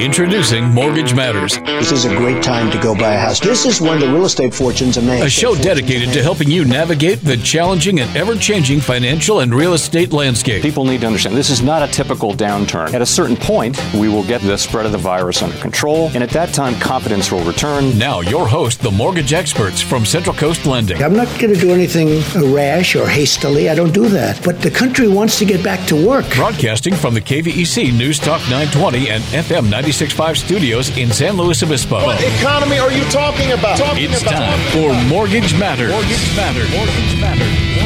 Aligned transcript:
Introducing 0.00 0.64
Mortgage 0.70 1.14
Matters. 1.14 1.58
This 1.58 1.92
is 1.92 2.06
a 2.06 2.16
great 2.16 2.42
time 2.42 2.70
to 2.70 2.78
go 2.80 2.94
buy 2.94 3.12
a 3.12 3.18
house. 3.18 3.40
This 3.40 3.66
is 3.66 3.80
when 3.80 4.00
the 4.00 4.06
real 4.06 4.24
estate 4.24 4.54
fortunes 4.54 4.96
are 4.96 5.02
made. 5.02 5.22
A 5.22 5.28
show 5.28 5.54
dedicated 5.54 6.14
to 6.14 6.22
helping 6.22 6.50
you 6.50 6.64
navigate 6.64 7.20
the 7.20 7.36
challenging 7.36 8.00
and 8.00 8.16
ever 8.16 8.36
changing 8.36 8.80
financial 8.80 9.40
and 9.40 9.54
real 9.54 9.74
estate 9.74 10.12
landscape. 10.12 10.62
People 10.62 10.84
need 10.86 11.02
to 11.02 11.06
understand 11.06 11.36
this 11.36 11.50
is 11.50 11.60
not 11.62 11.86
a 11.86 11.92
typical 11.92 12.32
downturn. 12.32 12.94
At 12.94 13.02
a 13.02 13.06
certain 13.06 13.36
point, 13.36 13.78
we 13.92 14.08
will 14.08 14.24
get 14.24 14.40
the 14.40 14.56
spread 14.56 14.86
of 14.86 14.92
the 14.92 14.98
virus 14.98 15.42
under 15.42 15.58
control, 15.58 16.10
and 16.14 16.22
at 16.22 16.30
that 16.30 16.54
time, 16.54 16.74
confidence 16.80 17.30
will 17.30 17.44
return. 17.44 17.98
Now, 17.98 18.20
your 18.20 18.48
host, 18.48 18.80
the 18.80 18.90
mortgage 18.90 19.34
experts 19.34 19.82
from 19.82 20.06
Central 20.06 20.34
Coast 20.34 20.64
Lending. 20.64 21.02
I'm 21.02 21.14
not 21.16 21.28
going 21.38 21.52
to 21.52 21.60
do 21.60 21.72
anything 21.72 22.22
rash 22.54 22.96
or 22.96 23.06
hastily. 23.06 23.68
I 23.68 23.74
don't 23.74 23.92
do 23.92 24.08
that. 24.08 24.42
But 24.42 24.62
the 24.62 24.70
country 24.70 25.06
wants 25.06 25.38
to 25.40 25.44
get 25.44 25.62
back 25.62 25.86
to 25.88 26.06
work. 26.06 26.24
Broadcasting 26.34 26.94
from 26.94 27.12
the 27.14 27.20
KVEC 27.20 27.92
News 27.96 28.18
Talk 28.18 28.37
920 28.48 29.10
and 29.10 29.22
FM 29.24 29.66
96.5 29.70 30.36
studios 30.36 30.96
in 30.96 31.10
San 31.12 31.36
Luis 31.36 31.62
Obispo. 31.62 31.96
What 32.04 32.22
economy 32.22 32.78
are 32.78 32.92
you 32.92 33.04
talking 33.10 33.52
about? 33.52 33.76
Talking 33.78 34.10
It's 34.10 34.22
about. 34.22 34.32
time 34.32 34.58
for 34.72 34.94
Mortgage 35.08 35.58
Matters. 35.58 35.90
Mortgage 35.90 36.36
Matters. 36.36 36.70
Mortgage 36.70 37.20
Matters. 37.20 37.78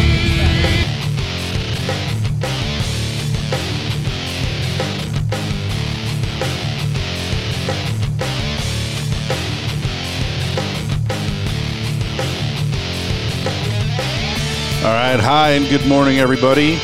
All 14.85 14.89
right, 14.91 15.21
hi 15.21 15.51
and 15.53 15.69
good 15.69 15.87
morning, 15.87 16.19
everybody. 16.19 16.81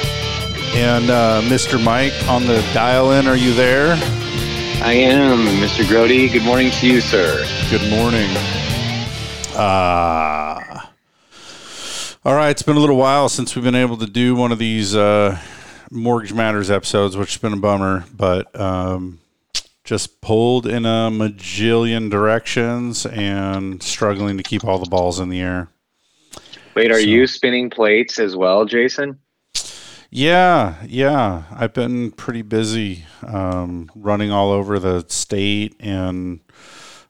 And 0.74 1.10
uh, 1.10 1.40
Mr. 1.44 1.82
Mike 1.82 2.12
on 2.28 2.46
the 2.46 2.60
dial 2.72 3.12
in, 3.12 3.26
are 3.26 3.36
you 3.36 3.52
there? 3.54 3.94
I 4.82 4.92
am, 4.92 5.38
Mr. 5.60 5.82
Grody. 5.84 6.30
Good 6.32 6.44
morning 6.44 6.70
to 6.72 6.86
you, 6.86 7.00
sir. 7.00 7.44
Good 7.70 7.88
morning. 7.90 8.28
Uh, 9.56 10.80
all 12.24 12.34
right, 12.34 12.50
it's 12.50 12.62
been 12.62 12.76
a 12.76 12.80
little 12.80 12.96
while 12.96 13.28
since 13.28 13.56
we've 13.56 13.64
been 13.64 13.74
able 13.74 13.96
to 13.96 14.06
do 14.06 14.36
one 14.36 14.52
of 14.52 14.58
these 14.58 14.94
uh, 14.94 15.38
Mortgage 15.90 16.32
Matters 16.32 16.70
episodes, 16.70 17.16
which 17.16 17.32
has 17.34 17.38
been 17.42 17.54
a 17.54 17.56
bummer, 17.56 18.04
but 18.14 18.58
um, 18.60 19.18
just 19.82 20.20
pulled 20.20 20.66
in 20.66 20.84
a 20.86 21.10
majillion 21.10 22.08
directions 22.08 23.04
and 23.06 23.82
struggling 23.82 24.36
to 24.36 24.44
keep 24.44 24.64
all 24.64 24.78
the 24.78 24.88
balls 24.88 25.18
in 25.18 25.28
the 25.28 25.40
air. 25.40 25.70
Wait, 26.76 26.92
are 26.92 27.00
So- 27.00 27.06
you 27.06 27.26
spinning 27.26 27.68
plates 27.70 28.20
as 28.20 28.36
well, 28.36 28.64
Jason? 28.64 29.18
Yeah, 30.10 30.76
yeah. 30.86 31.44
I've 31.50 31.74
been 31.74 32.12
pretty 32.12 32.42
busy 32.42 33.04
um, 33.26 33.90
running 33.94 34.30
all 34.30 34.50
over 34.50 34.78
the 34.78 35.04
state 35.08 35.76
and 35.80 36.40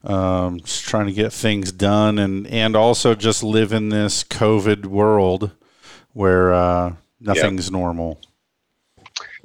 um, 0.02 0.60
just 0.60 0.84
trying 0.84 1.06
to 1.06 1.12
get 1.12 1.32
things 1.32 1.70
done 1.70 2.18
and, 2.18 2.46
and 2.48 2.74
also 2.74 3.14
just 3.14 3.42
live 3.42 3.72
in 3.72 3.90
this 3.90 4.24
COVID 4.24 4.86
world 4.86 5.52
where 6.12 6.52
uh, 6.52 6.94
nothing's 7.20 7.70
normal. 7.70 8.20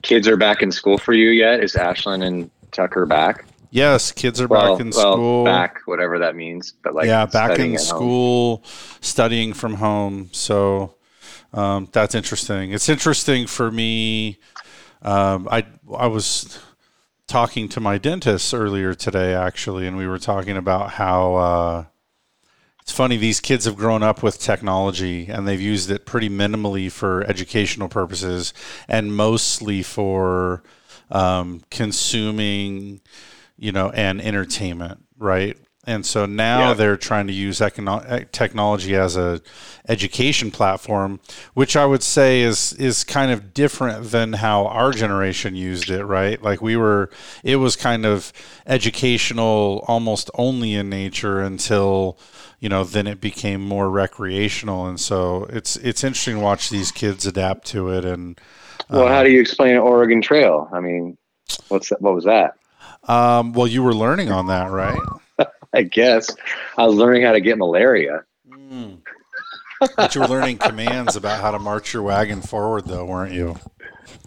Kids 0.02 0.28
are 0.28 0.38
back 0.38 0.62
in 0.64 0.72
school 0.72 0.98
for 0.98 1.14
you 1.14 1.30
yet? 1.30 1.64
Is 1.64 1.74
Ashlyn 1.74 2.26
and 2.26 2.50
Tucker 2.72 3.06
back? 3.06 3.46
Yes, 3.70 4.12
kids 4.12 4.42
are 4.42 4.48
well, 4.48 4.74
back 4.76 4.82
in 4.82 4.92
well, 4.92 5.14
school. 5.14 5.46
back, 5.46 5.80
whatever 5.86 6.20
that 6.20 6.36
means. 6.36 6.74
But 6.84 6.94
like, 6.94 7.06
yeah, 7.08 7.26
back 7.26 7.58
in 7.58 7.74
at 7.74 7.78
home. 7.78 7.78
school, 7.78 8.64
studying 9.02 9.54
from 9.54 9.76
home. 9.76 10.30
So 10.32 10.96
um, 11.54 11.88
that's 11.92 12.16
interesting. 12.16 12.72
It's 12.72 12.90
interesting 12.90 13.48
for 13.48 13.72
me. 13.72 14.40
Um, 15.02 15.48
I 15.52 15.66
I 15.96 16.08
was 16.08 16.60
talking 17.28 17.70
to 17.70 17.80
my 17.80 17.98
dentist 17.98 18.54
earlier 18.54 18.94
today, 18.94 19.34
actually, 19.34 19.88
and 19.88 19.98
we 19.98 20.08
were 20.08 20.20
talking 20.20 20.58
about 20.58 20.92
how 20.92 21.36
uh, 21.36 21.86
it's 22.82 22.92
funny. 22.92 23.18
These 23.18 23.40
kids 23.40 23.66
have 23.66 23.76
grown 23.76 24.04
up 24.04 24.24
with 24.24 24.40
technology, 24.40 25.28
and 25.28 25.48
they've 25.48 25.62
used 25.62 25.92
it 25.92 26.06
pretty 26.06 26.30
minimally 26.30 26.92
for 26.92 27.24
educational 27.24 27.90
purposes, 27.90 28.54
and 28.88 29.16
mostly 29.16 29.84
for 29.84 30.64
um, 31.12 31.62
consuming 31.70 33.02
you 33.58 33.72
know, 33.72 33.90
and 33.92 34.22
entertainment, 34.22 35.06
right? 35.18 35.58
And 35.86 36.06
so 36.06 36.26
now 36.26 36.70
Yeah. 36.70 36.74
they're 36.76 36.98
trying 36.98 37.28
to 37.28 37.34
use 37.34 37.60
econo- 37.60 38.10
eh, 38.10 38.24
technology 38.32 38.96
as 38.96 39.18
a 39.18 39.42
education 39.90 40.50
platform, 40.50 41.20
which 41.56 41.76
I 41.76 41.86
would 41.86 42.04
say 42.04 42.42
is 42.42 42.72
is 42.74 43.04
kind 43.04 43.32
of 43.32 43.54
different 43.54 44.12
than 44.12 44.34
how 44.34 44.66
our 44.68 44.92
generation 44.92 45.56
used 45.58 45.90
it, 45.90 46.06
right? 46.06 46.42
Like 46.42 46.62
we 46.62 46.78
were, 46.78 47.10
it 47.44 47.58
was 47.58 47.76
kind 47.76 48.06
of 48.06 48.32
educational, 48.66 49.84
almost 49.88 50.32
only 50.36 50.74
in 50.74 50.90
nature 50.90 51.42
until 51.42 52.18
you 52.62 52.70
know 52.70 52.86
then 52.86 53.06
it 53.08 53.20
became 53.20 53.60
more 53.62 53.90
recreational, 53.90 54.86
and 54.86 55.00
so 55.00 55.48
it's 55.50 55.76
it's 55.76 56.02
interesting 56.04 56.36
to 56.38 56.42
watch 56.42 56.70
these 56.70 56.92
kids 56.92 57.26
adapt 57.26 57.68
to 57.68 57.90
it 57.90 58.06
and. 58.06 58.40
Well, 58.90 59.08
how 59.08 59.24
do 59.24 59.32
you 59.32 59.42
explain 59.42 59.78
Oregon 59.78 60.22
Trail? 60.22 60.70
I 60.72 60.80
mean, 60.80 61.18
what's 61.70 61.90
that, 61.90 62.02
what 62.02 62.14
was 62.14 62.26
that? 62.26 62.56
Um, 63.08 63.54
well, 63.54 63.68
you 63.68 63.82
were 63.84 63.94
learning 63.94 64.32
on 64.32 64.48
that, 64.48 64.70
right? 64.72 65.00
I 65.74 65.84
guess 65.84 66.30
I 66.78 66.86
was 66.86 66.96
learning 66.96 67.24
how 67.24 67.32
to 67.32 67.42
get 67.42 67.58
malaria. 67.58 68.24
Hmm. 68.52 68.96
But 69.98 70.16
you 70.16 70.22
were 70.22 70.28
learning 70.28 70.60
commands 70.60 71.16
about 71.16 71.42
how 71.42 71.52
to 71.52 71.60
march 71.60 71.94
your 71.94 72.04
wagon 72.04 72.42
forward, 72.42 72.86
though, 72.86 73.06
weren't 73.06 73.34
you? 73.34 73.58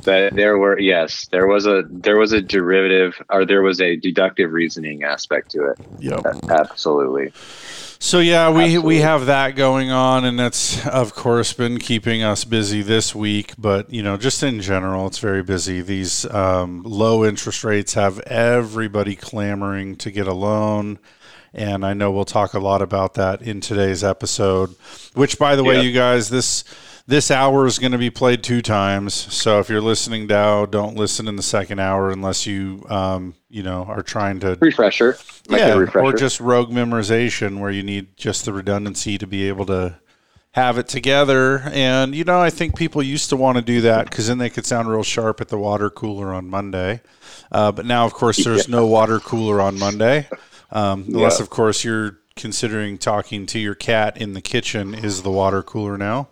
That 0.03 0.35
there 0.35 0.59
were 0.59 0.79
yes, 0.79 1.27
there 1.31 1.47
was 1.47 1.67
a 1.67 1.85
there 1.89 2.19
was 2.19 2.33
a 2.33 2.41
derivative 2.41 3.21
or 3.31 3.47
there 3.47 3.63
was 3.63 3.81
a 3.81 3.97
deductive 3.97 4.53
reasoning 4.53 5.05
aspect 5.05 5.51
to 5.53 5.71
it. 5.71 5.79
Yep. 6.01 6.27
Absolutely. 6.51 7.33
So 7.99 8.19
yeah, 8.21 8.51
we 8.51 8.65
Absolutely. 8.65 8.87
we 8.97 8.99
have 9.01 9.27
that 9.27 9.57
going 9.57 9.91
on, 9.91 10.25
and 10.25 10.39
that's 10.39 10.87
of 10.87 11.15
course 11.15 11.53
been 11.53 11.79
keeping 11.79 12.23
us 12.23 12.45
busy 12.45 12.83
this 12.83 13.15
week. 13.15 13.55
But 13.59 13.93
you 13.93 14.03
know, 14.03 14.17
just 14.17 14.43
in 14.43 14.61
general, 14.61 15.07
it's 15.07 15.19
very 15.19 15.43
busy. 15.43 15.81
These 15.81 16.27
um, 16.33 16.83
low 16.85 17.25
interest 17.25 17.65
rates 17.65 17.95
have 17.95 18.21
everybody 18.21 19.17
clamoring 19.17 19.97
to 19.97 20.11
get 20.11 20.27
a 20.27 20.35
loan. 20.35 20.99
And 21.55 21.87
I 21.87 21.95
know 21.95 22.11
we'll 22.11 22.27
talk 22.27 22.53
a 22.53 22.59
lot 22.59 22.83
about 22.83 23.15
that 23.15 23.41
in 23.41 23.63
today's 23.63 24.05
episode. 24.05 24.75
Which, 25.15 25.39
by 25.39 25.57
the 25.57 25.65
way, 25.65 25.77
Yeah. 25.77 25.81
you 25.83 25.93
guys, 25.93 26.29
this 26.29 26.65
this 27.07 27.31
hour 27.31 27.67
is 27.67 27.79
going 27.79 27.93
to 27.93 27.99
be 27.99 28.11
played 28.11 28.43
two 28.43 28.61
times. 28.61 29.15
So 29.15 29.61
if 29.61 29.69
you're 29.69 29.81
listening 29.81 30.27
now, 30.27 30.67
don't 30.67 30.97
listen 30.97 31.29
in 31.29 31.37
the 31.37 31.43
second 31.43 31.79
hour 31.79 32.11
unless 32.11 32.47
you 32.47 32.85
um, 32.89 33.35
you 33.49 33.63
know 33.63 33.85
are 33.85 34.03
trying 34.03 34.41
to 34.41 34.59
Refresher. 34.61 35.17
Might 35.49 35.59
get 35.59 35.71
a 35.71 35.73
yeah, 35.75 35.79
refresher. 35.79 36.05
or 36.07 36.13
just 36.13 36.41
rogue 36.41 36.71
memorization 36.71 37.61
where 37.61 37.71
you 37.71 37.83
need 37.83 38.17
just 38.17 38.45
the 38.45 38.53
redundancy 38.53 39.19
to 39.19 39.27
be 39.27 39.47
able 39.49 39.67
to 39.67 39.99
have 40.53 40.79
it 40.79 40.89
together. 40.89 41.61
And 41.73 42.15
you 42.15 42.25
know, 42.25 42.41
I 42.41 42.51
think 42.51 42.77
people 42.77 43.03
used 43.03 43.29
to 43.31 43.37
want 43.37 43.57
to 43.57 43.63
do 43.63 43.83
that 43.83 44.11
because 44.11 44.27
then 44.27 44.39
they 44.39 44.51
could 44.51 44.67
sound 44.67 44.89
real 44.89 45.03
sharp 45.05 45.41
at 45.41 45.49
the 45.49 45.59
water 45.59 45.91
cooler 45.91 46.35
on 46.35 46.49
Monday. 46.49 47.03
Uh, 47.53 47.71
but 47.71 47.87
now, 47.87 48.05
of 48.05 48.15
course, 48.15 48.43
there's 48.43 48.69
no 48.69 48.87
water 48.87 49.21
cooler 49.21 49.61
on 49.61 49.79
Monday, 49.79 50.29
um, 50.73 51.05
unless, 51.07 51.39
Yeah. 51.39 51.45
of 51.45 51.51
course, 51.51 51.85
you're 51.85 52.19
considering 52.35 52.99
talking 52.99 53.47
to 53.47 53.59
your 53.61 53.77
cat 53.77 54.17
in 54.17 54.33
the 54.33 54.41
kitchen. 54.41 54.95
Is 54.95 55.23
the 55.23 55.31
water 55.31 55.63
cooler 55.63 55.97
now? 55.97 56.29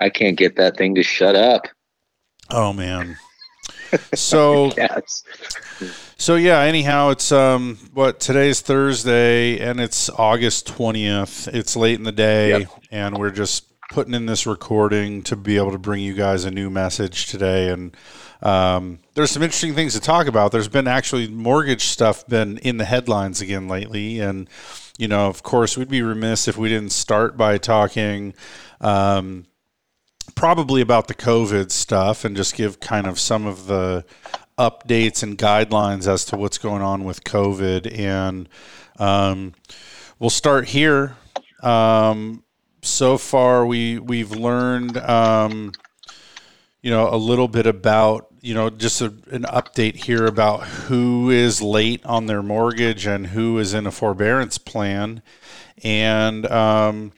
I 0.00 0.10
can't 0.10 0.36
get 0.36 0.56
that 0.56 0.76
thing 0.76 0.94
to 0.96 1.02
shut 1.02 1.34
up. 1.36 1.66
Oh 2.50 2.72
man. 2.72 3.16
So 4.14 4.72
Yes. 4.76 5.22
So 6.16 6.36
yeah, 6.36 6.60
anyhow, 6.60 7.10
it's 7.10 7.32
um 7.32 7.78
what 7.92 8.20
today's 8.20 8.60
Thursday 8.60 9.58
and 9.58 9.80
it's 9.80 10.10
August 10.10 10.66
20th. 10.68 11.52
It's 11.54 11.76
late 11.76 11.98
in 11.98 12.04
the 12.04 12.12
day 12.12 12.60
Yep. 12.60 12.68
and 12.90 13.18
we're 13.18 13.30
just 13.30 13.66
putting 13.90 14.14
in 14.14 14.26
this 14.26 14.46
recording 14.46 15.22
to 15.22 15.36
be 15.36 15.56
able 15.56 15.70
to 15.72 15.78
bring 15.78 16.02
you 16.02 16.14
guys 16.14 16.44
a 16.44 16.50
new 16.50 16.70
message 16.70 17.26
today 17.26 17.68
and 17.68 17.96
um, 18.42 18.98
there's 19.14 19.30
some 19.30 19.42
interesting 19.42 19.74
things 19.74 19.94
to 19.94 20.00
talk 20.00 20.26
about. 20.26 20.52
There's 20.52 20.68
been 20.68 20.86
actually 20.88 21.28
mortgage 21.28 21.84
stuff 21.84 22.26
been 22.26 22.58
in 22.58 22.76
the 22.76 22.84
headlines 22.84 23.40
again 23.40 23.68
lately 23.68 24.20
and 24.20 24.48
you 24.98 25.08
know, 25.08 25.26
of 25.28 25.42
course, 25.42 25.76
we'd 25.76 25.88
be 25.88 26.02
remiss 26.02 26.46
if 26.46 26.56
we 26.56 26.68
didn't 26.68 26.92
start 26.92 27.36
by 27.36 27.58
talking 27.58 28.32
um, 28.80 29.46
probably 30.34 30.80
about 30.80 31.08
the 31.08 31.14
COVID 31.14 31.70
stuff 31.70 32.24
and 32.24 32.36
just 32.36 32.54
give 32.54 32.80
kind 32.80 33.06
of 33.06 33.18
some 33.18 33.46
of 33.46 33.66
the 33.66 34.04
updates 34.58 35.22
and 35.22 35.36
guidelines 35.36 36.06
as 36.06 36.24
to 36.26 36.36
what's 36.36 36.58
going 36.58 36.82
on 36.82 37.04
with 37.04 37.24
COVID. 37.24 37.98
And 37.98 38.48
um, 38.98 39.54
we'll 40.18 40.30
start 40.30 40.68
here. 40.68 41.16
Um, 41.62 42.44
so 42.82 43.16
far, 43.16 43.64
we 43.64 43.98
we've 43.98 44.32
learned, 44.32 44.98
um, 44.98 45.72
you 46.82 46.90
know, 46.90 47.08
a 47.12 47.16
little 47.16 47.48
bit 47.48 47.66
about 47.66 48.28
you 48.44 48.52
know, 48.52 48.68
just 48.68 49.00
a, 49.00 49.06
an 49.30 49.44
update 49.44 49.96
here 49.96 50.26
about 50.26 50.64
who 50.64 51.30
is 51.30 51.62
late 51.62 52.04
on 52.04 52.26
their 52.26 52.42
mortgage 52.42 53.06
and 53.06 53.28
who 53.28 53.58
is 53.58 53.72
in 53.72 53.86
a 53.86 53.90
forbearance 53.90 54.58
plan. 54.58 55.22
And 55.82 56.44
um, 56.44 57.12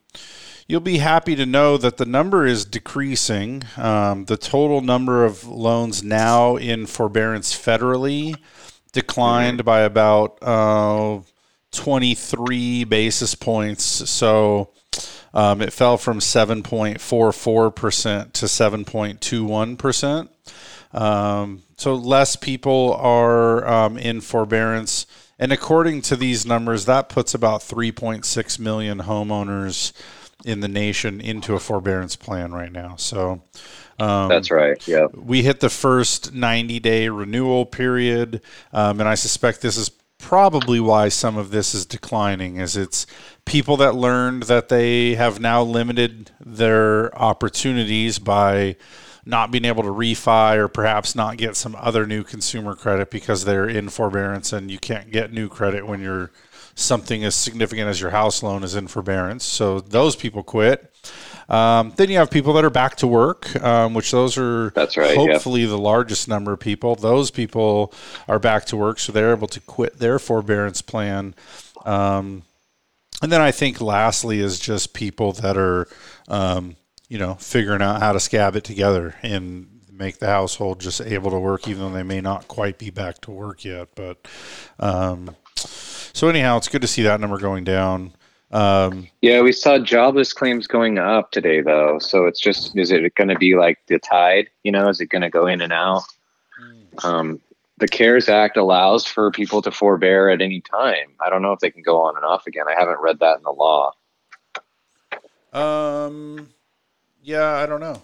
you'll 0.66 0.80
be 0.80 0.98
happy 0.98 1.36
to 1.36 1.46
know 1.46 1.76
that 1.76 1.96
the 1.96 2.06
number 2.06 2.46
is 2.46 2.64
decreasing. 2.64 3.62
Um, 3.76 4.24
the 4.24 4.36
total 4.36 4.80
number 4.80 5.24
of 5.24 5.46
loans 5.46 6.02
now 6.02 6.56
in 6.56 6.86
forbearance 6.86 7.56
federally 7.56 8.34
declined 8.92 9.64
by 9.64 9.80
about 9.80 10.38
uh, 10.42 11.20
23 11.72 12.84
basis 12.84 13.34
points. 13.34 13.84
So 13.84 14.70
um, 15.34 15.60
it 15.60 15.72
fell 15.72 15.98
from 15.98 16.18
7.44% 16.18 18.32
to 18.32 18.46
7.21%. 18.46 20.28
Um, 20.92 21.62
so 21.76 21.94
less 21.94 22.36
people 22.36 22.94
are 22.94 23.68
um, 23.68 23.98
in 23.98 24.22
forbearance. 24.22 25.06
And 25.38 25.52
according 25.52 26.00
to 26.02 26.16
these 26.16 26.46
numbers, 26.46 26.86
that 26.86 27.10
puts 27.10 27.34
about 27.34 27.60
3.6 27.60 28.58
million 28.58 29.00
homeowners 29.00 29.92
in 30.44 30.60
the 30.60 30.68
nation 30.68 31.20
into 31.20 31.54
a 31.54 31.58
forbearance 31.58 32.16
plan 32.16 32.52
right 32.52 32.72
now. 32.72 32.96
So 32.96 33.42
um, 33.98 34.28
that's 34.28 34.50
right. 34.50 34.86
Yeah. 34.86 35.06
We 35.14 35.42
hit 35.42 35.60
the 35.60 35.70
first 35.70 36.34
90 36.34 36.80
day 36.80 37.08
renewal 37.08 37.66
period. 37.66 38.42
Um, 38.72 39.00
and 39.00 39.08
I 39.08 39.14
suspect 39.14 39.62
this 39.62 39.76
is 39.76 39.90
probably 40.18 40.80
why 40.80 41.08
some 41.08 41.36
of 41.36 41.50
this 41.50 41.74
is 41.74 41.84
declining 41.86 42.56
is 42.56 42.76
it's 42.76 43.06
people 43.44 43.76
that 43.76 43.94
learned 43.94 44.44
that 44.44 44.68
they 44.68 45.14
have 45.14 45.40
now 45.40 45.62
limited 45.62 46.30
their 46.40 47.16
opportunities 47.16 48.18
by 48.18 48.76
not 49.26 49.50
being 49.50 49.64
able 49.64 49.82
to 49.82 49.90
refi 49.90 50.56
or 50.56 50.68
perhaps 50.68 51.14
not 51.14 51.36
get 51.36 51.56
some 51.56 51.76
other 51.78 52.06
new 52.06 52.22
consumer 52.22 52.74
credit 52.74 53.10
because 53.10 53.44
they're 53.44 53.68
in 53.68 53.88
forbearance 53.88 54.52
and 54.52 54.70
you 54.70 54.78
can't 54.78 55.10
get 55.10 55.32
new 55.32 55.48
credit 55.48 55.86
when 55.86 56.00
you're 56.00 56.30
something 56.76 57.25
as 57.25 57.34
significant 57.34 57.88
as 57.88 58.00
your 58.00 58.11
house 58.11 58.43
loan 58.43 58.62
is 58.62 58.76
in 58.76 58.87
forbearance. 58.87 59.44
So 59.44 59.81
those 59.81 60.14
people 60.14 60.44
quit. 60.44 60.93
Um, 61.49 61.93
then 61.96 62.11
you 62.11 62.19
have 62.19 62.31
people 62.31 62.52
that 62.55 62.64
are 62.64 62.70
back 62.70 62.96
to 62.96 63.06
work, 63.06 63.55
um, 63.62 63.94
which 63.94 64.11
those 64.11 64.37
are 64.37 64.70
that's 64.70 64.96
right. 64.96 65.17
Hopefully, 65.17 65.64
the 65.64 65.78
largest 65.78 66.28
number 66.28 66.52
of 66.52 66.61
people. 66.61 66.94
Those 66.96 67.31
people 67.31 67.93
are 68.28 68.38
back 68.38 68.67
to 68.67 68.76
work, 68.76 68.99
so 68.99 69.12
they're 69.12 69.32
able 69.32 69.49
to 69.49 69.61
quit 69.61 69.99
their 69.99 70.19
forbearance 70.19 70.82
plan. 70.82 71.34
Um, 71.84 72.43
and 73.23 73.32
then 73.32 73.40
I 73.40 73.52
think 73.52 73.81
lastly 73.81 74.40
is 74.40 74.58
just 74.58 74.93
people 74.93 75.32
that 75.34 75.56
are, 75.56 75.88
um, 76.28 76.76
you 77.08 77.19
know, 77.19 77.34
figuring 77.34 77.81
out 77.81 78.00
how 78.00 78.12
to 78.12 78.20
scab 78.20 78.56
it 78.56 78.64
together 78.64 79.14
and 79.23 79.69
make 79.90 80.19
the 80.19 80.26
household 80.26 80.81
just 80.81 81.00
able 81.00 81.31
to 81.31 81.38
work, 81.38 81.69
even 81.69 81.82
though 81.82 81.96
they 81.96 82.02
may 82.02 82.20
not 82.20 82.49
quite 82.49 82.76
be 82.76 82.90
back 82.90 83.20
to 83.23 83.31
work 83.31 83.64
yet. 83.64 83.88
But 83.94 84.19
um, 84.81 85.37
so 86.16 86.30
anyhow, 86.30 86.56
it's 86.56 86.68
good 86.68 86.80
to 86.80 86.88
see 86.88 87.02
that 87.02 87.20
number 87.20 87.36
going 87.36 87.62
down. 87.62 88.14
Um, 88.50 89.06
yeah, 89.20 89.42
we 89.42 89.52
saw 89.52 89.78
jobless 89.78 90.32
claims 90.32 90.66
going 90.66 90.96
up 90.96 91.30
today, 91.30 91.60
though. 91.60 91.98
So 91.98 92.24
it's 92.24 92.40
just, 92.40 92.74
is 92.74 92.90
it 92.90 93.14
going 93.16 93.28
to 93.28 93.36
be 93.36 93.54
like 93.54 93.80
the 93.86 93.98
tide? 93.98 94.48
You 94.64 94.72
know, 94.72 94.88
is 94.88 94.98
it 94.98 95.10
going 95.10 95.20
to 95.20 95.28
go 95.28 95.46
in 95.46 95.60
and 95.60 95.74
out? 95.74 96.04
Um, 97.04 97.38
the 97.76 97.86
CARES 97.86 98.30
Act 98.30 98.56
allows 98.56 99.04
for 99.04 99.30
people 99.30 99.60
to 99.60 99.70
forbear 99.70 100.30
at 100.30 100.40
any 100.40 100.62
time. 100.62 101.08
I 101.20 101.28
don't 101.28 101.42
know 101.42 101.52
if 101.52 101.60
they 101.60 101.70
can 101.70 101.82
go 101.82 102.00
on 102.00 102.16
and 102.16 102.24
off 102.24 102.46
again. 102.46 102.64
I 102.66 102.72
haven't 102.78 103.00
read 103.02 103.18
that 103.18 103.36
in 103.36 103.42
the 103.42 103.50
law. 103.50 103.92
Um, 105.52 106.48
yeah, 107.22 107.56
I 107.56 107.66
don't 107.66 107.80
know. 107.80 108.00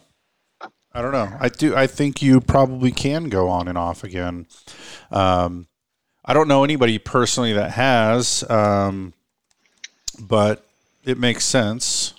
I 0.92 1.00
don't 1.00 1.12
know. 1.12 1.32
I 1.40 1.48
do. 1.48 1.74
I 1.74 1.86
think 1.86 2.20
you 2.20 2.42
probably 2.42 2.92
can 2.92 3.30
go 3.30 3.48
on 3.48 3.68
and 3.68 3.78
off 3.78 4.04
again. 4.04 4.46
Um, 5.10 5.66
I 6.24 6.34
don't 6.34 6.48
know 6.48 6.64
anybody 6.64 6.98
personally 6.98 7.52
that 7.54 7.72
has. 7.72 8.48
Um, 8.48 9.12
but 10.20 10.64
it 11.04 11.18
makes 11.18 11.44
sense 11.44 12.14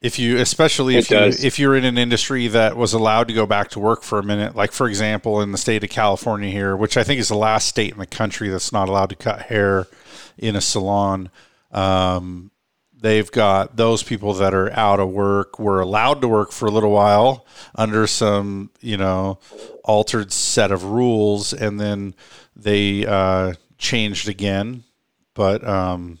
if 0.00 0.18
you 0.18 0.38
especially 0.38 0.96
if 0.96 1.10
you 1.10 1.18
if 1.18 1.58
you're 1.58 1.76
in 1.76 1.84
an 1.84 1.98
industry 1.98 2.48
that 2.48 2.76
was 2.76 2.92
allowed 2.92 3.28
to 3.28 3.34
go 3.34 3.46
back 3.46 3.70
to 3.70 3.78
work 3.78 4.02
for 4.02 4.18
a 4.18 4.22
minute 4.22 4.56
like 4.56 4.72
for 4.72 4.88
example 4.88 5.40
in 5.40 5.52
the 5.52 5.58
state 5.58 5.84
of 5.84 5.90
California 5.90 6.50
here 6.50 6.76
which 6.76 6.96
I 6.96 7.04
think 7.04 7.20
is 7.20 7.28
the 7.28 7.36
last 7.36 7.68
state 7.68 7.92
in 7.92 7.98
the 7.98 8.06
country 8.06 8.48
that's 8.48 8.72
not 8.72 8.88
allowed 8.88 9.10
to 9.10 9.16
cut 9.16 9.42
hair 9.42 9.86
in 10.38 10.56
a 10.56 10.60
salon 10.60 11.30
um, 11.70 12.50
they've 13.02 13.30
got 13.30 13.76
those 13.76 14.02
people 14.02 14.32
that 14.34 14.54
are 14.54 14.72
out 14.72 15.00
of 15.00 15.10
work 15.10 15.58
were 15.58 15.80
allowed 15.80 16.20
to 16.22 16.28
work 16.28 16.52
for 16.52 16.66
a 16.66 16.70
little 16.70 16.92
while 16.92 17.46
under 17.74 18.06
some 18.06 18.70
you 18.80 18.96
know 18.96 19.38
altered 19.84 20.32
set 20.32 20.70
of 20.70 20.84
rules 20.84 21.52
and 21.52 21.78
then 21.78 22.14
they 22.56 23.04
uh, 23.04 23.52
changed 23.78 24.28
again 24.28 24.84
but 25.34 25.66
um, 25.66 26.18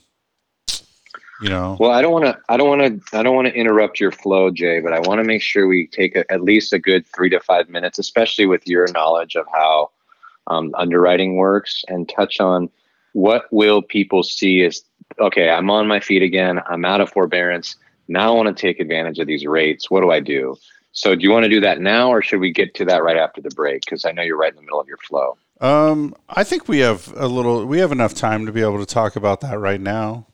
you 1.42 1.48
know. 1.48 1.76
Well, 1.78 1.90
I 1.90 2.00
don't 2.00 2.12
want 2.12 2.24
to. 2.24 2.38
I 2.48 2.56
don't 2.56 2.68
want 2.68 3.02
to. 3.10 3.18
I 3.18 3.22
don't 3.22 3.34
want 3.34 3.48
to 3.48 3.54
interrupt 3.54 3.98
your 3.98 4.12
flow, 4.12 4.50
Jay. 4.50 4.80
But 4.80 4.92
I 4.92 5.00
want 5.00 5.18
to 5.18 5.24
make 5.24 5.42
sure 5.42 5.66
we 5.66 5.88
take 5.88 6.14
a, 6.16 6.30
at 6.32 6.42
least 6.42 6.72
a 6.72 6.78
good 6.78 7.04
three 7.06 7.28
to 7.30 7.40
five 7.40 7.68
minutes, 7.68 7.98
especially 7.98 8.46
with 8.46 8.66
your 8.66 8.86
knowledge 8.92 9.34
of 9.34 9.46
how 9.52 9.90
um, 10.46 10.72
underwriting 10.76 11.36
works, 11.36 11.84
and 11.88 12.08
touch 12.08 12.40
on 12.40 12.70
what 13.12 13.46
will 13.50 13.82
people 13.82 14.22
see 14.22 14.62
as 14.62 14.82
okay. 15.18 15.50
I'm 15.50 15.70
on 15.70 15.86
my 15.86 16.00
feet 16.00 16.22
again. 16.22 16.60
I'm 16.68 16.84
out 16.84 17.00
of 17.00 17.10
forbearance. 17.10 17.76
Now 18.08 18.32
I 18.32 18.36
want 18.36 18.56
to 18.56 18.60
take 18.60 18.80
advantage 18.80 19.18
of 19.18 19.26
these 19.26 19.46
rates. 19.46 19.90
What 19.90 20.02
do 20.02 20.10
I 20.10 20.20
do? 20.20 20.56
So, 20.92 21.14
do 21.14 21.22
you 21.22 21.30
want 21.30 21.44
to 21.44 21.48
do 21.48 21.60
that 21.60 21.80
now, 21.80 22.10
or 22.10 22.20
should 22.20 22.40
we 22.40 22.52
get 22.52 22.74
to 22.74 22.84
that 22.84 23.02
right 23.02 23.16
after 23.16 23.40
the 23.40 23.50
break? 23.50 23.82
Because 23.84 24.04
I 24.04 24.12
know 24.12 24.22
you're 24.22 24.36
right 24.36 24.50
in 24.50 24.56
the 24.56 24.62
middle 24.62 24.80
of 24.80 24.86
your 24.86 24.98
flow. 24.98 25.38
Um, 25.60 26.14
I 26.28 26.44
think 26.44 26.68
we 26.68 26.80
have 26.80 27.12
a 27.16 27.28
little. 27.28 27.64
We 27.64 27.78
have 27.78 27.92
enough 27.92 28.14
time 28.14 28.44
to 28.46 28.52
be 28.52 28.60
able 28.60 28.78
to 28.78 28.86
talk 28.86 29.16
about 29.16 29.40
that 29.40 29.58
right 29.58 29.80
now. 29.80 30.26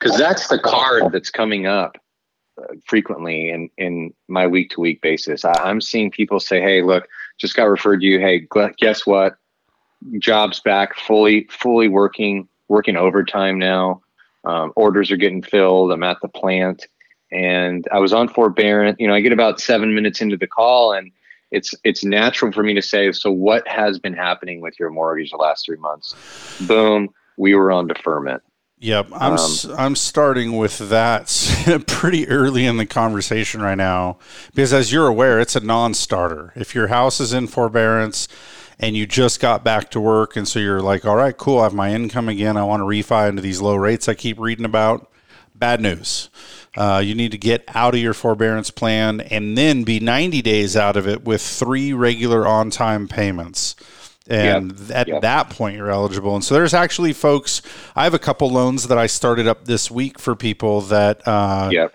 Because 0.00 0.18
that's 0.18 0.48
the 0.48 0.58
card 0.58 1.12
that's 1.12 1.30
coming 1.30 1.66
up 1.66 1.96
uh, 2.60 2.74
frequently 2.86 3.50
in 3.50 3.70
in 3.78 4.14
my 4.26 4.46
week 4.46 4.70
to 4.70 4.80
week 4.80 5.00
basis. 5.00 5.44
I, 5.44 5.70
am 5.70 5.80
seeing 5.80 6.10
people 6.10 6.40
say, 6.40 6.60
"Hey, 6.60 6.82
look, 6.82 7.06
just 7.38 7.54
got 7.54 7.64
referred 7.64 8.00
to 8.00 8.06
you. 8.06 8.18
Hey, 8.18 8.48
guess 8.78 9.06
what? 9.06 9.36
Jobs 10.18 10.60
back, 10.60 10.96
fully 10.96 11.46
fully 11.50 11.88
working, 11.88 12.48
working 12.68 12.96
overtime 12.96 13.58
now. 13.58 14.02
Um, 14.44 14.72
orders 14.76 15.10
are 15.10 15.16
getting 15.16 15.42
filled. 15.42 15.92
I'm 15.92 16.02
at 16.02 16.18
the 16.22 16.28
plant." 16.28 16.86
And 17.30 17.86
I 17.92 17.98
was 17.98 18.14
on 18.14 18.28
forbearance. 18.28 18.96
You 18.98 19.08
know, 19.08 19.14
I 19.14 19.20
get 19.20 19.32
about 19.32 19.60
seven 19.60 19.94
minutes 19.94 20.22
into 20.22 20.36
the 20.36 20.46
call, 20.46 20.92
and 20.92 21.12
it's 21.50 21.74
it's 21.84 22.04
natural 22.04 22.52
for 22.52 22.62
me 22.62 22.74
to 22.74 22.82
say, 22.82 23.10
so 23.12 23.30
what 23.30 23.66
has 23.66 23.98
been 23.98 24.14
happening 24.14 24.60
with 24.60 24.78
your 24.78 24.90
mortgage 24.90 25.30
the 25.30 25.36
last 25.36 25.66
three 25.66 25.76
months? 25.76 26.14
Boom, 26.66 27.08
we 27.36 27.54
were 27.54 27.70
on 27.72 27.86
deferment. 27.86 28.42
Yep, 28.80 29.08
I'm 29.12 29.32
um, 29.32 29.50
I'm 29.76 29.96
starting 29.96 30.56
with 30.56 30.78
that 30.90 31.84
pretty 31.86 32.28
early 32.28 32.64
in 32.64 32.76
the 32.76 32.86
conversation 32.86 33.60
right 33.60 33.74
now 33.74 34.18
because 34.54 34.72
as 34.72 34.92
you're 34.92 35.08
aware, 35.08 35.40
it's 35.40 35.56
a 35.56 35.60
non-starter. 35.60 36.52
If 36.54 36.74
your 36.74 36.88
house 36.88 37.18
is 37.18 37.32
in 37.32 37.48
forbearance 37.48 38.28
and 38.80 38.96
you 38.96 39.06
just 39.06 39.40
got 39.40 39.64
back 39.64 39.90
to 39.90 40.00
work 40.00 40.36
and 40.36 40.46
so 40.46 40.58
you're 40.58 40.80
like, 40.80 41.04
"All 41.04 41.16
right, 41.16 41.36
cool, 41.36 41.60
I 41.60 41.64
have 41.64 41.74
my 41.74 41.92
income 41.92 42.28
again. 42.28 42.56
I 42.56 42.64
want 42.64 42.80
to 42.80 42.84
refi 42.84 43.28
into 43.28 43.42
these 43.42 43.60
low 43.60 43.76
rates 43.76 44.08
I 44.08 44.14
keep 44.14 44.38
reading 44.38 44.64
about." 44.64 45.10
Bad 45.54 45.80
news. 45.80 46.30
Uh, 46.76 47.02
you 47.04 47.14
need 47.16 47.32
to 47.32 47.38
get 47.38 47.64
out 47.74 47.94
of 47.94 48.00
your 48.00 48.14
forbearance 48.14 48.70
plan 48.70 49.20
and 49.20 49.58
then 49.58 49.82
be 49.82 49.98
90 49.98 50.40
days 50.42 50.76
out 50.76 50.96
of 50.96 51.08
it 51.08 51.24
with 51.24 51.42
three 51.42 51.92
regular 51.92 52.46
on 52.46 52.70
time 52.70 53.08
payments. 53.08 53.74
And 54.28 54.78
yep. 54.78 54.90
at 54.90 55.08
yep. 55.08 55.22
that 55.22 55.50
point, 55.50 55.76
you're 55.76 55.90
eligible. 55.90 56.36
And 56.36 56.44
so 56.44 56.54
there's 56.54 56.74
actually 56.74 57.12
folks, 57.12 57.62
I 57.96 58.04
have 58.04 58.14
a 58.14 58.18
couple 58.18 58.50
loans 58.50 58.86
that 58.86 58.98
I 58.98 59.06
started 59.06 59.48
up 59.48 59.64
this 59.64 59.90
week 59.90 60.20
for 60.20 60.36
people 60.36 60.82
that. 60.82 61.26
Uh, 61.26 61.70
yep 61.72 61.94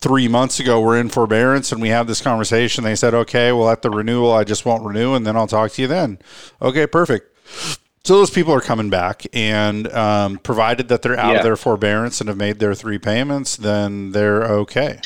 three 0.00 0.28
months 0.28 0.58
ago 0.60 0.80
were 0.80 0.98
in 0.98 1.08
forbearance 1.08 1.72
and 1.72 1.82
we 1.82 1.88
had 1.88 2.06
this 2.06 2.20
conversation. 2.20 2.84
They 2.84 2.96
said, 2.96 3.14
okay, 3.14 3.52
well, 3.52 3.68
at 3.68 3.82
the 3.82 3.90
renewal, 3.90 4.32
I 4.32 4.44
just 4.44 4.64
won't 4.64 4.84
renew 4.84 5.14
and 5.14 5.26
then 5.26 5.36
I'll 5.36 5.46
talk 5.46 5.72
to 5.72 5.82
you 5.82 5.88
then. 5.88 6.18
Okay, 6.62 6.86
perfect. 6.86 7.36
So 8.04 8.16
those 8.16 8.30
people 8.30 8.54
are 8.54 8.62
coming 8.62 8.88
back, 8.88 9.26
and 9.34 9.86
um, 9.92 10.38
provided 10.38 10.88
that 10.88 11.02
they're 11.02 11.18
out 11.18 11.32
yeah. 11.32 11.36
of 11.38 11.42
their 11.42 11.56
forbearance 11.56 12.20
and 12.20 12.28
have 12.28 12.38
made 12.38 12.58
their 12.58 12.74
three 12.74 12.98
payments, 12.98 13.56
then 13.56 14.12
they're 14.12 14.42
okay. 14.44 15.00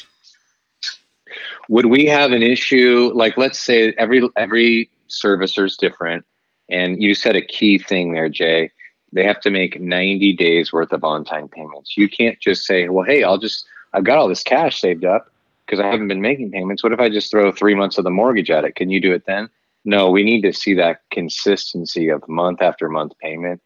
Would 1.68 1.86
we 1.86 2.06
have 2.06 2.30
an 2.30 2.42
issue? 2.42 3.10
Like, 3.12 3.36
let's 3.36 3.58
say 3.58 3.92
every 3.98 4.22
every 4.36 4.90
servicer 5.08 5.64
is 5.64 5.76
different, 5.76 6.24
and 6.70 7.02
you 7.02 7.14
said 7.14 7.34
a 7.34 7.42
key 7.42 7.78
thing 7.78 8.12
there, 8.12 8.28
Jay. 8.28 8.70
They 9.12 9.24
have 9.24 9.40
to 9.40 9.50
make 9.50 9.80
ninety 9.80 10.32
days 10.32 10.72
worth 10.72 10.92
of 10.92 11.02
on 11.02 11.24
time 11.24 11.48
payments. 11.48 11.96
You 11.96 12.08
can't 12.08 12.38
just 12.38 12.64
say, 12.64 12.88
"Well, 12.88 13.04
hey, 13.04 13.24
I'll 13.24 13.38
just 13.38 13.66
I've 13.94 14.04
got 14.04 14.18
all 14.18 14.28
this 14.28 14.42
cash 14.42 14.80
saved 14.80 15.04
up 15.04 15.30
because 15.64 15.80
I 15.80 15.86
haven't 15.86 16.08
been 16.08 16.20
making 16.20 16.50
payments. 16.50 16.82
What 16.82 16.92
if 16.92 17.00
I 17.00 17.08
just 17.08 17.30
throw 17.30 17.50
three 17.50 17.74
months 17.74 17.96
of 17.96 18.04
the 18.04 18.10
mortgage 18.10 18.50
at 18.50 18.64
it? 18.64 18.74
Can 18.74 18.90
you 18.90 19.00
do 19.00 19.12
it 19.12 19.24
then?" 19.26 19.48
No, 19.84 20.10
we 20.10 20.22
need 20.22 20.42
to 20.42 20.52
see 20.52 20.74
that 20.74 21.00
consistency 21.10 22.08
of 22.08 22.26
month 22.28 22.62
after 22.62 22.88
month 22.88 23.12
payment, 23.20 23.62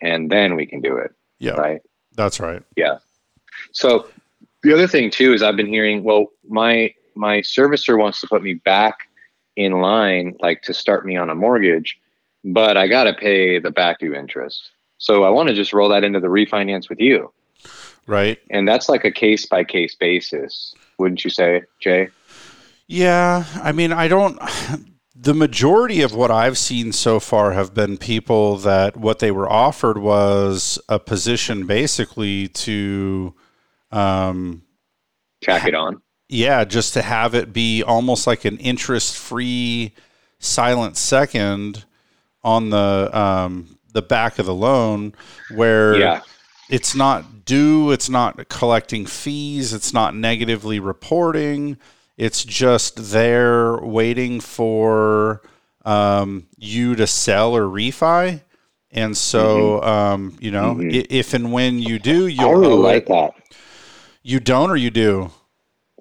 and 0.00 0.30
then 0.30 0.56
we 0.56 0.66
can 0.66 0.80
do 0.80 0.96
it. 0.96 1.12
Yeah. 1.38 1.52
Right. 1.52 1.80
That's 2.14 2.40
right. 2.40 2.62
Yeah. 2.76 2.98
So 3.72 4.08
the 4.62 4.72
other 4.72 4.86
thing 4.86 5.10
too 5.10 5.32
is 5.32 5.42
I've 5.42 5.56
been 5.56 5.66
hearing, 5.66 6.04
well, 6.04 6.26
my 6.48 6.94
my 7.14 7.38
servicer 7.38 7.98
wants 7.98 8.20
to 8.20 8.28
put 8.28 8.42
me 8.42 8.54
back 8.54 9.08
in 9.56 9.72
line, 9.72 10.36
like 10.40 10.62
to 10.62 10.74
start 10.74 11.04
me 11.04 11.16
on 11.16 11.30
a 11.30 11.34
mortgage, 11.34 11.98
but 12.44 12.76
I 12.76 12.86
got 12.86 13.04
to 13.04 13.14
pay 13.14 13.58
the 13.58 13.72
back 13.72 13.98
due 13.98 14.14
interest. 14.14 14.70
So 14.98 15.24
I 15.24 15.30
want 15.30 15.48
to 15.48 15.54
just 15.54 15.72
roll 15.72 15.88
that 15.88 16.04
into 16.04 16.20
the 16.20 16.28
refinance 16.28 16.88
with 16.88 17.00
you. 17.00 17.32
Right. 18.08 18.38
And 18.50 18.66
that's 18.66 18.88
like 18.88 19.04
a 19.04 19.12
case 19.12 19.44
by 19.46 19.62
case 19.62 19.94
basis, 19.94 20.74
wouldn't 20.98 21.22
you 21.22 21.30
say, 21.30 21.62
Jay? 21.78 22.08
Yeah. 22.88 23.44
I 23.62 23.70
mean, 23.70 23.92
I 23.92 24.08
don't. 24.08 24.40
The 25.20 25.34
majority 25.34 26.02
of 26.02 26.14
what 26.14 26.30
I've 26.30 26.56
seen 26.56 26.92
so 26.92 27.18
far 27.18 27.50
have 27.50 27.74
been 27.74 27.98
people 27.98 28.56
that 28.58 28.96
what 28.96 29.18
they 29.18 29.32
were 29.32 29.50
offered 29.50 29.98
was 29.98 30.78
a 30.88 31.00
position 31.00 31.66
basically 31.66 32.46
to, 32.48 33.34
um, 33.90 34.62
tack 35.42 35.66
it 35.66 35.74
on. 35.74 36.00
Yeah, 36.28 36.64
just 36.64 36.94
to 36.94 37.02
have 37.02 37.34
it 37.34 37.52
be 37.52 37.82
almost 37.82 38.28
like 38.28 38.44
an 38.44 38.58
interest 38.58 39.16
free 39.16 39.92
silent 40.38 40.96
second 40.96 41.84
on 42.44 42.70
the 42.70 43.10
um, 43.12 43.78
the 43.92 44.02
back 44.02 44.38
of 44.38 44.46
the 44.46 44.54
loan 44.54 45.14
where 45.54 45.96
Yeah. 45.96 46.20
It's 46.68 46.94
not 46.94 47.44
due, 47.44 47.90
it's 47.90 48.08
not 48.08 48.48
collecting 48.48 49.06
fees, 49.06 49.72
it's 49.72 49.92
not 49.92 50.14
negatively 50.14 50.78
reporting. 50.80 51.78
It's 52.16 52.44
just 52.44 53.10
there 53.12 53.76
waiting 53.78 54.40
for 54.40 55.40
um, 55.84 56.48
you 56.56 56.94
to 56.96 57.06
sell 57.06 57.56
or 57.56 57.62
refi. 57.62 58.42
And 58.90 59.16
so, 59.16 59.82
um, 59.82 60.36
you 60.40 60.50
know, 60.50 60.80
i 60.80 61.06
if 61.10 61.34
and 61.34 61.52
when 61.52 61.78
you 61.78 61.98
do, 61.98 62.26
you'll 62.26 62.54
really 62.54 62.74
like 62.74 63.02
it. 63.04 63.08
that. 63.08 63.32
You 64.22 64.40
don't 64.40 64.70
or 64.70 64.76
you 64.76 64.90
do? 64.90 65.30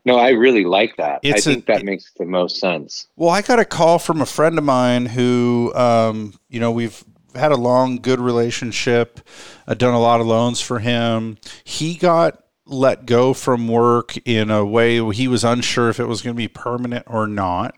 No, 0.05 0.15
I 0.15 0.29
really 0.29 0.63
like 0.63 0.95
that. 0.97 1.19
It's 1.21 1.45
I 1.45 1.51
think 1.51 1.69
a- 1.69 1.73
that 1.73 1.83
makes 1.83 2.11
the 2.13 2.25
most 2.25 2.57
sense. 2.59 3.07
Well, 3.17 3.29
I 3.29 3.41
got 3.41 3.59
a 3.59 3.65
call 3.65 3.99
from 3.99 4.21
a 4.21 4.25
friend 4.25 4.57
of 4.57 4.63
mine 4.63 5.05
who, 5.05 5.73
um, 5.75 6.33
you 6.49 6.59
know, 6.61 6.71
we've 6.71 7.03
had 7.37 7.51
a 7.51 7.57
long, 7.57 7.97
good 7.97 8.19
relationship. 8.19 9.19
I'd 9.67 9.77
done 9.77 9.93
a 9.93 9.99
lot 9.99 10.21
of 10.21 10.27
loans 10.27 10.61
for 10.61 10.79
him. 10.79 11.37
He 11.63 11.95
got 11.95 12.43
let 12.65 13.05
go 13.05 13.33
from 13.33 13.67
work 13.67 14.17
in 14.25 14.51
a 14.51 14.65
way 14.65 14.97
he 15.13 15.27
was 15.27 15.43
unsure 15.43 15.89
if 15.89 15.99
it 15.99 16.07
was 16.07 16.21
going 16.21 16.35
to 16.35 16.37
be 16.37 16.47
permanent 16.47 17.05
or 17.07 17.27
not. 17.27 17.75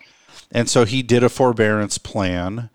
And 0.51 0.70
so 0.70 0.86
he 0.86 1.04
did 1.04 1.24
a 1.24 1.30
forbearance 1.30 1.98
plan. 1.98 2.70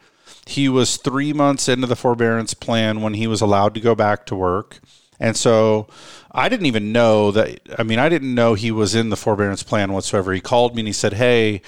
He 0.47 0.69
was 0.69 0.97
three 0.97 1.33
months 1.33 1.69
into 1.69 1.87
the 1.87 1.97
forbearance 1.97 2.55
plan 2.55 3.01
when 3.01 3.15
he 3.15 3.27
was 3.27 3.41
allowed 3.41 3.75
to 3.75 3.81
go 3.81 3.95
back 3.95 4.27
to 4.27 4.37
work. 4.37 4.81
And 5.19 5.37
so 5.37 5.89
I 6.31 6.49
didn't 6.49 6.67
even 6.67 6.93
know 6.93 7.31
that. 7.31 7.61
I 7.79 7.83
mean, 7.83 7.99
I 7.99 8.09
didn't 8.09 8.35
know 8.35 8.55
he 8.55 8.71
was 8.71 8.95
in 8.95 9.11
the 9.11 9.17
forbearance 9.17 9.63
plan 9.63 9.93
whatsoever. 9.93 10.33
He 10.33 10.41
called 10.41 10.75
me 10.75 10.81
and 10.81 10.89
he 10.89 10.93
said, 10.93 11.15
Hey, 11.15 11.63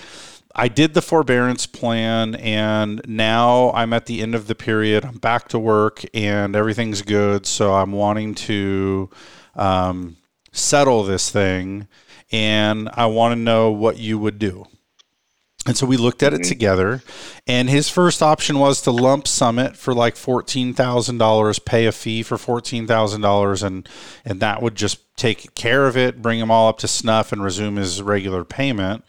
I 0.59 0.69
did 0.69 0.95
the 0.95 1.03
forbearance 1.03 1.67
plan 1.67 2.35
and 2.37 3.03
now 3.07 3.71
I'm 3.73 3.93
at 3.93 4.07
the 4.07 4.23
end 4.23 4.35
of 4.35 4.47
the 4.47 4.55
period. 4.55 5.05
I'm 5.05 5.19
back 5.19 5.49
to 5.49 5.59
work 5.59 6.03
and 6.15 6.57
everything's 6.57 7.03
good. 7.03 7.45
So 7.45 7.75
I'm 7.75 7.93
wanting 7.93 8.35
to 8.35 9.11
um, 9.55 10.17
settle 10.53 11.05
this 11.05 11.31
thing 11.31 11.89
and 12.33 12.89
I 12.95 13.07
want 13.07 13.33
to 13.33 13.37
know 13.37 13.71
what 13.71 13.99
you 13.99 14.19
would 14.19 14.39
do. 14.39 14.67
And 15.67 15.77
so 15.77 15.85
we 15.85 15.97
looked 15.97 16.23
at 16.23 16.33
it 16.33 16.45
together, 16.45 17.03
and 17.45 17.69
his 17.69 17.89
first 17.89 18.23
option 18.23 18.61
was 18.61 18.81
to 18.83 18.93
lump 18.93 19.27
sum 19.27 19.59
it 19.59 19.77
for 19.77 19.93
like 19.93 20.15
fourteen 20.15 20.75
thousand 20.75 21.19
dollars, 21.19 21.59
pay 21.59 21.87
a 21.87 21.93
fee 21.93 22.23
for 22.23 22.39
fourteen 22.39 22.87
thousand 22.87 23.23
dollars, 23.23 23.65
and 23.65 23.89
and 24.25 24.39
that 24.39 24.63
would 24.63 24.77
just 24.77 25.17
take 25.17 25.57
care 25.57 25.89
of 25.89 25.97
it, 25.97 26.23
bring 26.23 26.39
him 26.39 26.53
all 26.53 26.69
up 26.69 26.79
to 26.79 26.89
snuff, 26.89 27.33
and 27.33 27.43
resume 27.43 27.77
his 27.77 28.01
regular 28.01 28.45
payment. 28.45 29.05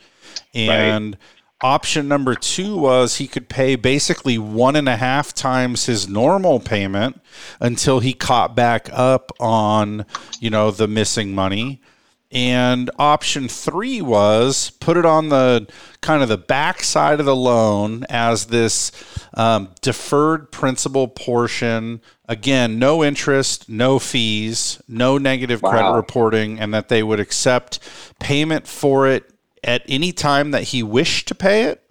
And 0.55 1.15
option 1.61 2.07
number 2.07 2.35
two 2.35 2.77
was 2.77 3.17
he 3.17 3.27
could 3.27 3.49
pay 3.49 3.75
basically 3.75 4.37
one 4.37 4.75
and 4.75 4.87
a 4.87 4.95
half 4.95 5.33
times 5.33 5.85
his 5.85 6.07
normal 6.07 6.59
payment 6.59 7.19
until 7.59 7.99
he 7.99 8.13
caught 8.13 8.55
back 8.55 8.89
up 8.91 9.31
on 9.39 10.05
you 10.39 10.49
know 10.49 10.71
the 10.71 10.87
missing 10.87 11.33
money. 11.33 11.81
And 12.29 12.91
option 12.99 13.47
three 13.47 14.01
was 14.01 14.71
put 14.81 14.97
it 14.97 15.05
on 15.05 15.29
the 15.29 15.65
kind 16.01 16.21
of 16.21 16.27
the 16.27 16.37
back 16.37 16.83
side 16.83 17.21
of 17.21 17.25
the 17.25 17.35
loan 17.35 18.03
as 18.09 18.47
this 18.47 18.91
um, 19.33 19.69
deferred 19.81 20.51
principal 20.51 21.07
portion. 21.07 22.01
Again, 22.27 22.79
no 22.79 23.01
interest, 23.01 23.69
no 23.69 23.97
fees, 23.97 24.81
no 24.89 25.17
negative 25.17 25.61
credit 25.61 25.95
reporting, 25.95 26.59
and 26.59 26.73
that 26.73 26.89
they 26.89 27.01
would 27.01 27.21
accept 27.21 27.79
payment 28.19 28.67
for 28.67 29.07
it 29.07 29.36
at 29.63 29.83
any 29.87 30.11
time 30.11 30.51
that 30.51 30.63
he 30.63 30.83
wished 30.83 31.27
to 31.27 31.35
pay 31.35 31.63
it. 31.63 31.83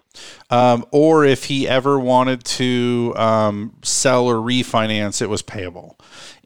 Um, 0.49 0.85
or 0.91 1.25
if 1.25 1.43
he 1.45 1.67
ever 1.67 1.99
wanted 1.99 2.43
to 2.43 3.13
um, 3.15 3.75
sell 3.83 4.25
or 4.25 4.35
refinance, 4.35 5.21
it 5.21 5.29
was 5.29 5.43
payable. 5.43 5.95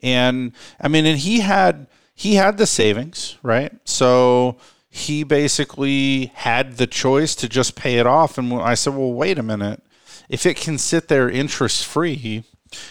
And 0.02 0.52
I 0.78 0.88
mean, 0.88 1.06
and 1.06 1.18
he 1.18 1.40
had 1.40 1.86
he 2.14 2.34
had 2.34 2.58
the 2.58 2.66
savings, 2.66 3.38
right? 3.42 3.72
So 3.84 4.58
he 4.90 5.24
basically 5.24 6.26
had 6.34 6.76
the 6.76 6.86
choice 6.86 7.34
to 7.36 7.48
just 7.48 7.74
pay 7.74 7.98
it 7.98 8.06
off. 8.06 8.36
And 8.36 8.52
I 8.52 8.74
said, 8.74 8.94
well, 8.94 9.12
wait 9.12 9.38
a 9.38 9.42
minute. 9.42 9.82
If 10.28 10.44
it 10.44 10.56
can 10.56 10.76
sit 10.76 11.08
there 11.08 11.30
interest 11.30 11.86
free, 11.86 12.44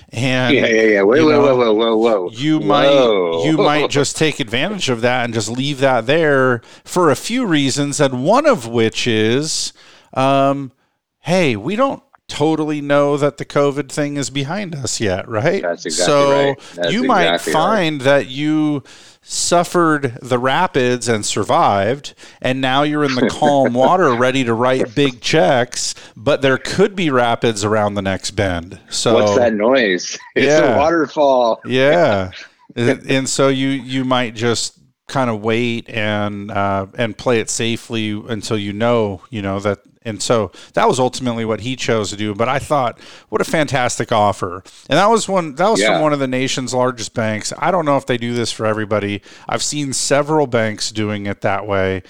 and 0.10 0.56
Yeah, 0.56 0.68
yeah, 0.68 0.82
yeah. 0.84 1.04
Wait, 1.04 1.20
you 1.20 1.26
whoa, 1.26 1.32
know, 1.32 1.56
whoa, 1.56 1.74
whoa, 1.74 1.96
whoa, 1.96 1.98
whoa. 1.98 2.30
you 2.32 2.60
Whoa. 2.60 2.66
might 2.66 3.46
you 3.46 3.58
might 3.58 3.90
just 3.90 4.16
take 4.18 4.40
advantage 4.40 4.90
of 4.90 5.02
that 5.02 5.26
and 5.26 5.34
just 5.34 5.50
leave 5.50 5.80
that 5.80 6.06
there 6.06 6.62
for 6.84 7.10
a 7.10 7.16
few 7.16 7.46
reasons 7.46 8.00
and 8.00 8.24
one 8.24 8.46
of 8.46 8.68
which 8.68 9.08
is 9.08 9.74
um, 10.14 10.72
hey 11.20 11.56
we 11.56 11.76
don't 11.76 12.04
totally 12.32 12.80
know 12.80 13.18
that 13.18 13.36
the 13.38 13.44
covid 13.46 13.90
thing 13.92 14.16
is 14.16 14.30
behind 14.30 14.74
us 14.74 15.02
yet 15.02 15.28
right 15.28 15.62
That's 15.62 15.86
exactly 15.86 16.06
so 16.14 16.56
right. 16.82 16.92
You 16.92 17.04
might 17.04 17.34
exactly 17.34 17.54
right. 17.54 17.62
find 17.62 18.02
that 18.02 18.28
you 18.28 18.84
suffered 19.22 20.18
the 20.22 20.40
rapids 20.40 21.08
and 21.10 21.26
survived 21.26 22.14
and 22.42 22.62
now 22.62 22.84
you're 22.84 23.04
in 23.04 23.16
the 23.16 23.28
calm 23.40 23.74
water 23.74 24.14
ready 24.16 24.44
to 24.44 24.54
write 24.54 24.96
big 24.96 25.20
checks 25.22 25.94
but 26.16 26.42
there 26.42 26.58
could 26.58 26.96
be 26.96 27.10
rapids 27.10 27.64
around 27.66 27.96
the 27.96 28.02
next 28.02 28.32
bend 28.32 28.80
so 28.90 29.14
What's 29.16 29.36
that 29.38 29.54
noise? 29.54 30.18
It's 30.36 30.46
Yeah. 30.48 30.76
a 30.76 30.78
waterfall. 30.78 31.60
yeah, 31.66 32.32
and 32.76 33.06
and 33.12 33.30
so 33.30 33.50
you 33.50 33.68
you 33.68 34.06
might 34.06 34.36
just 34.36 34.80
kind 35.08 35.30
of 35.30 35.42
wait 35.42 35.90
and 35.90 36.50
uh, 36.50 36.86
and 36.98 37.18
play 37.18 37.40
it 37.42 37.50
safely 37.50 38.12
until 38.12 38.58
you 38.58 38.72
know 38.74 39.22
you 39.30 39.42
know 39.42 39.60
that. 39.60 39.80
And 40.04 40.22
so 40.22 40.52
that 40.74 40.88
was 40.88 41.00
ultimately 41.00 41.46
what 41.46 41.60
he 41.62 41.76
chose 41.76 42.10
to 42.10 42.18
do. 42.18 42.34
But 42.34 42.50
I 42.50 42.58
thought, 42.58 43.00
what 43.30 43.40
a 43.40 43.44
fantastic 43.44 44.12
offer! 44.12 44.64
And 44.90 44.98
that 44.98 45.10
was 45.10 45.30
one 45.30 45.56
that 45.56 45.70
was 45.70 45.80
Yeah. 45.80 45.94
from 45.94 46.02
one 46.02 46.14
of 46.14 46.20
the 46.20 46.28
nation's 46.28 46.74
largest 46.74 47.14
banks. 47.14 47.54
I 47.60 47.70
don't 47.72 47.86
know 47.86 47.98
if 47.98 48.06
they 48.08 48.18
do 48.18 48.34
this 48.34 48.52
for 48.52 48.66
everybody. 48.66 49.22
I've 49.48 49.62
seen 49.64 49.94
several 49.94 50.48
banks 50.48 50.92
doing 50.92 51.28
it 51.28 51.42
that 51.42 51.68
way. 51.68 52.02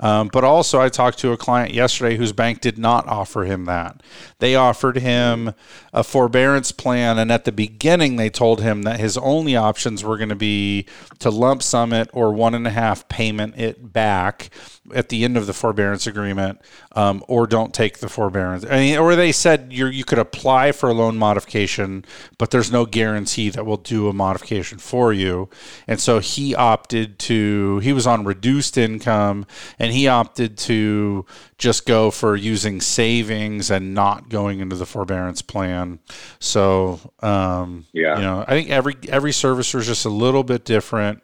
Um, 0.00 0.28
but 0.28 0.44
also, 0.44 0.80
I 0.80 0.88
talked 0.88 1.18
to 1.20 1.32
a 1.32 1.36
client 1.36 1.74
yesterday 1.74 2.16
whose 2.16 2.32
bank 2.32 2.60
did 2.60 2.78
not 2.78 3.06
offer 3.06 3.44
him 3.44 3.66
that. 3.66 4.02
They 4.38 4.56
offered 4.56 4.96
him 4.96 5.52
a 5.92 6.02
forbearance 6.02 6.72
plan, 6.72 7.18
and 7.18 7.30
at 7.30 7.44
the 7.44 7.52
beginning, 7.52 8.16
they 8.16 8.30
told 8.30 8.62
him 8.62 8.82
that 8.82 8.98
his 8.98 9.18
only 9.18 9.56
options 9.56 10.02
were 10.02 10.16
going 10.16 10.30
to 10.30 10.34
be 10.34 10.86
to 11.18 11.30
lump 11.30 11.62
sum 11.62 11.92
it 11.92 12.08
or 12.12 12.32
one 12.32 12.54
and 12.54 12.66
a 12.66 12.70
half 12.70 13.08
payment 13.08 13.58
it 13.58 13.92
back 13.92 14.50
at 14.94 15.08
the 15.08 15.24
end 15.24 15.36
of 15.36 15.46
the 15.46 15.52
forbearance 15.52 16.06
agreement, 16.06 16.60
um, 16.92 17.22
or 17.28 17.46
don't 17.46 17.72
take 17.74 17.98
the 17.98 18.08
forbearance. 18.08 18.64
I 18.64 18.76
mean, 18.76 18.98
or 18.98 19.14
they 19.14 19.32
said 19.32 19.68
you 19.70 19.86
you 19.86 20.04
could 20.04 20.18
apply 20.18 20.72
for 20.72 20.88
a 20.88 20.94
loan 20.94 21.16
modification, 21.16 22.04
but 22.38 22.50
there's 22.50 22.72
no 22.72 22.86
guarantee 22.86 23.50
that 23.50 23.66
we'll 23.66 23.76
do 23.76 24.08
a 24.08 24.12
modification 24.12 24.78
for 24.78 25.12
you. 25.12 25.48
And 25.86 26.00
so 26.00 26.18
he 26.18 26.54
opted 26.54 27.18
to. 27.20 27.78
He 27.80 27.92
was 27.92 28.06
on 28.06 28.24
reduced 28.24 28.78
income, 28.78 29.46
and 29.78 29.89
he 29.92 30.08
opted 30.08 30.56
to 30.58 31.24
just 31.58 31.86
go 31.86 32.10
for 32.10 32.36
using 32.36 32.80
savings 32.80 33.70
and 33.70 33.94
not 33.94 34.28
going 34.28 34.60
into 34.60 34.76
the 34.76 34.86
forbearance 34.86 35.42
plan. 35.42 35.98
So, 36.38 37.00
um, 37.20 37.86
Yeah. 37.92 38.16
you 38.16 38.22
know, 38.22 38.44
I 38.46 38.50
think 38.52 38.70
every 38.70 38.96
every 39.08 39.32
servicer 39.32 39.80
is 39.80 39.86
just 39.86 40.04
a 40.04 40.10
little 40.10 40.44
bit 40.44 40.64
different, 40.64 41.22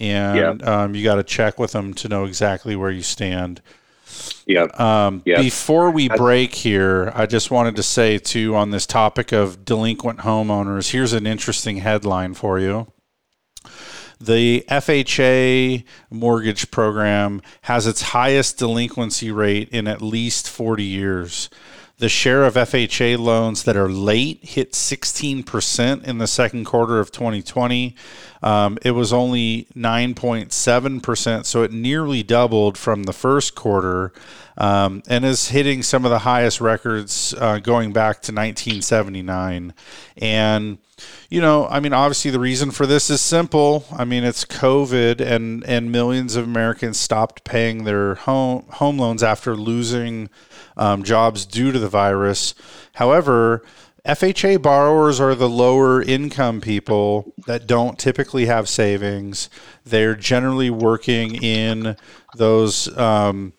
and 0.00 0.62
um, 0.62 0.94
you 0.94 1.04
got 1.04 1.16
to 1.16 1.24
check 1.24 1.58
with 1.58 1.72
them 1.72 1.94
to 1.94 2.08
know 2.08 2.24
exactly 2.24 2.76
where 2.76 2.90
you 2.90 3.02
stand. 3.02 3.60
Yep. 4.46 4.78
Um, 4.78 5.22
Yep. 5.24 5.38
Before 5.40 5.90
we 5.90 6.08
break 6.08 6.54
here, 6.54 7.10
I 7.14 7.26
just 7.26 7.50
wanted 7.50 7.76
to 7.76 7.82
say 7.82 8.18
too 8.18 8.54
on 8.54 8.70
this 8.70 8.86
topic 8.86 9.32
of 9.32 9.64
delinquent 9.64 10.20
homeowners. 10.20 10.90
Here's 10.92 11.12
an 11.12 11.26
interesting 11.26 11.78
headline 11.78 12.34
for 12.34 12.58
you. 12.58 12.86
The 14.20 14.64
FHA 14.68 15.84
mortgage 16.10 16.70
program 16.70 17.42
has 17.62 17.86
its 17.86 18.02
highest 18.02 18.58
delinquency 18.58 19.30
rate 19.30 19.68
in 19.70 19.86
at 19.86 20.00
least 20.00 20.48
40 20.48 20.84
years. 20.84 21.50
The 21.98 22.08
share 22.08 22.44
of 22.44 22.54
FHA 22.54 23.18
loans 23.18 23.62
that 23.62 23.76
are 23.76 23.88
late 23.88 24.44
hit 24.44 24.72
16% 24.72 26.04
in 26.04 26.18
the 26.18 26.26
second 26.26 26.64
quarter 26.64 26.98
of 26.98 27.12
2020. 27.12 27.94
Um, 28.42 28.78
it 28.82 28.90
was 28.90 29.12
only 29.12 29.68
9.7%, 29.76 31.46
so 31.46 31.62
it 31.62 31.72
nearly 31.72 32.24
doubled 32.24 32.76
from 32.76 33.04
the 33.04 33.12
first 33.12 33.54
quarter 33.54 34.12
um, 34.58 35.04
and 35.08 35.24
is 35.24 35.48
hitting 35.48 35.84
some 35.84 36.04
of 36.04 36.10
the 36.10 36.20
highest 36.20 36.60
records 36.60 37.32
uh, 37.38 37.58
going 37.58 37.92
back 37.92 38.16
to 38.22 38.32
1979. 38.32 39.72
And 40.16 40.78
you 41.28 41.40
know, 41.40 41.66
I 41.68 41.80
mean, 41.80 41.92
obviously 41.92 42.30
the 42.30 42.40
reason 42.40 42.70
for 42.70 42.86
this 42.86 43.10
is 43.10 43.20
simple. 43.20 43.84
I 43.92 44.04
mean, 44.04 44.24
it's 44.24 44.44
COVID, 44.44 45.20
and 45.20 45.64
and 45.64 45.90
millions 45.90 46.36
of 46.36 46.44
Americans 46.44 46.98
stopped 46.98 47.44
paying 47.44 47.84
their 47.84 48.14
home 48.14 48.66
home 48.70 48.98
loans 48.98 49.22
after 49.22 49.56
losing 49.56 50.30
um, 50.76 51.02
jobs 51.02 51.46
due 51.46 51.72
to 51.72 51.78
the 51.78 51.88
virus. 51.88 52.54
However, 52.94 53.64
FHA 54.06 54.60
borrowers 54.60 55.18
are 55.18 55.34
the 55.34 55.48
lower 55.48 56.02
income 56.02 56.60
people 56.60 57.32
that 57.46 57.66
don't 57.66 57.98
typically 57.98 58.46
have 58.46 58.68
savings. 58.68 59.48
They're 59.84 60.14
generally 60.14 60.70
working 60.70 61.42
in 61.42 61.96
those. 62.36 62.96
Um, 62.98 63.54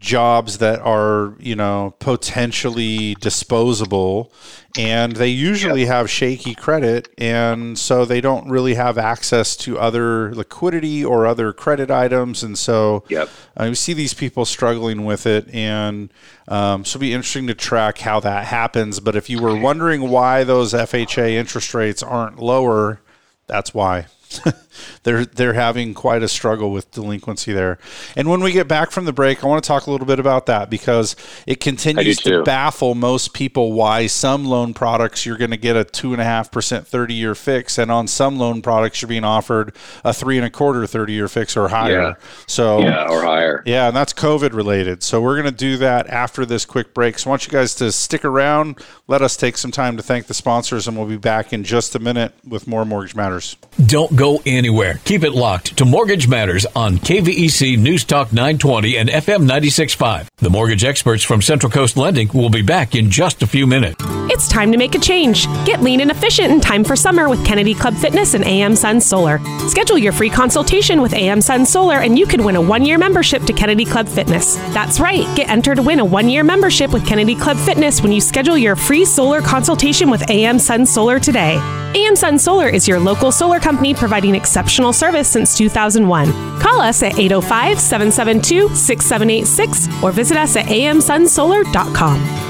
jobs 0.00 0.58
that 0.58 0.80
are 0.80 1.34
you 1.38 1.54
know 1.54 1.94
potentially 1.98 3.14
disposable 3.16 4.32
and 4.78 5.16
they 5.16 5.28
usually 5.28 5.84
have 5.84 6.08
shaky 6.08 6.54
credit 6.54 7.06
and 7.18 7.78
so 7.78 8.06
they 8.06 8.20
don't 8.20 8.48
really 8.48 8.74
have 8.74 8.96
access 8.96 9.54
to 9.54 9.78
other 9.78 10.34
liquidity 10.34 11.04
or 11.04 11.26
other 11.26 11.52
credit 11.52 11.90
items 11.90 12.42
and 12.42 12.56
so 12.56 13.04
yep. 13.10 13.28
uh, 13.58 13.66
we 13.68 13.74
see 13.74 13.92
these 13.92 14.14
people 14.14 14.46
struggling 14.46 15.04
with 15.04 15.26
it 15.26 15.46
and 15.52 16.10
um, 16.48 16.82
so 16.82 16.96
it'll 16.96 17.00
be 17.00 17.12
interesting 17.12 17.46
to 17.46 17.54
track 17.54 17.98
how 17.98 18.18
that 18.18 18.46
happens 18.46 19.00
but 19.00 19.14
if 19.14 19.28
you 19.28 19.38
were 19.38 19.56
wondering 19.56 20.08
why 20.08 20.44
those 20.44 20.72
fha 20.72 21.30
interest 21.30 21.74
rates 21.74 22.02
aren't 22.02 22.38
lower 22.38 23.02
that's 23.46 23.74
why 23.74 24.06
they're 25.02 25.24
they're 25.24 25.54
having 25.54 25.94
quite 25.94 26.22
a 26.22 26.28
struggle 26.28 26.70
with 26.70 26.90
delinquency 26.90 27.52
there. 27.52 27.78
And 28.16 28.28
when 28.28 28.40
we 28.40 28.52
get 28.52 28.68
back 28.68 28.90
from 28.90 29.04
the 29.04 29.12
break, 29.12 29.42
I 29.42 29.46
want 29.46 29.62
to 29.62 29.68
talk 29.68 29.86
a 29.86 29.90
little 29.90 30.06
bit 30.06 30.18
about 30.18 30.46
that 30.46 30.70
because 30.70 31.16
it 31.46 31.60
continues 31.60 32.18
to 32.18 32.42
baffle 32.42 32.94
most 32.94 33.32
people 33.32 33.72
why 33.72 34.06
some 34.06 34.44
loan 34.44 34.74
products 34.74 35.24
you're 35.24 35.38
going 35.38 35.50
to 35.50 35.56
get 35.56 35.76
a 35.76 35.84
two 35.84 36.12
and 36.12 36.20
a 36.20 36.24
half 36.24 36.50
percent 36.50 36.86
thirty 36.86 37.14
year 37.14 37.34
fix, 37.34 37.78
and 37.78 37.90
on 37.90 38.06
some 38.06 38.38
loan 38.38 38.62
products 38.62 39.00
you're 39.00 39.08
being 39.08 39.24
offered 39.24 39.74
a 40.04 40.12
three 40.12 40.36
and 40.36 40.46
a 40.46 40.50
quarter 40.50 40.86
30 40.86 41.12
year 41.12 41.28
fix 41.28 41.56
or 41.56 41.68
higher. 41.68 42.00
Yeah. 42.00 42.14
So 42.46 42.80
yeah, 42.80 43.08
or 43.08 43.22
higher. 43.22 43.62
Yeah, 43.66 43.88
and 43.88 43.96
that's 43.96 44.12
COVID 44.12 44.52
related. 44.52 45.02
So 45.02 45.20
we're 45.20 45.34
going 45.34 45.52
to 45.52 45.56
do 45.56 45.76
that 45.78 46.08
after 46.08 46.44
this 46.44 46.64
quick 46.64 46.92
break. 46.94 47.18
So 47.18 47.28
I 47.28 47.30
want 47.30 47.46
you 47.46 47.52
guys 47.52 47.74
to 47.76 47.92
stick 47.92 48.24
around. 48.24 48.80
Let 49.06 49.22
us 49.22 49.36
take 49.36 49.56
some 49.56 49.70
time 49.70 49.96
to 49.96 50.02
thank 50.02 50.26
the 50.26 50.34
sponsors, 50.34 50.86
and 50.86 50.96
we'll 50.96 51.06
be 51.06 51.16
back 51.16 51.52
in 51.52 51.64
just 51.64 51.94
a 51.94 51.98
minute 51.98 52.32
with 52.46 52.66
more 52.66 52.84
Mortgage 52.84 53.14
Matters. 53.14 53.56
Don't 53.86 54.16
go 54.20 54.42
anywhere. 54.44 55.00
Keep 55.04 55.24
it 55.24 55.32
locked 55.32 55.78
to 55.78 55.86
Mortgage 55.86 56.28
Matters 56.28 56.66
on 56.76 56.98
KVEC 56.98 57.78
News 57.78 58.04
Talk 58.04 58.34
920 58.34 58.98
and 58.98 59.08
FM 59.08 59.40
965. 59.40 60.28
The 60.36 60.50
mortgage 60.50 60.84
experts 60.84 61.22
from 61.22 61.40
Central 61.40 61.72
Coast 61.72 61.96
Lending 61.96 62.28
will 62.34 62.50
be 62.50 62.60
back 62.60 62.94
in 62.94 63.10
just 63.10 63.42
a 63.42 63.46
few 63.46 63.66
minutes. 63.66 63.96
It's 64.32 64.46
time 64.46 64.72
to 64.72 64.78
make 64.78 64.94
a 64.94 64.98
change. 64.98 65.46
Get 65.64 65.80
lean 65.80 66.02
and 66.02 66.10
efficient 66.10 66.52
in 66.52 66.60
time 66.60 66.84
for 66.84 66.96
summer 66.96 67.30
with 67.30 67.44
Kennedy 67.46 67.74
Club 67.74 67.94
Fitness 67.94 68.34
and 68.34 68.44
AM 68.44 68.76
Sun 68.76 69.00
Solar. 69.00 69.40
Schedule 69.68 69.96
your 69.96 70.12
free 70.12 70.28
consultation 70.28 71.00
with 71.00 71.14
AM 71.14 71.40
Sun 71.40 71.64
Solar 71.64 72.00
and 72.00 72.18
you 72.18 72.26
could 72.26 72.42
win 72.42 72.56
a 72.56 72.60
one 72.60 72.84
year 72.84 72.98
membership 72.98 73.42
to 73.44 73.54
Kennedy 73.54 73.86
Club 73.86 74.06
Fitness. 74.06 74.56
That's 74.74 75.00
right, 75.00 75.24
get 75.34 75.48
entered 75.48 75.76
to 75.76 75.82
win 75.82 75.98
a 75.98 76.04
one 76.04 76.28
year 76.28 76.44
membership 76.44 76.92
with 76.92 77.06
Kennedy 77.06 77.34
Club 77.34 77.56
Fitness 77.56 78.02
when 78.02 78.12
you 78.12 78.20
schedule 78.20 78.58
your 78.58 78.76
free 78.76 79.06
solar 79.06 79.40
consultation 79.40 80.10
with 80.10 80.28
AM 80.28 80.58
Sun 80.58 80.84
Solar 80.84 81.18
today. 81.18 81.56
AM 81.96 82.14
Sun 82.14 82.38
Solar 82.38 82.68
is 82.68 82.86
your 82.86 83.00
local 83.00 83.32
solar 83.32 83.58
company 83.58 83.94
providing 83.94 84.09
exceptional 84.34 84.92
service 84.92 85.28
since 85.28 85.56
2001. 85.56 86.60
Call 86.60 86.80
us 86.80 87.02
at 87.02 87.18
805 87.18 87.80
772 87.80 88.74
6786 88.74 90.02
or 90.02 90.12
visit 90.12 90.36
us 90.36 90.56
at 90.56 90.66
amsunsolar.com. 90.66 92.49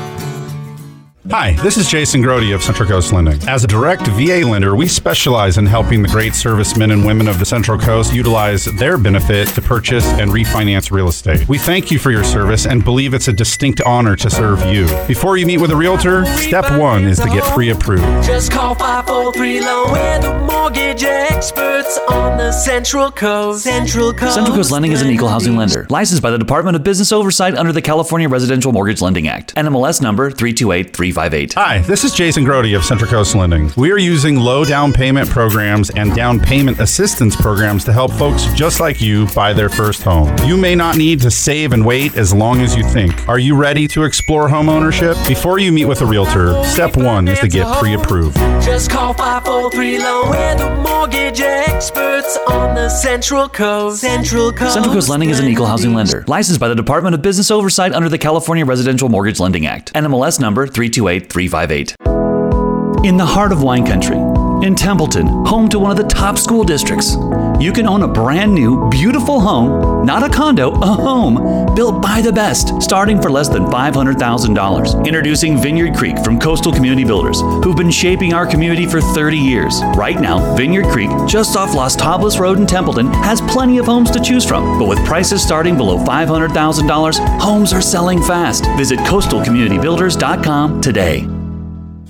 Hi, 1.32 1.52
this 1.62 1.76
is 1.76 1.88
Jason 1.88 2.22
Grody 2.22 2.52
of 2.52 2.60
Central 2.60 2.88
Coast 2.88 3.12
Lending. 3.12 3.40
As 3.49 3.62
a 3.62 3.68
direct 3.68 4.04
VA 4.08 4.44
lender, 4.44 4.75
we 4.75 4.88
specialize 4.88 5.58
in 5.58 5.66
helping 5.66 6.02
the 6.02 6.08
great 6.08 6.34
servicemen 6.34 6.90
and 6.90 7.06
women 7.06 7.28
of 7.28 7.38
the 7.38 7.44
Central 7.44 7.78
Coast 7.78 8.12
utilize 8.12 8.64
their 8.64 8.99
benefit 8.99 9.46
to 9.50 9.62
purchase 9.62 10.04
and 10.04 10.32
refinance 10.32 10.90
real 10.90 11.06
estate. 11.06 11.48
We 11.48 11.57
thank 11.57 11.92
you 11.92 12.00
for 12.00 12.11
your 12.11 12.24
service 12.24 12.66
and 12.66 12.83
believe 12.83 13.14
it's 13.14 13.28
a 13.28 13.33
distinct 13.33 13.81
honor 13.83 14.16
to 14.16 14.28
serve 14.28 14.64
you. 14.66 14.88
Before 15.07 15.37
you 15.37 15.46
meet 15.46 15.59
with 15.59 15.70
a 15.70 15.76
realtor, 15.76 16.26
step 16.26 16.68
one 16.76 17.05
is 17.05 17.20
to 17.20 17.28
get 17.28 17.44
pre 17.55 17.70
approved. 17.70 18.26
Just 18.26 18.50
call 18.50 18.74
543 18.74 19.61
Loan. 19.61 19.92
We're 19.92 20.18
the 20.18 20.38
mortgage 20.40 21.05
experts 21.05 21.96
on 22.09 22.38
the 22.38 22.50
Central 22.50 23.12
Coast. 23.12 23.62
Central 23.62 24.12
Coast. 24.12 24.35
Central 24.35 24.57
Coast 24.57 24.72
Lending 24.72 24.90
is 24.90 25.00
an 25.00 25.09
equal 25.09 25.28
housing 25.28 25.55
lender, 25.55 25.87
licensed 25.90 26.24
by 26.24 26.31
the 26.31 26.38
Department 26.38 26.74
of 26.74 26.83
Business 26.83 27.12
Oversight 27.12 27.55
under 27.55 27.70
the 27.72 27.83
California 27.83 28.28
Residential 28.28 28.72
Mortgage 28.72 29.00
Lending 29.00 29.28
Act. 29.28 29.55
NMLS 29.55 30.02
number 30.02 30.28
32835. 30.33 31.19
Hi, 31.54 31.80
this 31.80 32.02
is 32.02 32.14
Jason 32.14 32.46
Grody 32.46 32.74
of 32.74 32.83
Central 32.83 33.11
Coast 33.11 33.35
Lending. 33.35 33.70
We 33.76 33.92
are 33.92 33.98
using 33.98 34.37
low 34.37 34.64
down 34.64 34.90
payment 34.90 35.28
programs 35.28 35.90
and 35.90 36.14
down 36.14 36.40
payment 36.40 36.80
assistance 36.80 37.37
programs 37.37 37.85
to 37.85 37.92
help 37.92 38.11
folks 38.12 38.46
just 38.54 38.80
like 38.80 39.02
you 39.02 39.26
buy 39.35 39.52
their 39.52 39.68
first 39.68 40.02
home. 40.02 40.35
You 40.46 40.56
may 40.56 40.74
not 40.74 40.96
need 40.96 41.20
to 41.20 41.30
save 41.30 41.74
and 41.74 41.85
wait 41.85 42.16
as 42.16 42.33
long 42.33 42.62
as 42.62 42.74
you 42.74 42.83
think. 42.85 43.28
Are 43.28 43.38
you 43.38 43.54
ready 43.54 43.87
to 43.88 44.04
explore 44.04 44.48
home 44.48 44.70
ownership? 44.70 45.14
Before 45.28 45.59
you 45.59 45.72
meet 45.72 45.85
with 45.85 46.00
a 46.00 46.06
realtor, 46.06 46.64
step 46.64 46.96
one 46.96 47.28
is 47.28 47.38
to 47.40 47.48
get 47.48 47.66
pre 47.78 47.92
approved. 47.92 48.37
Just 48.64 48.90
call 48.90 49.12
543 49.12 49.98
Loan. 49.98 50.30
We're 50.30 50.54
the 50.56 50.74
mortgage 50.76 51.40
experts 51.42 52.38
on 52.48 52.74
the 52.74 52.88
Central 52.88 53.46
Coast. 53.46 54.00
Central 54.00 54.52
Coast. 54.52 54.72
Central 54.72 54.94
Coast 54.94 55.11
Lending 55.11 55.28
is 55.28 55.38
an 55.38 55.48
equal 55.48 55.66
housing 55.66 55.92
lender, 55.92 56.24
licensed 56.26 56.61
by 56.61 56.68
the 56.68 56.74
Department 56.74 57.14
of 57.14 57.20
Business 57.20 57.50
Oversight 57.50 57.92
under 57.92 58.09
the 58.09 58.18
California 58.18 58.64
Residential 58.64 59.11
Mortgage 59.11 59.38
Lending 59.38 59.66
Act. 59.66 59.92
NMLS 59.92 60.40
number 60.40 60.66
328 61.00 61.32
358. 61.32 63.06
In 63.06 63.16
the 63.16 63.24
heart 63.24 63.52
of 63.52 63.62
wine 63.62 63.86
country, 63.86 64.18
in 64.62 64.75
Templeton, 64.75 65.27
home 65.46 65.68
to 65.70 65.79
one 65.79 65.90
of 65.90 65.96
the 65.96 66.05
top 66.05 66.37
school 66.37 66.64
districts, 66.64 67.16
you 67.61 67.73
can 67.73 67.87
own 67.87 68.03
a 68.03 68.09
brand 68.09 68.55
new, 68.55 68.88
beautiful 68.90 69.40
home, 69.40 70.05
not 70.05 70.23
a 70.23 70.29
condo, 70.29 70.70
a 70.73 70.87
home, 70.87 71.75
built 71.75 72.03
by 72.03 72.20
the 72.20 72.33
best, 72.33 72.83
starting 72.83 73.20
for 73.20 73.31
less 73.31 73.49
than 73.49 73.64
$500,000. 73.66 75.07
Introducing 75.07 75.61
Vineyard 75.61 75.94
Creek 75.94 76.18
from 76.25 76.38
Coastal 76.38 76.73
Community 76.73 77.05
Builders, 77.05 77.40
who've 77.40 77.77
been 77.77 77.90
shaping 77.90 78.33
our 78.33 78.46
community 78.46 78.87
for 78.87 79.01
30 79.01 79.37
years. 79.37 79.81
Right 79.96 80.20
now, 80.20 80.55
Vineyard 80.57 80.87
Creek, 80.87 81.11
just 81.27 81.57
off 81.57 81.75
Las 81.75 81.96
Tablas 81.96 82.38
Road 82.38 82.59
in 82.59 82.66
Templeton, 82.66 83.07
has 83.09 83.40
plenty 83.42 83.79
of 83.79 83.87
homes 83.87 84.11
to 84.11 84.20
choose 84.20 84.46
from. 84.46 84.79
But 84.79 84.88
with 84.88 85.05
prices 85.05 85.42
starting 85.42 85.77
below 85.77 85.99
$500,000, 85.99 87.40
homes 87.40 87.73
are 87.73 87.83
selling 87.83 88.23
fast. 88.23 88.66
Visit 88.77 88.99
coastalcommunitybuilders.com 89.01 90.81
today. 90.81 91.39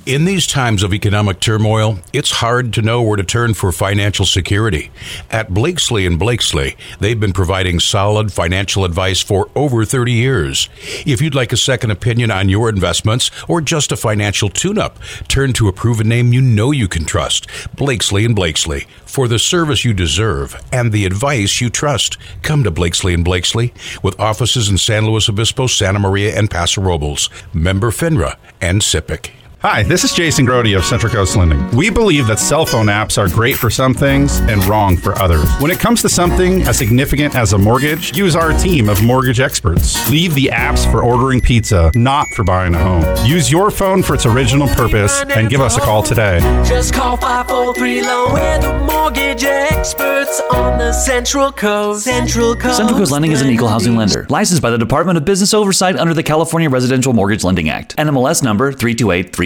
In 0.07 0.25
these 0.25 0.47
times 0.47 0.83
of 0.83 0.95
economic 0.95 1.41
turmoil, 1.41 1.99
it's 2.15 2.31
hard 2.31 2.73
to 2.73 2.81
know 2.81 3.03
where 3.03 3.19
to 3.19 3.23
turn 3.23 3.53
for 3.53 3.71
financial 3.71 4.25
security. 4.25 4.91
At 5.31 5.53
Blakeslee 5.53 6.07
and 6.07 6.19
Blakeslee, 6.19 6.75
they've 7.01 7.21
been 7.21 7.35
providing 7.35 7.81
solid 7.81 8.33
financial 8.33 8.87
advice 8.87 9.21
for 9.21 9.51
over 9.55 9.85
30 9.85 10.13
years. 10.13 10.71
If 11.05 11.21
you'd 11.21 11.35
like 11.35 11.53
a 11.53 11.59
second 11.59 11.91
opinion 11.91 12.31
on 12.31 12.49
your 12.49 12.71
investments 12.71 13.31
or 13.47 13.61
just 13.61 13.93
a 13.93 13.97
financial 13.97 14.49
tune-up, 14.49 14.99
turn 15.29 15.53
to 15.53 15.69
a 15.69 15.73
proven 15.73 16.09
name 16.09 16.33
you 16.33 16.41
know 16.41 16.71
you 16.71 16.89
can 16.89 17.05
trust, 17.05 17.47
Blakeslee 17.77 18.25
and 18.25 18.35
Blakeslee. 18.35 18.87
For 19.05 19.29
the 19.29 19.39
service 19.39 19.85
you 19.85 19.93
deserve 19.93 20.59
and 20.73 20.93
the 20.93 21.05
advice 21.05 21.61
you 21.61 21.69
trust, 21.69 22.17
come 22.41 22.65
to 22.65 22.71
Blakeslee 22.71 23.13
and 23.13 23.25
Blakeslee 23.25 23.75
with 24.03 24.19
offices 24.19 24.71
in 24.71 24.79
San 24.79 25.05
Luis 25.05 25.29
Obispo, 25.29 25.67
Santa 25.67 25.99
Maria, 25.99 26.35
and 26.39 26.51
Paso 26.51 26.81
Robles. 26.81 27.29
Member 27.53 27.91
FINRA 27.91 28.39
and 28.63 28.81
SIPC. 28.81 29.40
Hi, 29.63 29.83
this 29.83 30.05
is 30.05 30.15
Jason 30.15 30.47
Grody 30.47 30.75
of 30.75 30.87
Central 30.87 31.13
Coast 31.13 31.37
Lending. 31.37 31.71
We 31.77 31.91
believe 31.91 32.27
that 32.29 32.39
cell 32.39 32.65
phone 32.65 32.87
apps 32.87 33.19
are 33.19 33.29
great 33.29 33.59
for 33.59 33.69
some 33.69 33.93
things 33.93 34.39
and 34.39 34.65
wrong 34.65 34.97
for 34.97 35.21
others. 35.21 35.47
When 35.59 35.71
it 35.71 35.79
comes 35.79 36.01
to 36.01 36.09
something 36.09 36.63
as 36.63 36.79
significant 36.79 37.37
as 37.37 37.53
a 37.53 37.59
mortgage, 37.59 38.17
use 38.17 38.35
our 38.35 38.55
team 38.55 38.89
of 38.89 39.05
mortgage 39.05 39.39
experts. 39.39 40.09
Leave 40.09 40.35
the 40.35 40.47
apps 40.47 40.91
for 40.91 41.05
ordering 41.05 41.43
pizza, 41.43 41.91
not 41.95 42.27
for 42.29 42.43
buying 42.43 42.75
a 42.75 42.79
home. 42.79 43.05
Use 43.27 43.53
your 43.53 43.71
phone 43.71 44.03
for 44.03 44.15
its 44.15 44.25
original 44.25 44.67
purpose 44.67 45.21
and 45.25 45.51
give 45.51 45.61
us 45.61 45.77
a 45.77 45.81
call 45.81 46.03
today. 46.03 46.41
Just 46.67 46.95
call 46.95 47.19
543 47.19 48.01
Loan. 48.01 48.33
We're 48.33 48.61
the 48.61 48.79
mortgage 48.79 49.45
experts 49.45 50.41
on 50.55 50.79
the 50.79 50.91
Central 50.95 51.53
Coast. 51.53 52.05
Central 52.05 52.57
Coast. 52.57 52.79
Central 52.79 52.99
Coast 52.99 53.13
Lending 53.13 53.33
is 53.33 53.43
an 53.43 53.51
equal 53.51 53.69
housing 53.69 53.95
lender, 53.95 54.27
licensed 54.31 54.63
by 54.63 54.71
the 54.71 54.79
Department 54.79 55.19
of 55.19 55.27
Business 55.27 55.53
Oversight 55.53 55.97
under 55.97 56.15
the 56.15 56.23
California 56.23 56.71
Residential 56.71 57.13
Mortgage 57.13 57.45
Lending 57.45 57.69
Act. 57.69 57.95
NMLS 57.97 58.43
number 58.43 58.73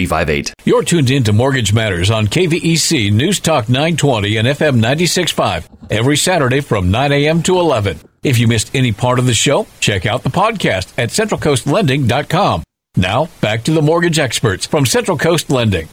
328 0.05 0.53
you're 0.65 0.83
tuned 0.83 1.09
in 1.11 1.23
to 1.23 1.33
Mortgage 1.33 1.73
Matters 1.73 2.09
on 2.09 2.27
KVEC 2.27 3.11
News 3.11 3.39
Talk 3.39 3.69
920 3.69 4.37
and 4.37 4.47
FM 4.47 4.75
965 4.75 5.69
every 5.89 6.17
Saturday 6.17 6.59
from 6.61 6.91
9 6.91 7.11
a.m. 7.11 7.43
to 7.43 7.59
11. 7.59 7.99
If 8.23 8.39
you 8.39 8.47
missed 8.47 8.71
any 8.73 8.91
part 8.91 9.19
of 9.19 9.27
the 9.27 9.33
show, 9.33 9.67
check 9.79 10.05
out 10.05 10.23
the 10.23 10.29
podcast 10.29 10.91
at 10.97 11.09
centralcoastlending.com. 11.09 12.63
Now, 12.97 13.29
back 13.41 13.63
to 13.65 13.71
the 13.71 13.81
mortgage 13.81 14.17
experts 14.19 14.65
from 14.65 14.85
Central 14.85 15.17
Coast 15.17 15.49
Lending. 15.49 15.89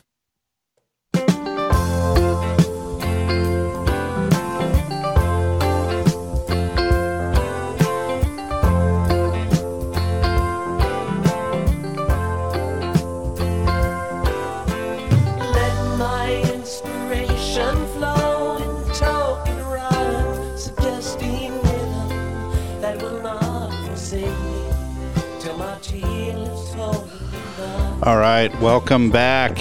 All 28.04 28.18
right, 28.18 28.52
welcome 28.60 29.12
back. 29.12 29.56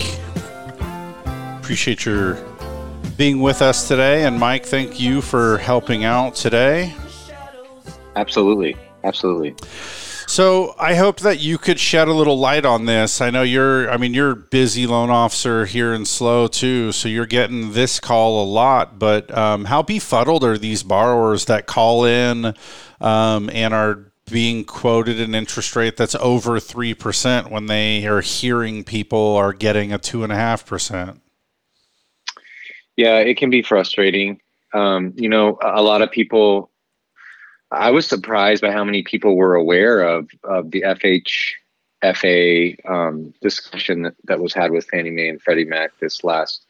Appreciate 1.60 2.06
your 2.06 2.40
being 3.16 3.40
with 3.40 3.62
us 3.62 3.88
today. 3.88 4.24
And 4.26 4.40
Mike, 4.40 4.66
thank 4.66 5.00
you 5.00 5.22
for 5.22 5.60
helping 5.60 6.06
out 6.06 6.34
today. 6.34 6.92
Absolutely. 8.16 8.76
Absolutely. 9.04 9.56
So 10.26 10.74
I 10.80 10.96
hope 10.96 11.20
that 11.20 11.40
you 11.40 11.60
could 11.60 11.80
shed 11.80 12.08
a 12.08 12.14
little 12.14 12.40
light 12.40 12.66
on 12.66 12.86
this. 12.86 13.22
I 13.22 13.30
know 13.30 13.44
you're, 13.44 13.92
I 13.92 13.98
mean, 13.98 14.16
you're 14.16 14.34
busy 14.34 14.88
loan 14.88 15.12
officer 15.12 15.68
here 15.68 15.94
in 15.94 16.04
SLO 16.04 16.48
too, 16.48 16.92
so 16.94 17.08
you're 17.10 17.28
getting 17.28 17.74
this 17.74 18.00
call 18.00 18.44
a 18.44 18.48
lot. 18.48 18.98
But 18.98 19.30
um, 19.38 19.66
how 19.66 19.84
befuddled 19.84 20.44
are 20.44 20.58
these 20.58 20.82
borrowers 20.82 21.46
that 21.46 21.68
call 21.68 22.06
in 22.06 22.56
um, 23.00 23.52
and 23.54 23.72
are 23.72 24.11
being 24.32 24.64
quoted 24.64 25.20
an 25.20 25.36
interest 25.36 25.76
rate 25.76 25.98
that's 25.98 26.16
over 26.16 26.60
3% 26.60 27.52
when 27.52 27.66
they 27.66 28.06
are 28.06 28.22
hearing 28.22 28.84
people 28.84 29.36
are 29.36 29.54
getting 29.54 29.92
a 29.92 30.00
2.5%? 30.00 31.20
Yeah, 32.96 33.18
it 33.18 33.38
can 33.38 33.50
be 33.50 33.62
frustrating. 33.62 34.40
Um, 34.74 35.14
you 35.16 35.30
know, 35.30 35.58
a 35.62 35.82
lot 35.82 36.02
of 36.02 36.12
people. 36.12 36.70
I 37.72 37.92
was 37.92 38.06
surprised 38.06 38.62
by 38.62 38.72
how 38.72 38.84
many 38.84 39.02
people 39.02 39.36
were 39.36 39.56
aware 39.56 40.02
of 40.02 40.30
of 40.44 40.72
the 40.72 40.82
FHFA 42.04 42.90
um, 42.90 43.34
discussion 43.42 44.02
that, 44.04 44.16
that 44.26 44.40
was 44.42 44.54
had 44.54 44.72
with 44.72 44.86
Fannie 44.88 45.10
Mae 45.10 45.30
and 45.30 45.42
Freddie 45.42 45.66
Mac 45.66 45.98
this 46.00 46.24
last 46.24 46.66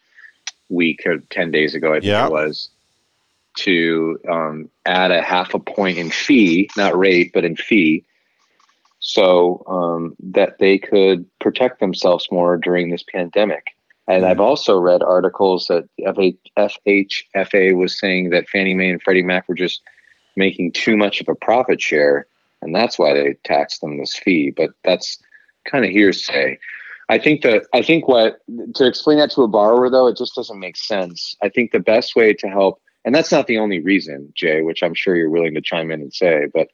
week 0.70 1.02
or 1.06 1.18
ten 1.30 1.50
days 1.52 1.74
ago. 1.74 1.94
I 1.94 2.00
think 2.00 2.14
it 2.14 2.32
was 2.32 2.70
to 3.58 4.20
um, 4.30 4.70
add 4.86 5.12
a 5.12 5.22
half 5.22 5.54
a 5.54 5.60
point 5.60 5.98
in 5.98 6.10
fee, 6.10 6.70
not 6.78 6.98
rate, 6.98 7.32
but 7.34 7.46
in 7.46 7.56
fee, 7.56 8.06
so 9.00 9.64
um, 9.68 10.16
that 10.20 10.60
they 10.60 10.78
could 10.78 11.26
protect 11.40 11.80
themselves 11.80 12.28
more 12.32 12.58
during 12.58 12.90
this 12.90 13.04
pandemic. 13.04 13.76
And 14.08 14.26
I've 14.26 14.40
also 14.40 14.78
read 14.78 15.04
articles 15.04 15.68
that 15.68 15.88
FH, 16.00 16.38
FHFA 17.36 17.78
was 17.78 17.98
saying 17.98 18.32
that 18.32 18.50
Fannie 18.50 18.74
Mae 18.74 18.90
and 18.90 19.02
Freddie 19.02 19.24
Mac 19.24 19.48
were 19.48 19.56
just 19.56 19.82
making 20.36 20.74
too 20.74 20.98
much 20.98 21.22
of 21.22 21.30
a 21.30 21.36
profit 21.36 21.82
share, 21.82 22.28
and 22.62 22.76
that's 22.76 23.00
why 23.00 23.14
they 23.14 23.36
taxed 23.44 23.82
them 23.82 23.98
this 23.98 24.16
fee. 24.16 24.52
But 24.56 24.72
that's 24.84 25.18
kind 25.66 25.86
of 25.86 25.92
hearsay. 25.92 26.58
I 27.10 27.18
think 27.18 27.42
that 27.42 27.66
I 27.74 27.82
think 27.82 28.08
what 28.08 28.40
to 28.76 28.88
explain 28.88 29.18
that 29.18 29.32
to 29.32 29.44
a 29.44 29.48
borrower 29.48 29.90
though, 29.90 30.08
it 30.08 30.18
just 30.18 30.36
doesn't 30.36 30.60
make 30.60 30.78
sense. 30.78 31.36
I 31.42 31.50
think 31.50 31.72
the 31.72 31.80
best 31.80 32.16
way 32.16 32.34
to 32.34 32.48
help, 32.48 32.82
and 33.04 33.16
that's 33.16 33.32
not 33.32 33.48
the 33.48 33.58
only 33.58 33.80
reason, 33.80 34.32
Jay, 34.36 34.62
which 34.62 34.84
I'm 34.84 34.94
sure 34.94 35.16
you're 35.16 35.30
willing 35.30 35.56
to 35.56 35.62
chime 35.62 35.92
in 35.92 36.02
and 36.02 36.14
say, 36.14 36.48
but 36.54 36.70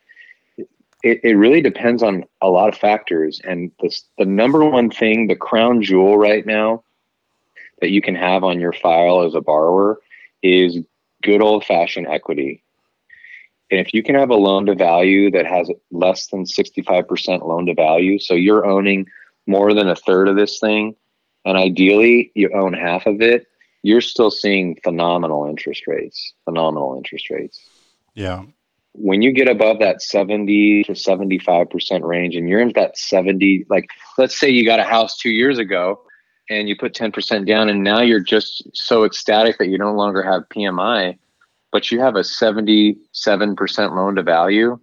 it, 1.03 1.21
it 1.23 1.37
really 1.37 1.61
depends 1.61 2.03
on 2.03 2.25
a 2.41 2.49
lot 2.49 2.69
of 2.69 2.75
factors. 2.75 3.39
And 3.43 3.71
the, 3.79 3.95
the 4.17 4.25
number 4.25 4.65
one 4.65 4.89
thing, 4.89 5.27
the 5.27 5.35
crown 5.35 5.81
jewel 5.81 6.17
right 6.17 6.45
now 6.45 6.83
that 7.81 7.91
you 7.91 8.01
can 8.01 8.15
have 8.15 8.43
on 8.43 8.59
your 8.59 8.73
file 8.73 9.21
as 9.21 9.35
a 9.35 9.41
borrower 9.41 9.99
is 10.41 10.79
good 11.23 11.41
old 11.41 11.63
fashioned 11.63 12.07
equity. 12.07 12.63
And 13.69 13.79
if 13.79 13.93
you 13.93 14.01
can 14.01 14.15
have 14.15 14.29
a 14.29 14.35
loan 14.35 14.65
to 14.67 14.75
value 14.75 15.29
that 15.31 15.45
has 15.45 15.69
less 15.91 16.27
than 16.27 16.45
65% 16.45 17.45
loan 17.45 17.65
to 17.67 17.73
value, 17.73 18.17
so 18.17 18.33
you're 18.33 18.65
owning 18.65 19.07
more 19.45 19.73
than 19.73 19.89
a 19.89 19.95
third 19.95 20.27
of 20.27 20.35
this 20.35 20.59
thing, 20.59 20.95
and 21.45 21.57
ideally 21.57 22.31
you 22.33 22.49
own 22.53 22.73
half 22.73 23.05
of 23.05 23.21
it, 23.21 23.47
you're 23.87 24.01
still 24.13 24.31
seeing 24.43 24.67
phenomenal 24.83 25.41
interest 25.51 25.83
rates. 25.87 26.19
Phenomenal 26.45 26.95
interest 26.99 27.29
rates 27.29 27.57
Yeah. 28.23 28.43
when 28.93 29.21
you 29.21 29.31
get 29.39 29.47
above 29.47 29.77
that 29.79 30.01
70 30.01 30.83
to 30.87 30.93
75% 30.93 32.03
range 32.03 32.35
and 32.35 32.49
you're 32.49 32.59
in 32.67 32.71
that 32.73 32.97
70 32.97 33.65
like 33.69 33.87
let's 34.17 34.37
say 34.41 34.49
you 34.49 34.65
got 34.65 34.79
a 34.79 34.83
house 34.95 35.13
2 35.17 35.29
years 35.29 35.57
ago 35.65 36.01
and 36.49 36.67
you 36.69 36.75
put 36.83 36.93
10% 36.93 37.45
down 37.45 37.69
and 37.69 37.83
now 37.83 38.01
you're 38.01 38.27
just 38.35 38.63
so 38.73 39.03
ecstatic 39.03 39.57
that 39.59 39.67
you 39.71 39.77
no 39.77 39.93
longer 40.01 40.21
have 40.31 40.49
PMI 40.55 41.17
but 41.71 41.91
you 41.91 41.99
have 42.05 42.15
a 42.15 42.23
77% 42.23 43.95
loan 43.95 44.15
to 44.15 44.23
value 44.23 44.79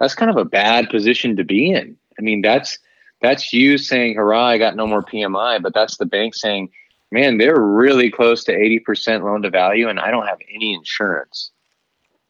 that's 0.00 0.14
kind 0.20 0.30
of 0.30 0.36
a 0.36 0.44
bad 0.44 0.90
position 0.90 1.36
to 1.36 1.44
be 1.44 1.70
in 1.78 1.96
i 2.18 2.22
mean 2.22 2.40
that's 2.42 2.78
that's 3.22 3.52
you 3.52 3.78
saying 3.78 4.16
hurrah 4.16 4.46
i 4.54 4.58
got 4.58 4.76
no 4.76 4.86
more 4.86 5.02
PMI 5.12 5.62
but 5.62 5.72
that's 5.74 5.96
the 5.98 6.06
bank 6.16 6.34
saying 6.34 6.68
man 7.14 7.38
they're 7.38 7.60
really 7.60 8.10
close 8.10 8.44
to 8.44 8.52
80% 8.52 9.24
loan 9.24 9.42
to 9.42 9.50
value 9.50 9.88
and 9.88 9.98
I 9.98 10.10
don't 10.10 10.26
have 10.26 10.40
any 10.54 10.74
insurance 10.74 11.50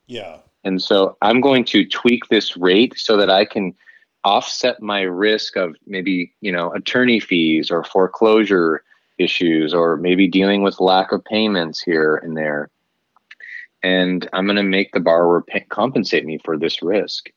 Yeah. 0.07 0.38
and 0.62 0.81
so 0.81 1.16
I'm 1.23 1.40
going 1.40 1.64
to 1.66 1.85
tweak 1.85 2.29
this 2.29 2.57
rate 2.57 2.94
so 2.97 3.16
that 3.16 3.31
I 3.31 3.44
can 3.44 3.75
offset 4.25 4.81
my 4.81 5.03
risk 5.03 5.57
of 5.57 5.77
maybe, 5.87 6.33
you 6.40 6.51
know, 6.51 6.73
attorney 6.73 7.20
fees 7.20 7.70
or 7.70 7.85
foreclosure 7.85 8.83
issues 9.18 9.75
or 9.75 9.97
maybe 9.97 10.27
dealing 10.27 10.62
with 10.62 10.81
lack 10.81 11.12
of 11.12 11.25
payments 11.25 11.83
here 11.83 12.16
and 12.16 12.37
there. 12.37 12.70
And 13.83 14.27
I'm 14.33 14.47
going 14.47 14.57
to 14.57 14.62
make 14.62 14.92
the 14.92 15.01
borrower 15.01 15.42
pay, 15.42 15.61
compensate 15.68 16.25
me 16.25 16.38
for 16.42 16.57
this 16.57 16.83
risk. 16.83 17.29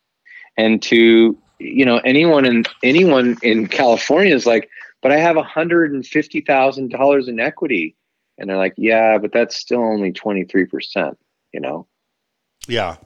And 0.55 0.81
to, 0.83 1.37
you 1.59 1.85
know, 1.85 1.97
anyone 1.99 2.45
in 2.45 2.63
anyone 2.83 3.37
in 3.43 3.67
California 3.67 4.33
is 4.33 4.45
like, 4.45 4.69
but 5.01 5.11
I 5.11 5.17
have 5.17 5.35
$150,000 5.35 7.27
in 7.27 7.39
equity. 7.39 7.95
And 8.39 8.49
they're 8.49 8.57
like, 8.57 8.75
yeah, 8.77 9.17
but 9.17 9.31
that's 9.31 9.55
still 9.55 9.81
only 9.81 10.11
23%, 10.11 11.15
you 11.53 11.59
know? 11.59 11.87
Yeah. 12.67 12.97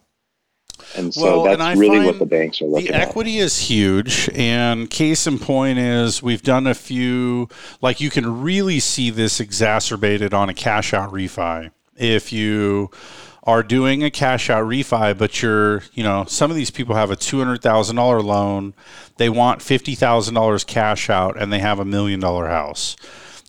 And 0.95 1.13
so 1.13 1.21
Well, 1.23 1.43
that's 1.43 1.61
I 1.61 1.73
really 1.73 2.05
what 2.05 2.19
the 2.19 2.25
banks 2.25 2.61
are 2.61 2.65
looking 2.65 2.91
The 2.91 2.95
at. 2.95 3.09
equity 3.09 3.37
is 3.37 3.57
huge, 3.59 4.29
and 4.33 4.89
case 4.89 5.27
in 5.27 5.39
point 5.39 5.79
is 5.79 6.23
we've 6.23 6.41
done 6.41 6.67
a 6.67 6.73
few. 6.73 7.47
Like 7.81 8.01
you 8.01 8.09
can 8.09 8.41
really 8.41 8.79
see 8.79 9.09
this 9.09 9.39
exacerbated 9.39 10.33
on 10.33 10.49
a 10.49 10.53
cash 10.53 10.93
out 10.93 11.11
refi. 11.11 11.71
If 11.95 12.33
you 12.33 12.89
are 13.43 13.63
doing 13.63 14.03
a 14.03 14.11
cash 14.11 14.49
out 14.49 14.63
refi, 14.65 15.17
but 15.17 15.41
you're, 15.41 15.83
you 15.93 16.03
know, 16.03 16.25
some 16.27 16.51
of 16.51 16.55
these 16.57 16.69
people 16.71 16.95
have 16.95 17.09
a 17.11 17.15
two 17.15 17.39
hundred 17.39 17.61
thousand 17.61 17.95
dollar 17.95 18.21
loan, 18.21 18.73
they 19.17 19.29
want 19.29 19.61
fifty 19.61 19.95
thousand 19.95 20.35
dollars 20.35 20.63
cash 20.63 21.09
out, 21.09 21.41
and 21.41 21.51
they 21.51 21.59
have 21.59 21.79
a 21.79 21.85
million 21.85 22.19
dollar 22.19 22.47
house. 22.47 22.95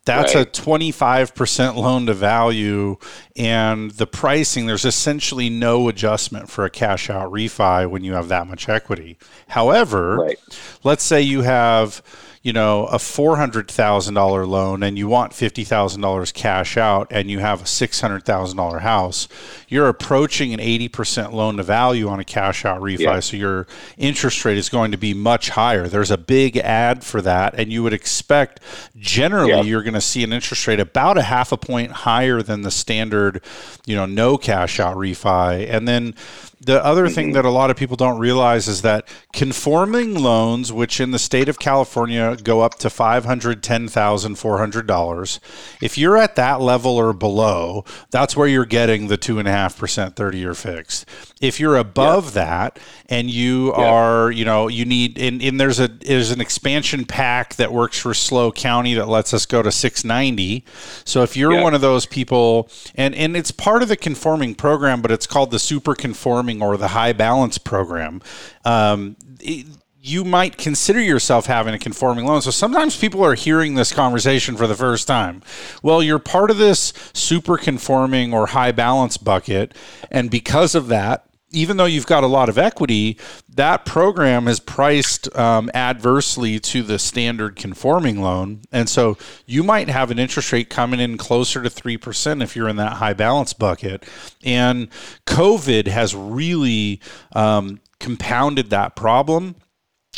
That's 0.05 0.35
a 0.35 0.45
25% 0.45 1.77
loan 1.77 2.07
to 2.07 2.15
value 2.15 2.97
and 3.37 3.93
the 3.93 4.07
pricing 4.09 4.67
there's 4.67 4.85
essentially 4.85 5.49
no 5.49 5.89
adjustment 5.89 6.51
for 6.51 6.65
a 6.65 6.71
cash 6.71 7.09
out 7.09 7.31
refi 7.31 7.89
when 7.89 8.03
you 8.03 8.15
have 8.15 8.27
that 8.27 8.49
much 8.49 8.69
equity. 8.69 9.17
However, 9.47 10.17
Right. 10.17 10.39
let's 10.83 11.05
say 11.05 11.23
you 11.23 11.43
have, 11.43 12.03
you 12.43 12.53
know, 12.53 12.87
a 12.87 12.97
$400,000 12.97 14.49
loan 14.49 14.83
and 14.83 14.99
you 14.99 15.07
want 15.07 15.33
$50,000 15.33 16.35
cash 16.35 16.77
out 16.77 17.07
and 17.11 17.31
you 17.31 17.39
have 17.39 17.61
a 17.61 17.65
$600,000 17.65 18.81
house, 18.81 19.29
you're 19.69 19.89
approaching 19.89 20.53
an 20.53 20.59
80% 20.59 21.33
loan 21.33 21.59
to 21.59 21.63
value 21.63 22.09
on 22.09 22.19
a 22.19 22.25
cash 22.25 22.65
out 22.65 22.81
refi. 22.81 22.99
Yeah. 22.99 23.21
So 23.21 23.37
your 23.37 23.69
interest 23.97 24.45
rate 24.45 24.59
is 24.59 24.69
going 24.69 24.91
to 24.91 24.99
be 24.99 25.15
much 25.15 25.51
higher. 25.51 25.87
There's 25.87 26.11
a 26.11 26.19
big 26.19 26.57
ad 26.57 27.05
for 27.05 27.23
that 27.23 27.55
and 27.55 27.73
you 27.73 27.85
would 27.85 27.93
expect 27.93 28.59
generally 28.97 29.51
Yeah. 29.51 29.63
you're 29.63 29.85
going 29.85 29.95
to 29.95 30.01
see 30.01 30.25
an 30.25 30.33
interest 30.33 30.67
rate 30.67 30.81
about 30.81 31.19
a 31.19 31.23
half 31.23 31.53
a 31.53 31.57
point 31.57 31.93
higher 31.93 32.43
than 32.43 32.63
the 32.63 32.73
standard, 32.73 33.41
you 33.87 33.95
know, 33.95 34.07
no 34.07 34.37
cash 34.37 34.81
out 34.81 34.97
refi. 34.97 35.69
And 35.71 35.87
then 35.87 36.17
the 36.65 36.85
other 36.85 37.09
thing 37.09 37.29
mm-hmm. 37.29 37.35
that 37.35 37.45
a 37.45 37.51
lot 37.51 37.71
of 37.71 37.77
people 37.77 37.97
don't 37.97 38.19
realize 38.19 38.69
is 38.69 38.83
that 38.83 39.09
conforming 39.33 40.15
loans, 40.15 40.73
which 40.73 41.01
in 41.01 41.11
the 41.11 41.19
state 41.19 41.49
of 41.49 41.59
California 41.59 42.32
go 42.37 42.61
up 42.61 42.77
to 42.81 42.91
five 42.91 43.25
hundred 43.25 43.63
ten 43.63 43.89
thousand 43.89 44.37
four 44.37 44.59
hundred 44.59 44.87
dollars, 44.87 45.41
if 45.81 45.97
you're 45.99 46.17
at 46.17 46.37
that 46.37 46.61
level 46.61 46.97
or 46.97 47.13
below, 47.13 47.85
that's 48.11 48.37
where 48.37 48.49
you're 48.49 48.65
getting 48.65 49.09
the 49.09 49.17
two 49.17 49.39
and 49.39 49.47
a 49.49 49.53
half 49.53 49.79
percent 49.79 50.17
thirty 50.17 50.39
year 50.39 50.55
fixed. 50.55 51.07
If 51.41 51.59
you're 51.59 51.77
above 51.77 52.35
that 52.35 52.79
and 53.09 53.29
you 53.29 53.73
are, 53.75 54.31
you 54.31 54.45
know, 54.45 54.69
you 54.69 54.85
need 54.85 55.19
and, 55.19 55.43
and 55.43 55.61
there's 55.61 55.81
a 55.81 55.89
there's 55.89 56.31
an 56.31 56.41
expansion 56.41 57.05
pack 57.05 57.57
that 57.57 57.73
works 57.73 57.99
for 57.99 58.15
SLO 58.15 58.53
County 58.53 58.95
that 58.95 59.09
lets 59.09 59.35
us 59.35 59.45
go 59.47 59.63
to 59.63 59.73
six 59.73 60.05
ninety. 60.05 60.65
So 61.05 61.23
if 61.23 61.37
you're 61.37 61.53
one 61.63 61.75
of 61.75 61.81
those 61.81 62.07
people 62.07 62.69
and 62.95 63.15
and 63.15 63.37
it's 63.37 63.51
part 63.51 63.83
of 63.83 63.89
the 63.89 63.97
conforming 63.97 64.55
program, 64.55 65.03
but 65.03 65.11
it's 65.11 65.27
called 65.27 65.51
the 65.51 65.59
super 65.59 65.95
conforming 65.95 66.63
or 66.63 66.77
the 66.77 66.89
high 66.89 67.13
balance 67.13 67.59
program. 67.59 68.23
Um, 68.65 69.17
it- 69.41 69.67
you 70.05 70.25
might 70.25 70.59
consider 70.59 71.01
yourself 71.01 71.47
having 71.47 71.73
a 71.73 71.79
conforming 71.79 72.27
loan. 72.27 72.43
So 72.43 72.51
sometimes 72.51 72.97
people 72.97 73.25
are 73.25 73.37
hearing 73.37 73.77
this 73.77 73.93
conversation 73.93 74.57
for 74.57 74.67
the 74.67 74.75
first 74.75 75.07
time. 75.07 75.43
Well, 75.81 76.03
you're 76.03 76.19
part 76.19 76.51
of 76.51 76.59
this 76.59 76.93
super 77.13 77.57
conforming 77.57 78.35
or 78.35 78.49
high 78.49 78.73
balance 78.73 79.17
bucket. 79.17 79.77
And 80.11 80.29
because 80.29 80.75
of 80.75 80.89
that, 80.89 81.27
even 81.53 81.77
though 81.77 81.85
you've 81.85 82.07
got 82.07 82.25
a 82.25 82.27
lot 82.27 82.49
of 82.49 82.59
equity, 82.59 83.17
that 83.55 83.85
program 83.85 84.49
is 84.49 84.59
priced 84.59 85.33
um, 85.37 85.71
adversely 85.73 86.59
to 86.59 86.83
the 86.83 86.99
standard 86.99 87.55
conforming 87.55 88.21
loan. 88.21 88.63
And 88.73 88.89
so 88.89 89.17
you 89.47 89.63
might 89.63 89.89
have 89.89 90.11
an 90.11 90.19
interest 90.19 90.51
rate 90.51 90.69
coming 90.69 90.99
in 90.99 91.17
closer 91.17 91.63
to 91.63 91.69
3% 91.69 92.43
if 92.43 92.57
you're 92.57 92.69
in 92.69 92.77
that 92.77 92.95
high 92.95 93.13
balance 93.13 93.53
bucket. 93.53 94.05
And 94.43 94.89
COVID 95.27 95.87
has 95.87 96.17
really 96.17 97.01
um, 97.37 97.81
compounded 98.01 98.71
that 98.71 98.97
problem 98.97 99.55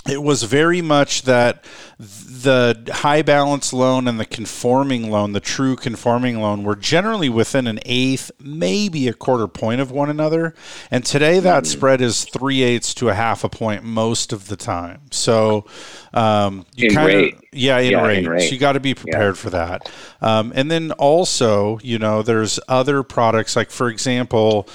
it 0.09 0.23
was 0.23 0.43
very 0.43 0.83
much 0.83 1.23
that 1.23 1.64
the 1.99 2.90
high 2.93 3.23
balance 3.23 3.73
loan 3.73 4.07
and 4.07 4.21
the 4.21 4.27
conforming 4.27 5.11
loan, 5.11 5.33
the 5.33 5.40
true 5.40 5.77
conforming 5.77 6.40
loan, 6.40 6.62
were 6.62 6.77
generally 6.77 7.29
within 7.31 7.67
an 7.67 7.79
eighth, 7.87 8.31
maybe 8.38 9.09
a 9.09 9.14
quarter 9.14 9.49
point 9.49 9.81
of 9.81 9.90
one 9.90 10.11
another. 10.11 10.55
And 10.90 11.07
today 11.07 11.40
that 11.40 11.64
mm. 11.64 11.67
spread 11.67 12.01
is 12.03 12.25
three 12.25 12.62
eighths 12.62 12.93
to 12.95 13.09
a 13.09 13.14
half 13.14 13.45
a 13.45 13.49
point 13.49 13.83
most 13.83 14.33
of 14.33 14.49
the 14.49 14.57
time. 14.57 15.01
So 15.11 15.64
um, 16.12 16.67
you 16.75 16.90
kind 16.90 17.33
of 17.33 17.45
yeah, 17.53 17.79
in 17.79 17.93
yeah, 17.93 18.07
rate. 18.07 18.27
rate. 18.27 18.49
So 18.49 18.55
you 18.55 18.59
got 18.59 18.73
to 18.73 18.81
be 18.81 18.95
prepared 18.95 19.37
yeah. 19.37 19.43
for 19.43 19.51
that. 19.51 19.90
Um, 20.21 20.53
and 20.55 20.71
then 20.71 20.93
also, 20.93 21.79
you 21.83 21.99
know, 21.99 22.23
there's 22.23 22.61
other 22.69 23.03
products 23.03 23.57
like, 23.57 23.71
for 23.71 23.88
example, 23.88 24.69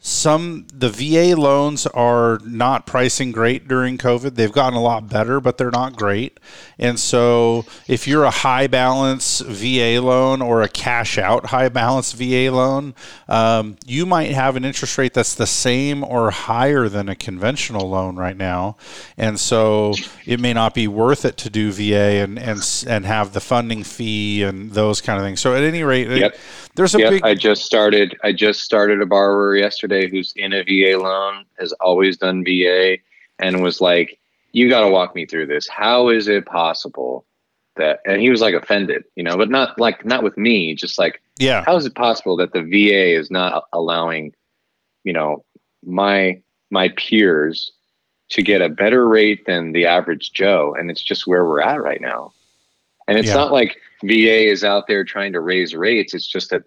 some 0.00 0.64
the 0.72 0.88
VA 0.88 1.34
loans 1.38 1.84
are 1.88 2.38
not 2.44 2.86
pricing 2.86 3.32
great 3.32 3.66
during 3.66 3.98
COVID. 3.98 4.36
They've 4.36 4.52
gotten 4.52 4.78
a 4.78 4.80
lot 4.80 5.08
better, 5.08 5.40
but 5.40 5.58
they're 5.58 5.72
not 5.72 5.96
great. 5.96 6.38
And 6.78 7.00
so, 7.00 7.64
if 7.88 8.06
you're 8.06 8.22
a 8.22 8.30
high 8.30 8.68
balance 8.68 9.40
VA 9.40 10.00
loan 10.00 10.40
or 10.40 10.62
a 10.62 10.68
cash 10.68 11.18
out 11.18 11.46
high 11.46 11.68
balance 11.68 12.12
VA 12.12 12.48
loan, 12.52 12.94
um, 13.28 13.76
you 13.86 14.06
might 14.06 14.30
have 14.30 14.54
an 14.54 14.64
interest 14.64 14.96
rate 14.98 15.14
that's 15.14 15.34
the 15.34 15.48
same 15.48 16.04
or 16.04 16.30
higher 16.30 16.88
than 16.88 17.08
a 17.08 17.16
conventional 17.16 17.90
loan 17.90 18.14
right 18.14 18.36
now. 18.36 18.76
And 19.16 19.40
so, 19.40 19.94
it 20.24 20.38
may 20.38 20.52
not 20.52 20.74
be 20.74 20.86
worth 20.86 21.24
it 21.24 21.36
to 21.38 21.50
do 21.50 21.72
VA 21.72 22.22
and 22.22 22.38
and 22.38 22.62
and 22.86 23.04
have 23.04 23.32
the 23.32 23.40
funding 23.40 23.82
fee 23.82 24.44
and 24.44 24.70
those 24.70 25.00
kind 25.00 25.18
of 25.18 25.24
things. 25.24 25.40
So, 25.40 25.56
at 25.56 25.64
any 25.64 25.82
rate, 25.82 26.08
yep. 26.08 26.34
it, 26.34 26.40
there's 26.78 26.94
a 26.94 27.00
yep, 27.00 27.10
big. 27.10 27.24
I 27.24 27.34
just 27.34 27.64
started. 27.64 28.16
I 28.22 28.32
just 28.32 28.60
started 28.60 29.02
a 29.02 29.06
borrower 29.06 29.56
yesterday 29.56 30.08
who's 30.08 30.32
in 30.36 30.52
a 30.52 30.62
VA 30.62 30.96
loan, 30.96 31.44
has 31.58 31.72
always 31.74 32.16
done 32.16 32.44
VA, 32.44 32.98
and 33.40 33.64
was 33.64 33.80
like, 33.80 34.20
"You 34.52 34.70
got 34.70 34.82
to 34.82 34.88
walk 34.88 35.12
me 35.12 35.26
through 35.26 35.46
this. 35.46 35.66
How 35.66 36.08
is 36.08 36.28
it 36.28 36.46
possible 36.46 37.26
that?" 37.74 37.98
And 38.06 38.22
he 38.22 38.30
was 38.30 38.40
like 38.40 38.54
offended, 38.54 39.02
you 39.16 39.24
know, 39.24 39.36
but 39.36 39.50
not 39.50 39.78
like 39.80 40.04
not 40.04 40.22
with 40.22 40.38
me. 40.38 40.76
Just 40.76 41.00
like, 41.00 41.20
yeah, 41.38 41.64
how 41.66 41.74
is 41.74 41.84
it 41.84 41.96
possible 41.96 42.36
that 42.36 42.52
the 42.52 42.62
VA 42.62 43.18
is 43.18 43.28
not 43.28 43.64
allowing, 43.72 44.32
you 45.02 45.12
know, 45.12 45.44
my 45.84 46.40
my 46.70 46.90
peers 46.90 47.72
to 48.28 48.40
get 48.40 48.62
a 48.62 48.68
better 48.68 49.08
rate 49.08 49.46
than 49.46 49.72
the 49.72 49.84
average 49.84 50.32
Joe, 50.32 50.76
and 50.78 50.92
it's 50.92 51.02
just 51.02 51.26
where 51.26 51.44
we're 51.44 51.60
at 51.60 51.82
right 51.82 52.00
now. 52.00 52.32
And 53.08 53.18
it's 53.18 53.28
yeah. 53.28 53.34
not 53.34 53.52
like 53.52 53.78
VA 54.02 54.50
is 54.50 54.64
out 54.64 54.86
there 54.86 55.04
trying 55.04 55.32
to 55.32 55.40
raise 55.40 55.74
rates. 55.74 56.14
It's 56.14 56.26
just 56.26 56.50
that, 56.50 56.62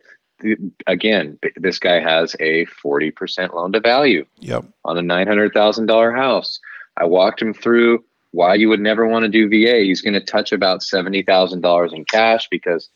again, 0.88 1.40
this 1.56 1.80
guy 1.80 2.00
has 2.00 2.36
a 2.40 2.66
40% 2.84 3.54
loan 3.54 3.72
to 3.74 3.80
value 3.80 4.26
yep. 4.40 4.66
on 4.84 4.98
a 4.98 5.02
$900,000 5.02 6.16
house. 6.16 6.60
I 6.98 7.06
walked 7.06 7.42
him 7.42 7.54
through 7.54 8.04
why 8.32 8.56
you 8.56 8.70
would 8.70 8.80
never 8.80 9.08
want 9.08 9.24
to 9.24 9.30
do 9.30 9.50
VA. 9.50 9.84
He's 9.84 10.02
going 10.02 10.14
to 10.14 10.22
touch 10.22 10.52
about 10.52 10.82
$70,000 10.82 11.94
in 11.94 12.06
cash 12.06 12.48
because 12.50 12.90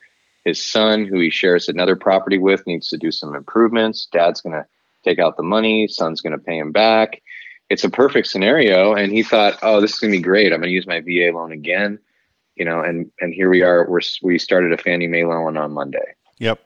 his 0.43 0.63
son, 0.63 1.05
who 1.05 1.19
he 1.19 1.29
shares 1.29 1.67
another 1.67 1.95
property 1.95 2.37
with, 2.37 2.65
needs 2.67 2.89
to 2.89 2.97
do 2.97 3.11
some 3.11 3.35
improvements. 3.35 4.07
Dad's 4.11 4.41
going 4.41 4.53
to 4.53 4.65
take 5.03 5.19
out 5.19 5.37
the 5.37 5.43
money, 5.43 5.87
son's 5.87 6.21
going 6.21 6.37
to 6.37 6.43
pay 6.43 6.57
him 6.57 6.71
back. 6.71 7.21
It's 7.69 7.83
a 7.83 7.89
perfect 7.89 8.27
scenario. 8.27 8.93
And 8.93 9.11
he 9.11 9.23
thought, 9.23 9.57
oh, 9.61 9.81
this 9.81 9.93
is 9.93 9.99
going 9.99 10.11
to 10.11 10.17
be 10.17 10.23
great. 10.23 10.53
I'm 10.53 10.59
going 10.59 10.69
to 10.69 10.73
use 10.73 10.87
my 10.87 11.01
VA 11.01 11.35
loan 11.35 11.51
again 11.51 11.99
you 12.55 12.65
know, 12.65 12.81
and 12.81 13.11
and 13.19 13.33
here 13.33 13.49
we 13.49 13.61
are. 13.61 13.89
We're 13.89 14.01
we 14.21 14.39
started 14.39 14.71
a 14.71 14.77
Fannie 14.77 15.07
Mae 15.07 15.25
loan 15.25 15.57
on 15.57 15.71
Monday. 15.71 16.15
Yep. 16.39 16.59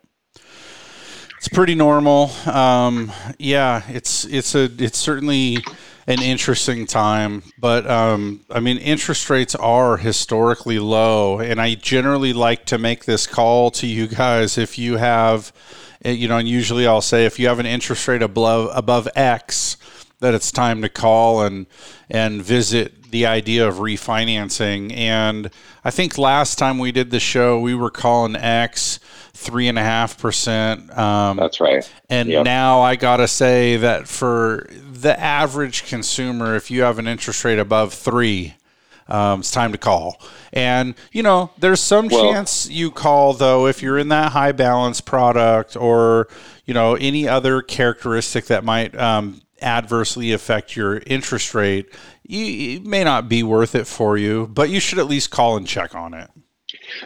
It's 1.37 1.47
pretty 1.47 1.75
normal. 1.75 2.31
Um, 2.45 3.11
yeah, 3.37 3.83
it's 3.87 4.25
it's 4.25 4.55
a 4.55 4.69
it's 4.77 4.97
certainly 4.97 5.59
an 6.05 6.21
interesting 6.21 6.85
time, 6.85 7.43
but 7.57 7.89
um, 7.89 8.41
I 8.49 8.59
mean, 8.59 8.77
interest 8.77 9.29
rates 9.29 9.55
are 9.55 9.95
historically 9.97 10.79
low, 10.79 11.39
and 11.39 11.61
I 11.61 11.75
generally 11.75 12.33
like 12.33 12.65
to 12.65 12.77
make 12.77 13.05
this 13.05 13.25
call 13.25 13.71
to 13.71 13.87
you 13.87 14.07
guys 14.07 14.57
if 14.57 14.77
you 14.77 14.97
have, 14.97 15.53
you 16.03 16.27
know, 16.27 16.37
and 16.37 16.49
usually 16.49 16.85
I'll 16.85 16.99
say 16.99 17.25
if 17.25 17.39
you 17.39 17.47
have 17.47 17.59
an 17.59 17.65
interest 17.65 18.05
rate 18.07 18.21
above 18.21 18.71
above 18.73 19.07
X, 19.15 19.77
that 20.19 20.33
it's 20.33 20.51
time 20.51 20.81
to 20.81 20.89
call 20.89 21.41
and 21.41 21.67
and 22.09 22.41
visit 22.41 23.11
the 23.11 23.25
idea 23.25 23.67
of 23.67 23.75
refinancing. 23.75 24.95
And 24.95 25.49
I 25.83 25.91
think 25.91 26.17
last 26.17 26.57
time 26.59 26.77
we 26.77 26.91
did 26.91 27.09
the 27.09 27.19
show, 27.19 27.59
we 27.59 27.73
were 27.73 27.89
calling 27.89 28.35
X 28.35 28.99
three 29.33 29.67
and 29.67 29.79
a 29.79 29.83
half 29.83 30.17
percent. 30.17 30.95
Um, 30.97 31.37
That's 31.37 31.59
right. 31.59 31.89
And 32.09 32.29
yep. 32.29 32.45
now 32.45 32.81
I 32.81 32.95
gotta 32.95 33.27
say 33.27 33.77
that 33.77 34.07
for 34.07 34.67
the 34.69 35.19
average 35.19 35.87
consumer, 35.87 36.55
if 36.55 36.69
you 36.69 36.81
have 36.81 36.99
an 36.99 37.07
interest 37.07 37.45
rate 37.45 37.59
above 37.59 37.93
three, 37.93 38.55
um, 39.07 39.39
it's 39.39 39.49
time 39.49 39.71
to 39.71 39.77
call. 39.77 40.21
And, 40.53 40.93
you 41.11 41.23
know, 41.23 41.51
there's 41.57 41.79
some 41.79 42.09
well, 42.09 42.31
chance 42.31 42.69
you 42.69 42.91
call, 42.91 43.33
though, 43.33 43.65
if 43.65 43.81
you're 43.81 43.97
in 43.97 44.09
that 44.09 44.33
high 44.33 44.51
balance 44.51 45.01
product 45.01 45.75
or, 45.75 46.27
you 46.65 46.73
know, 46.73 46.95
any 46.95 47.27
other 47.27 47.61
characteristic 47.61 48.45
that 48.45 48.63
might 48.63 48.95
um, 48.95 49.41
adversely 49.61 50.31
affect 50.31 50.75
your 50.75 51.01
interest 51.07 51.53
rate, 51.53 51.93
you, 52.23 52.77
it 52.77 52.85
may 52.85 53.03
not 53.03 53.29
be 53.29 53.43
worth 53.43 53.75
it 53.75 53.87
for 53.87 54.17
you, 54.17 54.47
but 54.47 54.69
you 54.69 54.79
should 54.79 54.99
at 54.99 55.07
least 55.07 55.31
call 55.31 55.57
and 55.57 55.67
check 55.67 55.95
on 55.95 56.13
it. 56.13 56.29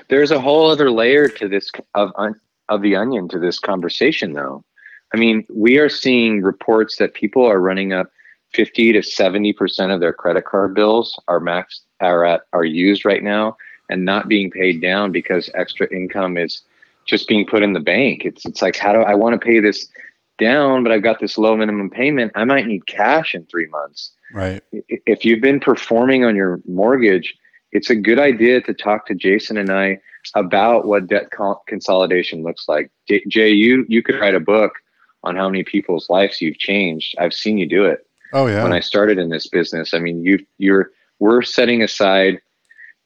There's 0.09 0.31
a 0.31 0.39
whole 0.39 0.69
other 0.69 0.91
layer 0.91 1.27
to 1.27 1.47
this 1.47 1.71
of 1.95 2.11
of 2.69 2.81
the 2.81 2.95
onion 2.95 3.27
to 3.29 3.39
this 3.39 3.59
conversation, 3.59 4.33
though. 4.33 4.63
I 5.13 5.17
mean, 5.17 5.45
we 5.49 5.77
are 5.77 5.89
seeing 5.89 6.41
reports 6.41 6.97
that 6.97 7.13
people 7.13 7.45
are 7.45 7.59
running 7.59 7.93
up 7.93 8.11
50 8.53 8.93
to 8.93 9.03
70 9.03 9.53
percent 9.53 9.91
of 9.91 9.99
their 9.99 10.13
credit 10.13 10.45
card 10.45 10.73
bills 10.73 11.19
are 11.27 11.39
maxed 11.39 11.81
are 11.99 12.25
at 12.25 12.41
are 12.53 12.65
used 12.65 13.05
right 13.05 13.23
now 13.23 13.57
and 13.89 14.05
not 14.05 14.27
being 14.27 14.49
paid 14.49 14.81
down 14.81 15.11
because 15.11 15.49
extra 15.53 15.87
income 15.93 16.37
is 16.37 16.61
just 17.05 17.27
being 17.27 17.45
put 17.45 17.63
in 17.63 17.73
the 17.73 17.79
bank. 17.79 18.25
It's 18.25 18.45
it's 18.45 18.61
like 18.61 18.75
how 18.75 18.93
do 18.93 18.99
I 18.99 19.13
want 19.15 19.39
to 19.39 19.45
pay 19.45 19.59
this 19.59 19.87
down, 20.43 20.83
but 20.83 20.91
I've 20.91 21.03
got 21.03 21.19
this 21.19 21.37
low 21.37 21.55
minimum 21.55 21.89
payment. 21.89 22.31
I 22.35 22.43
might 22.43 22.67
need 22.67 22.85
cash 22.85 23.33
in 23.33 23.45
three 23.45 23.67
months. 23.67 24.11
Right. 24.33 24.61
If 24.71 25.23
you've 25.23 25.41
been 25.41 25.59
performing 25.59 26.25
on 26.25 26.35
your 26.35 26.59
mortgage, 26.67 27.35
it's 27.71 27.89
a 27.89 27.95
good 27.95 28.19
idea 28.19 28.61
to 28.61 28.73
talk 28.73 29.05
to 29.07 29.15
Jason 29.15 29.57
and 29.57 29.69
I 29.71 29.99
about 30.35 30.85
what 30.85 31.07
debt 31.07 31.29
consolidation 31.67 32.43
looks 32.43 32.65
like. 32.67 32.91
Jay, 33.07 33.49
you 33.49 33.85
you 33.89 34.01
could 34.01 34.19
write 34.19 34.35
a 34.35 34.39
book 34.39 34.73
on 35.23 35.35
how 35.35 35.49
many 35.49 35.63
people's 35.63 36.09
lives 36.09 36.41
you've 36.41 36.57
changed. 36.57 37.15
I've 37.19 37.33
seen 37.33 37.57
you 37.57 37.67
do 37.67 37.85
it. 37.85 38.05
Oh 38.33 38.47
yeah. 38.47 38.63
When 38.63 38.73
I 38.73 38.79
started 38.79 39.17
in 39.17 39.29
this 39.29 39.47
business, 39.47 39.93
I 39.93 39.99
mean, 39.99 40.23
you 40.23 40.39
you're 40.57 40.91
we're 41.19 41.41
setting 41.41 41.81
aside 41.81 42.39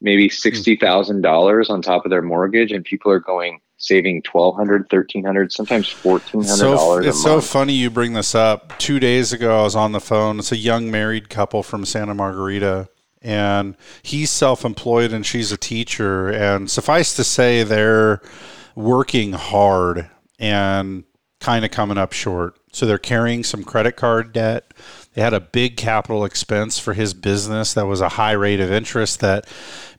maybe 0.02 0.28
hmm. 0.28 0.34
sixty 0.34 0.76
thousand 0.76 1.22
dollars 1.22 1.70
on 1.70 1.82
top 1.82 2.06
of 2.06 2.10
their 2.10 2.22
mortgage, 2.22 2.72
and 2.72 2.84
people 2.84 3.12
are 3.12 3.20
going 3.20 3.60
saving 3.88 4.22
twelve 4.22 4.56
hundred, 4.56 4.90
thirteen 4.90 5.24
hundred, 5.24 5.52
sometimes 5.52 5.88
fourteen 5.88 6.44
hundred 6.44 6.76
dollars. 6.76 7.06
So, 7.06 7.10
it's 7.10 7.24
so 7.24 7.42
funny 7.42 7.74
you 7.74 7.90
bring 7.90 8.14
this 8.14 8.36
up. 8.36 8.78
Two 8.78 9.00
days 9.00 9.34
ago, 9.34 9.60
I 9.60 9.64
was 9.64 9.76
on 9.76 9.94
the 9.94 10.02
phone. 10.02 10.40
It's 10.40 10.52
a 10.52 10.58
young 10.58 10.92
married 10.92 11.30
couple 11.30 11.64
from 11.64 11.86
Santa 11.86 12.14
Margarita, 12.14 12.90
and 13.22 13.76
he's 14.04 14.30
self-employed 14.30 15.14
and 15.14 15.26
she's 15.26 15.52
a 15.52 15.58
teacher. 15.58 16.28
And 16.30 16.70
suffice 16.70 17.16
to 17.16 17.24
say, 17.24 17.64
they're 17.64 18.22
working 18.76 19.34
hard 19.34 20.10
and 20.38 21.04
kind 21.40 21.64
of 21.64 21.72
coming 21.72 21.98
up 21.98 22.14
short. 22.14 22.60
So 22.72 22.86
they're 22.86 22.98
carrying 22.98 23.44
some 23.44 23.64
credit 23.64 23.96
card 23.96 24.34
debt. 24.34 24.72
They 25.14 25.22
had 25.22 25.34
a 25.34 25.40
big 25.40 25.78
capital 25.78 26.26
expense 26.26 26.78
for 26.78 26.94
his 26.94 27.16
business 27.16 27.74
that 27.74 27.88
was 27.88 28.02
a 28.02 28.10
high 28.10 28.34
rate 28.34 28.60
of 28.60 28.72
interest 28.72 29.20
that 29.22 29.48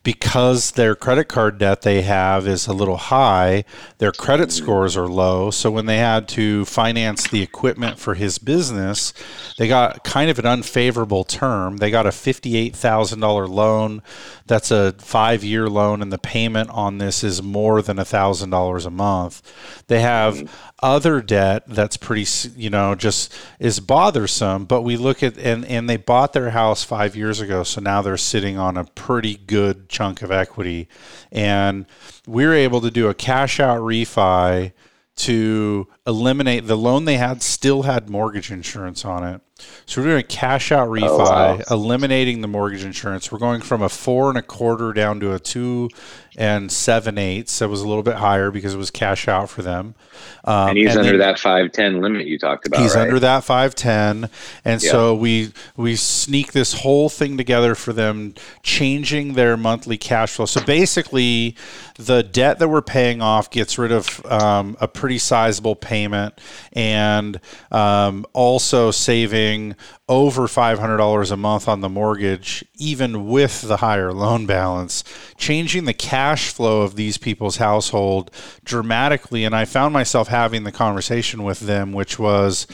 because 0.08 0.70
their 0.70 0.94
credit 0.94 1.26
card 1.26 1.58
debt 1.58 1.82
they 1.82 2.00
have 2.00 2.48
is 2.48 2.66
a 2.66 2.72
little 2.72 2.96
high, 2.96 3.62
their 3.98 4.10
credit 4.10 4.48
mm. 4.48 4.52
scores 4.52 4.96
are 4.96 5.06
low. 5.06 5.50
So 5.50 5.70
when 5.70 5.84
they 5.84 5.98
had 5.98 6.26
to 6.28 6.64
finance 6.64 7.28
the 7.28 7.42
equipment 7.42 7.98
for 7.98 8.14
his 8.14 8.38
business, 8.38 9.12
they 9.58 9.68
got 9.68 10.04
kind 10.04 10.30
of 10.30 10.38
an 10.38 10.46
unfavorable 10.46 11.24
term. 11.24 11.76
They 11.76 11.90
got 11.90 12.06
a 12.06 12.08
$58,000 12.08 13.50
loan. 13.50 14.00
That's 14.46 14.70
a 14.70 14.94
five 14.94 15.44
year 15.44 15.68
loan, 15.68 16.00
and 16.00 16.10
the 16.10 16.16
payment 16.16 16.70
on 16.70 16.96
this 16.96 17.22
is 17.22 17.42
more 17.42 17.82
than 17.82 17.98
$1,000 17.98 18.86
a 18.86 18.90
month. 18.90 19.42
They 19.88 20.00
have 20.00 20.36
mm. 20.36 20.48
other 20.82 21.20
debt 21.20 21.64
that's 21.66 21.96
pretty 21.96 22.24
you 22.56 22.70
know 22.70 22.94
just 22.94 23.34
is 23.58 23.80
bothersome 23.80 24.64
but 24.64 24.82
we 24.82 24.96
look 24.96 25.24
at 25.24 25.36
and 25.36 25.64
and 25.64 25.90
they 25.90 25.96
bought 25.96 26.32
their 26.32 26.50
house 26.50 26.84
5 26.84 27.16
years 27.16 27.40
ago 27.40 27.64
so 27.64 27.80
now 27.80 28.00
they're 28.00 28.16
sitting 28.16 28.58
on 28.58 28.76
a 28.76 28.84
pretty 28.84 29.36
good 29.36 29.88
chunk 29.98 30.22
of 30.22 30.30
equity 30.30 30.88
and 31.32 31.84
we're 32.24 32.54
able 32.54 32.80
to 32.80 32.90
do 32.90 33.08
a 33.08 33.14
cash 33.14 33.58
out 33.58 33.80
refi 33.80 34.72
to 35.16 35.88
eliminate 36.06 36.68
the 36.68 36.76
loan 36.76 37.04
they 37.04 37.16
had 37.16 37.42
still 37.42 37.82
had 37.82 38.08
mortgage 38.08 38.52
insurance 38.52 39.04
on 39.04 39.24
it 39.24 39.40
so 39.86 40.00
we're 40.00 40.08
doing 40.08 40.20
a 40.20 40.22
cash 40.22 40.70
out 40.70 40.88
oh, 40.88 40.92
refi, 40.92 41.08
oh, 41.08 41.18
wow. 41.18 41.60
eliminating 41.70 42.40
the 42.40 42.48
mortgage 42.48 42.84
insurance. 42.84 43.32
We're 43.32 43.38
going 43.38 43.60
from 43.60 43.82
a 43.82 43.88
four 43.88 44.28
and 44.28 44.38
a 44.38 44.42
quarter 44.42 44.92
down 44.92 45.18
to 45.20 45.34
a 45.34 45.38
two 45.40 45.90
and 46.38 46.70
seven 46.70 47.18
eighths. 47.18 47.58
That 47.58 47.68
was 47.68 47.80
a 47.80 47.88
little 47.88 48.04
bit 48.04 48.14
higher 48.14 48.52
because 48.52 48.72
it 48.72 48.78
was 48.78 48.92
cash 48.92 49.26
out 49.26 49.50
for 49.50 49.62
them. 49.62 49.96
Um, 50.44 50.70
and 50.70 50.78
he's 50.78 50.90
and 50.90 51.00
under 51.00 51.18
then, 51.18 51.18
that 51.18 51.38
five 51.40 51.72
ten 51.72 52.00
limit 52.00 52.26
you 52.26 52.38
talked 52.38 52.64
about. 52.66 52.80
He's 52.80 52.94
right? 52.94 53.02
under 53.02 53.18
that 53.18 53.42
five 53.42 53.74
ten, 53.74 54.30
and 54.64 54.80
yep. 54.80 54.90
so 54.90 55.14
we 55.16 55.52
we 55.76 55.96
sneak 55.96 56.52
this 56.52 56.72
whole 56.74 57.08
thing 57.08 57.36
together 57.36 57.74
for 57.74 57.92
them, 57.92 58.34
changing 58.62 59.32
their 59.34 59.56
monthly 59.56 59.98
cash 59.98 60.34
flow. 60.34 60.46
So 60.46 60.62
basically, 60.64 61.56
the 61.96 62.22
debt 62.22 62.60
that 62.60 62.68
we're 62.68 62.82
paying 62.82 63.20
off 63.20 63.50
gets 63.50 63.76
rid 63.76 63.90
of 63.90 64.24
um, 64.26 64.76
a 64.80 64.86
pretty 64.86 65.18
sizable 65.18 65.74
payment, 65.74 66.40
and 66.72 67.40
um, 67.72 68.24
also 68.32 68.92
saving 68.92 69.74
over 70.08 70.46
$500 70.46 71.30
a 71.30 71.36
month 71.36 71.68
on 71.68 71.82
the 71.82 71.88
mortgage, 71.88 72.64
even 72.76 73.28
with 73.28 73.60
the 73.62 73.78
higher 73.78 74.12
loan 74.12 74.46
balance, 74.46 75.04
changing 75.36 75.84
the 75.84 75.92
cash 76.28 76.52
flow 76.52 76.82
of 76.82 76.94
these 76.94 77.16
people's 77.16 77.56
household 77.56 78.30
dramatically. 78.62 79.44
And 79.44 79.56
I 79.56 79.64
found 79.64 79.94
myself 79.94 80.28
having 80.28 80.64
the 80.64 80.72
conversation 80.72 81.42
with 81.42 81.60
them, 81.60 81.94
which 81.94 82.18
was, 82.18 82.66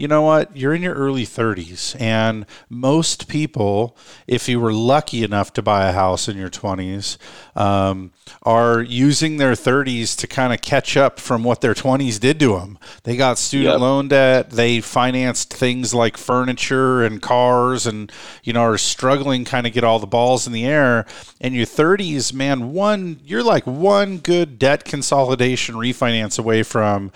you 0.00 0.08
know 0.08 0.22
what? 0.22 0.56
You're 0.56 0.72
in 0.72 0.80
your 0.80 0.94
early 0.94 1.26
30s, 1.26 1.94
and 2.00 2.46
most 2.70 3.28
people, 3.28 3.98
if 4.26 4.48
you 4.48 4.58
were 4.58 4.72
lucky 4.72 5.22
enough 5.22 5.52
to 5.52 5.62
buy 5.62 5.90
a 5.90 5.92
house 5.92 6.26
in 6.26 6.38
your 6.38 6.48
20s, 6.48 7.18
um, 7.54 8.10
are 8.42 8.80
using 8.80 9.36
their 9.36 9.52
30s 9.52 10.16
to 10.16 10.26
kind 10.26 10.54
of 10.54 10.62
catch 10.62 10.96
up 10.96 11.20
from 11.20 11.44
what 11.44 11.60
their 11.60 11.74
20s 11.74 12.18
did 12.18 12.40
to 12.40 12.56
them. 12.56 12.78
They 13.02 13.14
got 13.14 13.36
student 13.36 13.74
yep. 13.74 13.80
loan 13.80 14.08
debt, 14.08 14.48
they 14.48 14.80
financed 14.80 15.52
things 15.52 15.92
like 15.92 16.16
furniture 16.16 17.02
and 17.02 17.20
cars, 17.20 17.86
and 17.86 18.10
you 18.42 18.54
know 18.54 18.62
are 18.62 18.78
struggling 18.78 19.44
kind 19.44 19.66
of 19.66 19.74
get 19.74 19.84
all 19.84 19.98
the 19.98 20.06
balls 20.06 20.46
in 20.46 20.54
the 20.54 20.64
air. 20.64 21.04
And 21.42 21.54
your 21.54 21.66
30s, 21.66 22.32
man, 22.32 22.72
one 22.72 23.20
you're 23.26 23.42
like 23.42 23.66
one 23.66 24.16
good 24.16 24.58
debt 24.58 24.86
consolidation 24.86 25.74
refinance 25.74 26.38
away 26.38 26.62
from 26.62 27.12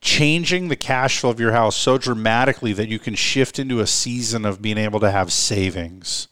changing 0.00 0.68
the 0.68 0.76
cash 0.76 1.20
flow 1.20 1.30
of 1.30 1.40
your 1.40 1.52
house 1.52 1.76
so 1.76 1.98
dramatically 1.98 2.72
that 2.72 2.88
you 2.88 2.98
can 2.98 3.14
shift 3.14 3.58
into 3.58 3.80
a 3.80 3.86
season 3.86 4.44
of 4.44 4.62
being 4.62 4.78
able 4.78 5.00
to 5.00 5.10
have 5.10 5.32
savings 5.32 6.28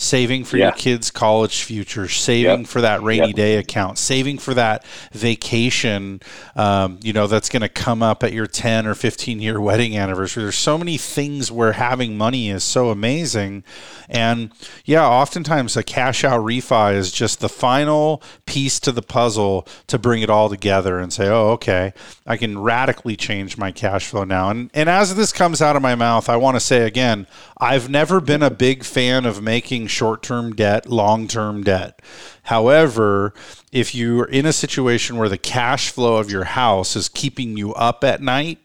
saving 0.00 0.42
for 0.44 0.56
yeah. 0.56 0.66
your 0.66 0.72
kids' 0.72 1.10
college 1.10 1.62
future, 1.62 2.08
saving 2.08 2.60
yep. 2.60 2.66
for 2.66 2.80
that 2.80 3.02
rainy 3.02 3.28
yep. 3.28 3.36
day 3.36 3.56
account, 3.56 3.98
saving 3.98 4.38
for 4.38 4.54
that 4.54 4.82
vacation, 5.12 6.20
um, 6.56 6.98
you 7.02 7.12
know, 7.12 7.26
that's 7.26 7.50
going 7.50 7.60
to 7.60 7.68
come 7.68 8.02
up 8.02 8.24
at 8.24 8.32
your 8.32 8.46
10 8.46 8.86
or 8.86 8.94
15 8.94 9.40
year 9.40 9.60
wedding 9.70 9.98
anniversary. 9.98 10.42
There's 10.42 10.56
so 10.56 10.78
many 10.78 10.96
things 10.96 11.52
where 11.52 11.72
having 11.72 12.16
money 12.16 12.48
is 12.48 12.64
so 12.64 12.88
amazing. 12.88 13.62
And 14.08 14.52
yeah, 14.86 15.06
oftentimes 15.06 15.76
a 15.76 15.82
cash 15.82 16.24
out 16.24 16.40
refi 16.40 16.94
is 16.94 17.12
just 17.12 17.40
the 17.40 17.50
final 17.50 18.22
piece 18.46 18.80
to 18.80 18.92
the 18.92 19.02
puzzle 19.02 19.68
to 19.88 19.98
bring 19.98 20.22
it 20.22 20.30
all 20.30 20.48
together 20.48 20.98
and 20.98 21.12
say, 21.12 21.28
oh, 21.28 21.50
okay, 21.50 21.92
I 22.26 22.38
can 22.38 22.58
radically 22.58 23.16
change 23.16 23.58
my 23.58 23.70
cash 23.70 24.06
flow 24.06 24.24
now. 24.24 24.48
And, 24.48 24.70
and 24.72 24.88
as 24.88 25.14
this 25.14 25.30
comes 25.30 25.60
out 25.60 25.76
of 25.76 25.82
my 25.82 25.94
mouth, 25.94 26.30
I 26.30 26.36
want 26.36 26.56
to 26.56 26.60
say 26.60 26.86
again, 26.86 27.26
I've 27.58 27.90
never 27.90 28.22
been 28.22 28.42
a 28.42 28.50
big 28.50 28.82
fan 28.84 29.26
of 29.26 29.42
making 29.42 29.88
short 29.90 30.22
term 30.22 30.54
debt 30.54 30.88
long 30.88 31.28
term 31.28 31.62
debt. 31.62 32.00
However, 32.44 33.34
if 33.72 33.94
you're 33.94 34.24
in 34.24 34.46
a 34.46 34.52
situation 34.52 35.16
where 35.16 35.28
the 35.28 35.38
cash 35.38 35.90
flow 35.90 36.16
of 36.16 36.30
your 36.30 36.44
house 36.44 36.96
is 36.96 37.08
keeping 37.08 37.56
you 37.56 37.74
up 37.74 38.02
at 38.04 38.22
night, 38.22 38.58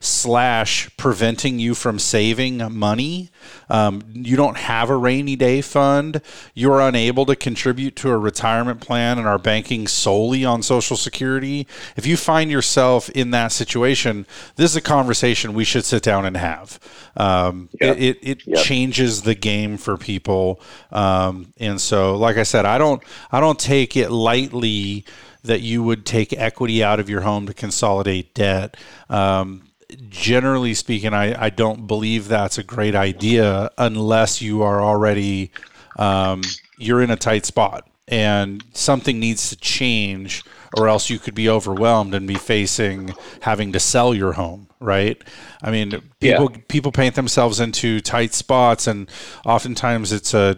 slash 0.00 0.90
preventing 0.96 1.58
you 1.58 1.74
from 1.74 1.98
saving 1.98 2.72
money. 2.72 3.30
Um, 3.68 4.02
you 4.12 4.34
don't 4.34 4.56
have 4.56 4.88
a 4.88 4.96
rainy 4.96 5.36
day 5.36 5.60
fund. 5.60 6.22
You're 6.54 6.80
unable 6.80 7.26
to 7.26 7.36
contribute 7.36 7.96
to 7.96 8.10
a 8.10 8.18
retirement 8.18 8.80
plan 8.80 9.18
and 9.18 9.26
are 9.26 9.38
banking 9.38 9.86
solely 9.86 10.44
on 10.44 10.62
Social 10.62 10.96
Security. 10.96 11.66
If 11.96 12.06
you 12.06 12.16
find 12.16 12.50
yourself 12.50 13.10
in 13.10 13.30
that 13.32 13.52
situation, 13.52 14.26
this 14.56 14.70
is 14.70 14.76
a 14.76 14.80
conversation 14.80 15.52
we 15.52 15.64
should 15.64 15.84
sit 15.84 16.02
down 16.02 16.24
and 16.24 16.36
have. 16.36 16.78
Um. 17.16 17.68
It, 17.80 18.18
it, 18.22 18.42
it 18.46 18.56
changes 18.56 19.22
the 19.22 19.34
game 19.34 19.76
for 19.76 19.96
people. 19.96 20.60
Um, 20.92 21.52
and 21.58 21.80
so, 21.80 22.16
like 22.16 22.36
I 22.36 22.42
said, 22.42 22.64
I 22.64 22.78
don't 22.78 23.02
I 23.30 23.40
don't 23.40 23.58
take 23.58 23.96
it 23.96 24.10
lightly 24.10 25.04
that 25.42 25.60
you 25.60 25.82
would 25.82 26.04
take 26.04 26.32
equity 26.32 26.84
out 26.84 27.00
of 27.00 27.08
your 27.08 27.22
home 27.22 27.46
to 27.46 27.54
consolidate 27.54 28.34
debt. 28.34 28.76
Um, 29.08 29.69
generally 30.08 30.74
speaking, 30.74 31.12
I, 31.14 31.46
I 31.46 31.50
don't 31.50 31.86
believe 31.86 32.28
that's 32.28 32.58
a 32.58 32.62
great 32.62 32.94
idea 32.94 33.70
unless 33.78 34.40
you 34.40 34.62
are 34.62 34.80
already 34.82 35.50
um, 35.96 36.42
you're 36.78 37.02
in 37.02 37.10
a 37.10 37.16
tight 37.16 37.44
spot 37.46 37.89
and 38.10 38.62
something 38.74 39.18
needs 39.18 39.48
to 39.48 39.56
change 39.56 40.44
or 40.76 40.88
else 40.88 41.08
you 41.08 41.18
could 41.18 41.34
be 41.34 41.48
overwhelmed 41.48 42.14
and 42.14 42.28
be 42.28 42.34
facing 42.34 43.14
having 43.40 43.72
to 43.72 43.80
sell 43.80 44.14
your 44.14 44.32
home 44.32 44.68
right? 44.80 45.22
I 45.62 45.70
mean 45.70 45.90
people 46.20 46.50
yeah. 46.50 46.60
people 46.68 46.90
paint 46.90 47.14
themselves 47.14 47.60
into 47.60 48.00
tight 48.00 48.32
spots 48.32 48.86
and 48.86 49.10
oftentimes 49.44 50.10
it's 50.10 50.32
a 50.32 50.56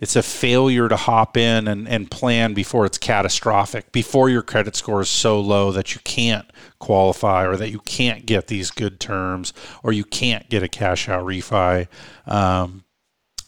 it's 0.00 0.14
a 0.14 0.22
failure 0.22 0.88
to 0.88 0.96
hop 0.96 1.36
in 1.36 1.66
and, 1.66 1.88
and 1.88 2.10
plan 2.10 2.52
before 2.52 2.84
it's 2.84 2.98
catastrophic 2.98 3.90
before 3.90 4.28
your 4.28 4.42
credit 4.42 4.76
score 4.76 5.00
is 5.00 5.08
so 5.08 5.40
low 5.40 5.72
that 5.72 5.94
you 5.94 6.00
can't 6.04 6.46
qualify 6.78 7.46
or 7.46 7.56
that 7.56 7.70
you 7.70 7.78
can't 7.80 8.26
get 8.26 8.48
these 8.48 8.70
good 8.70 9.00
terms 9.00 9.54
or 9.82 9.92
you 9.92 10.04
can't 10.04 10.48
get 10.50 10.62
a 10.62 10.68
cash 10.68 11.08
out 11.08 11.24
refi. 11.24 11.88
Um, 12.26 12.84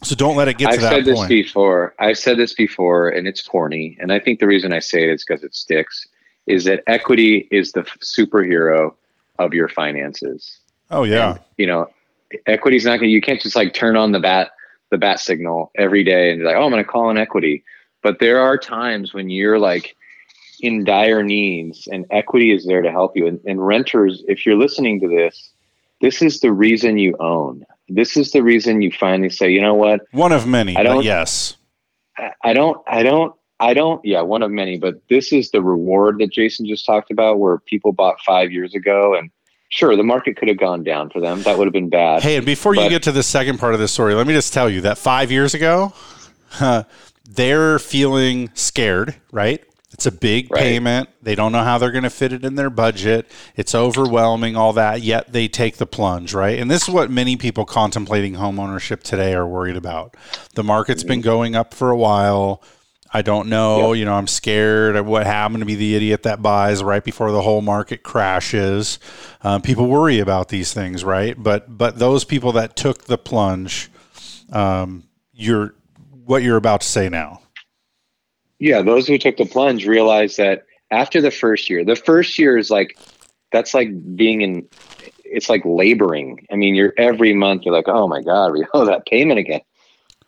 so 0.03 0.15
don't 0.15 0.35
let 0.35 0.47
it 0.47 0.57
get 0.57 0.69
I've 0.69 0.75
to 0.75 0.81
that 0.81 0.91
said 0.91 1.05
this 1.05 1.25
before. 1.27 1.95
I've 1.99 2.17
said 2.17 2.37
this 2.37 2.53
before, 2.53 3.09
and 3.09 3.27
it's 3.27 3.41
corny. 3.41 3.97
And 3.99 4.11
I 4.11 4.19
think 4.19 4.39
the 4.39 4.47
reason 4.47 4.73
I 4.73 4.79
say 4.79 5.03
it 5.03 5.09
is 5.09 5.23
because 5.25 5.43
it 5.43 5.55
sticks. 5.55 6.07
Is 6.47 6.65
that 6.65 6.83
equity 6.87 7.47
is 7.51 7.71
the 7.71 7.81
superhero 7.81 8.93
of 9.39 9.53
your 9.53 9.67
finances? 9.67 10.59
Oh 10.91 11.03
yeah. 11.03 11.31
And, 11.31 11.39
you 11.57 11.67
know, 11.67 11.89
equity's 12.45 12.85
not 12.85 12.97
going. 12.97 13.09
to 13.09 13.13
You 13.13 13.21
can't 13.21 13.41
just 13.41 13.55
like 13.55 13.73
turn 13.73 13.95
on 13.95 14.11
the 14.11 14.19
bat 14.19 14.51
the 14.91 14.97
bat 14.97 15.19
signal 15.19 15.71
every 15.75 16.03
day 16.03 16.31
and 16.31 16.39
be 16.39 16.45
like, 16.45 16.55
oh, 16.55 16.63
I'm 16.63 16.71
going 16.71 16.83
to 16.83 16.89
call 16.89 17.09
in 17.09 17.17
equity. 17.17 17.63
But 18.03 18.19
there 18.19 18.39
are 18.39 18.57
times 18.57 19.13
when 19.13 19.29
you're 19.29 19.57
like 19.57 19.95
in 20.61 20.83
dire 20.83 21.23
needs, 21.23 21.87
and 21.87 22.05
equity 22.11 22.53
is 22.53 22.65
there 22.65 22.81
to 22.81 22.91
help 22.91 23.17
you. 23.17 23.27
And, 23.27 23.39
and 23.45 23.65
renters, 23.65 24.23
if 24.27 24.45
you're 24.45 24.57
listening 24.57 24.99
to 25.01 25.07
this, 25.07 25.51
this 26.01 26.21
is 26.21 26.39
the 26.39 26.51
reason 26.51 26.97
you 26.97 27.15
own 27.19 27.65
this 27.87 28.17
is 28.17 28.31
the 28.31 28.41
reason 28.41 28.81
you 28.81 28.91
finally 28.91 29.29
say, 29.29 29.51
you 29.51 29.61
know 29.61 29.73
what? 29.73 30.01
One 30.11 30.31
of 30.31 30.47
many. 30.47 30.75
I 30.75 30.83
don't. 30.83 31.03
yes. 31.03 31.57
I 32.43 32.53
don't. 32.53 32.81
I 32.87 33.03
don't. 33.03 33.35
I 33.59 33.73
don't. 33.73 34.03
Yeah, 34.03 34.21
one 34.21 34.41
of 34.43 34.51
many. 34.51 34.77
But 34.77 34.95
this 35.09 35.31
is 35.31 35.51
the 35.51 35.61
reward 35.61 36.19
that 36.19 36.31
Jason 36.31 36.65
just 36.65 36.85
talked 36.85 37.11
about, 37.11 37.39
where 37.39 37.59
people 37.59 37.91
bought 37.91 38.19
five 38.21 38.51
years 38.51 38.73
ago, 38.73 39.15
and 39.15 39.29
sure, 39.69 39.95
the 39.95 40.03
market 40.03 40.37
could 40.37 40.47
have 40.47 40.57
gone 40.57 40.83
down 40.83 41.09
for 41.09 41.19
them. 41.19 41.41
That 41.43 41.57
would 41.57 41.65
have 41.65 41.73
been 41.73 41.89
bad. 41.89 42.23
Hey, 42.23 42.37
and 42.37 42.45
before 42.45 42.73
but, 42.73 42.83
you 42.83 42.89
get 42.89 43.03
to 43.03 43.11
the 43.11 43.23
second 43.23 43.59
part 43.59 43.73
of 43.73 43.79
this 43.79 43.91
story, 43.91 44.13
let 44.13 44.27
me 44.27 44.33
just 44.33 44.53
tell 44.53 44.69
you 44.69 44.81
that 44.81 44.97
five 44.97 45.31
years 45.31 45.53
ago, 45.53 45.93
uh, 46.59 46.83
they're 47.29 47.79
feeling 47.79 48.49
scared, 48.53 49.15
right? 49.31 49.63
It's 49.95 50.05
a 50.05 50.11
big 50.11 50.51
right. 50.51 50.59
payment. 50.59 51.07
They 51.21 51.35
don't 51.35 51.53
know 51.53 51.63
how 51.63 51.77
they're 51.77 51.93
going 51.93 52.03
to 52.03 52.09
fit 52.09 52.33
it 52.33 52.43
in 52.43 52.55
their 52.55 52.69
budget. 52.69 53.31
It's 53.55 53.73
overwhelming, 53.73 54.57
all 54.57 54.73
that, 54.73 55.01
yet 55.01 55.31
they 55.31 55.47
take 55.47 55.77
the 55.77 55.85
plunge, 55.85 56.33
right? 56.33 56.59
And 56.59 56.69
this 56.69 56.83
is 56.83 56.89
what 56.89 57.09
many 57.09 57.37
people 57.37 57.63
contemplating 57.63 58.33
home 58.33 58.59
ownership 58.59 59.03
today 59.03 59.33
are 59.33 59.47
worried 59.47 59.77
about. 59.77 60.17
The 60.53 60.65
market's 60.65 61.03
mm-hmm. 61.03 61.07
been 61.07 61.21
going 61.21 61.55
up 61.55 61.73
for 61.73 61.91
a 61.91 61.95
while. 61.95 62.61
I 63.13 63.21
don't 63.21 63.47
know. 63.47 63.93
Yep. 63.93 63.99
You 63.99 64.05
know, 64.05 64.15
I'm 64.15 64.27
scared 64.27 64.97
of 64.97 65.05
what 65.05 65.25
happened 65.25 65.61
to 65.61 65.65
be 65.65 65.75
the 65.75 65.95
idiot 65.95 66.23
that 66.23 66.41
buys 66.41 66.83
right 66.83 67.01
before 67.01 67.31
the 67.31 67.41
whole 67.41 67.61
market 67.61 68.03
crashes. 68.03 68.99
Um, 69.43 69.61
people 69.61 69.87
worry 69.87 70.19
about 70.19 70.49
these 70.49 70.73
things, 70.73 71.05
right? 71.05 71.41
But 71.41 71.77
but 71.77 71.99
those 71.99 72.25
people 72.25 72.51
that 72.51 72.75
took 72.75 73.05
the 73.05 73.17
plunge, 73.17 73.89
um, 74.51 75.05
you're 75.31 75.73
what 76.25 76.43
you're 76.43 76.57
about 76.57 76.81
to 76.81 76.87
say 76.87 77.07
now 77.07 77.39
yeah, 78.59 78.81
those 78.81 79.07
who 79.07 79.17
took 79.17 79.37
the 79.37 79.45
plunge 79.45 79.85
realized 79.85 80.37
that 80.37 80.65
after 80.91 81.21
the 81.21 81.31
first 81.31 81.69
year, 81.69 81.83
the 81.83 81.95
first 81.95 82.37
year 82.37 82.57
is 82.57 82.69
like 82.69 82.97
that's 83.51 83.73
like 83.73 83.89
being 84.15 84.41
in 84.41 84.67
it's 85.23 85.49
like 85.49 85.63
laboring. 85.65 86.45
I 86.51 86.55
mean, 86.55 86.75
you're 86.75 86.93
every 86.97 87.33
month 87.33 87.63
you're 87.63 87.73
like, 87.73 87.87
oh 87.87 88.07
my 88.07 88.21
god, 88.21 88.53
we 88.53 88.65
owe 88.73 88.85
that 88.85 89.05
payment 89.05 89.39
again. 89.39 89.61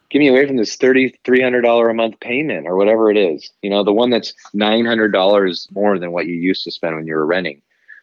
Get 0.09 0.19
me 0.19 0.27
away 0.29 0.47
from 0.47 0.57
this 0.57 0.75
thirty 0.75 1.17
three 1.23 1.41
hundred 1.41 1.61
dollar 1.61 1.89
a 1.89 1.93
month 1.93 2.19
payment 2.19 2.67
or 2.67 2.75
whatever 2.75 3.11
it 3.11 3.17
is. 3.17 3.49
You 3.61 3.69
know, 3.69 3.83
the 3.83 3.93
one 3.93 4.09
that's 4.09 4.33
nine 4.53 4.85
hundred 4.85 5.11
dollars 5.11 5.67
more 5.71 5.99
than 5.99 6.11
what 6.11 6.27
you 6.27 6.35
used 6.35 6.63
to 6.63 6.71
spend 6.71 6.95
when 6.95 7.07
you 7.07 7.15
were 7.15 7.25
renting. 7.25 7.61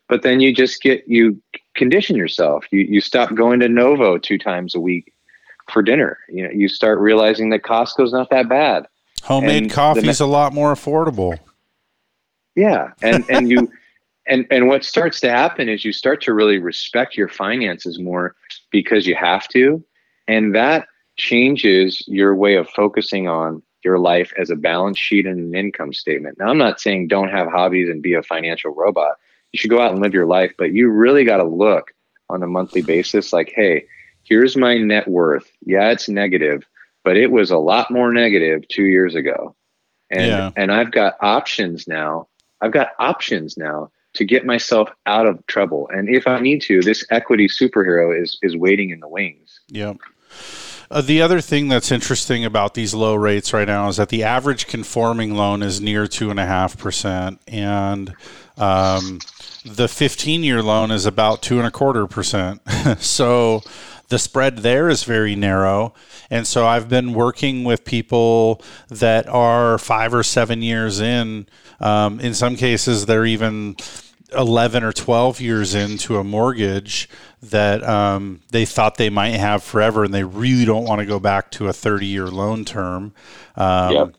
But 0.09 0.23
then 0.23 0.41
you 0.41 0.55
just 0.55 0.83
get 0.83 1.05
you 1.07 1.41
condition 1.75 2.17
yourself. 2.17 2.67
You 2.71 2.81
you 2.81 3.01
stop 3.01 3.35
going 3.35 3.61
to 3.61 3.69
Novo 3.69 4.19
two 4.19 4.39
times 4.39 4.75
a 4.75 4.81
week 4.81 5.13
for 5.71 5.83
dinner. 5.83 6.19
You 6.29 6.45
know, 6.45 6.51
you 6.51 6.69
start 6.69 6.99
realizing 6.99 7.51
that 7.51 7.63
Costco's 7.63 8.13
not 8.13 8.31
that 8.31 8.49
bad. 8.49 8.87
Homemade 9.25 9.71
coffee 9.71 10.09
is 10.09 10.21
a 10.21 10.27
lot 10.27 10.53
more 10.53 10.75
affordable. 10.75 11.39
Yeah, 12.55 12.91
and 13.03 13.25
and 13.31 13.51
you 13.51 13.71
and 14.27 14.47
and 14.51 14.69
what 14.69 14.85
starts 14.85 15.21
to 15.21 15.31
happen 15.31 15.69
is 15.69 15.85
you 15.85 15.93
start 15.93 16.23
to 16.23 16.35
really 16.35 16.59
respect 16.59 17.17
your 17.17 17.29
finances 17.29 17.99
more 17.99 18.37
because 18.71 19.07
you 19.07 19.15
have 19.15 19.49
to, 19.49 19.83
and 20.29 20.55
that 20.55 20.87
changes 21.17 22.03
your 22.07 22.35
way 22.35 22.57
of 22.57 22.69
focusing 22.71 23.29
on 23.29 23.63
your 23.85 23.99
life 23.99 24.33
as 24.39 24.51
a 24.51 24.57
balance 24.57 24.99
sheet 24.99 25.27
and 25.27 25.39
an 25.39 25.55
income 25.55 25.93
statement. 25.93 26.39
Now, 26.39 26.49
I'm 26.49 26.59
not 26.59 26.81
saying 26.81 27.09
don't 27.09 27.29
have 27.29 27.49
hobbies 27.49 27.89
and 27.89 28.03
be 28.03 28.15
a 28.15 28.23
financial 28.23 28.75
robot. 28.75 29.17
You 29.53 29.59
should 29.59 29.71
go 29.71 29.81
out 29.81 29.93
and 29.93 30.03
live 30.03 30.15
your 30.15 30.27
life, 30.27 30.53
but 30.59 30.73
you 30.73 30.91
really 30.91 31.25
got 31.25 31.37
to 31.37 31.45
look 31.45 31.93
on 32.29 32.43
a 32.43 32.47
monthly 32.47 32.83
basis 32.83 33.33
like, 33.33 33.53
hey, 33.55 33.85
here's 34.25 34.57
my 34.57 34.79
net 34.79 35.07
worth. 35.07 35.51
Yeah, 35.65 35.91
it's 35.91 36.09
negative, 36.09 36.65
but 37.05 37.17
it 37.17 37.31
was 37.31 37.51
a 37.51 37.59
lot 37.59 37.91
more 37.91 38.13
negative 38.13 38.67
two 38.69 38.85
years 38.85 39.15
ago. 39.15 39.55
And 40.11 40.27
yeah. 40.27 40.51
and 40.57 40.73
I've 40.73 40.91
got 40.91 41.15
options 41.21 41.87
now. 41.87 42.29
I've 42.61 42.73
got 42.73 42.89
options 42.99 43.57
now 43.57 43.91
to 44.15 44.25
get 44.25 44.47
myself 44.47 44.89
out 45.07 45.27
of 45.27 45.45
trouble. 45.47 45.89
And 45.93 46.09
if 46.09 46.27
I 46.27 46.41
need 46.41 46.63
to, 46.63 46.81
this 46.81 47.05
equity 47.11 47.49
superhero 47.49 48.21
is 48.21 48.39
is 48.43 48.57
waiting 48.57 48.91
in 48.91 49.01
the 49.01 49.09
wings. 49.09 49.61
Yep. 49.69 49.99
Uh, 50.91 51.01
the 51.01 51.23
other 51.23 51.41
thing 51.41 51.69
that's 51.69 51.91
interesting 51.91 52.45
about 52.45 52.75
these 52.75 52.95
low 52.95 53.15
rates 53.15 53.53
right 53.53 53.67
now 53.67 53.89
is 53.89 53.97
that 53.97 54.11
the 54.11 54.23
average 54.23 54.67
conforming 54.67 55.35
loan 55.35 55.63
is 55.63 55.81
near 55.81 56.07
two 56.07 56.31
and 56.31 56.39
a 56.39 56.47
half 56.47 56.79
percent, 56.79 57.41
and 57.49 58.15
um, 58.59 59.19
the 59.65 59.89
15 59.89 60.43
year 60.43 60.63
loan 60.63 60.91
is 60.91 61.07
about 61.07 61.43
two 61.43 61.59
and 61.59 61.67
a 61.67 61.71
quarter 61.71 62.07
percent. 62.07 62.61
so 62.99 63.63
the 64.09 64.19
spread 64.19 64.59
there 64.59 64.89
is 64.89 65.05
very 65.05 65.35
narrow. 65.35 65.95
And 66.31 66.47
so 66.47 66.67
I've 66.67 66.89
been 66.89 67.15
working 67.15 67.65
with 67.65 67.85
people 67.85 68.63
that 68.89 69.29
are 69.29 69.79
five 69.79 70.15
or 70.15 70.23
seven 70.23 70.63
years 70.63 71.01
in. 71.01 71.47
Um, 71.81 72.21
in 72.21 72.35
some 72.35 72.57
cases, 72.57 73.07
they're 73.07 73.27
even 73.27 73.77
11 74.37 74.83
or 74.83 74.93
12 74.93 75.41
years 75.41 75.75
into 75.75 76.19
a 76.19 76.25
mortgage 76.25 77.09
that 77.43 77.87
um, 77.87 78.41
they 78.51 78.65
thought 78.65 78.97
they 78.97 79.11
might 79.11 79.35
have 79.35 79.63
forever 79.63 80.05
and 80.05 80.15
they 80.15 80.25
really 80.25 80.65
don't 80.65 80.85
want 80.85 81.01
to 81.01 81.07
go 81.07 81.19
back 81.19 81.51
to 81.53 81.69
a 81.69 81.73
30 81.73 82.07
year 82.07 82.27
loan 82.27 82.65
term. 82.65 83.13
Um, 83.57 83.93
yep. 83.93 84.15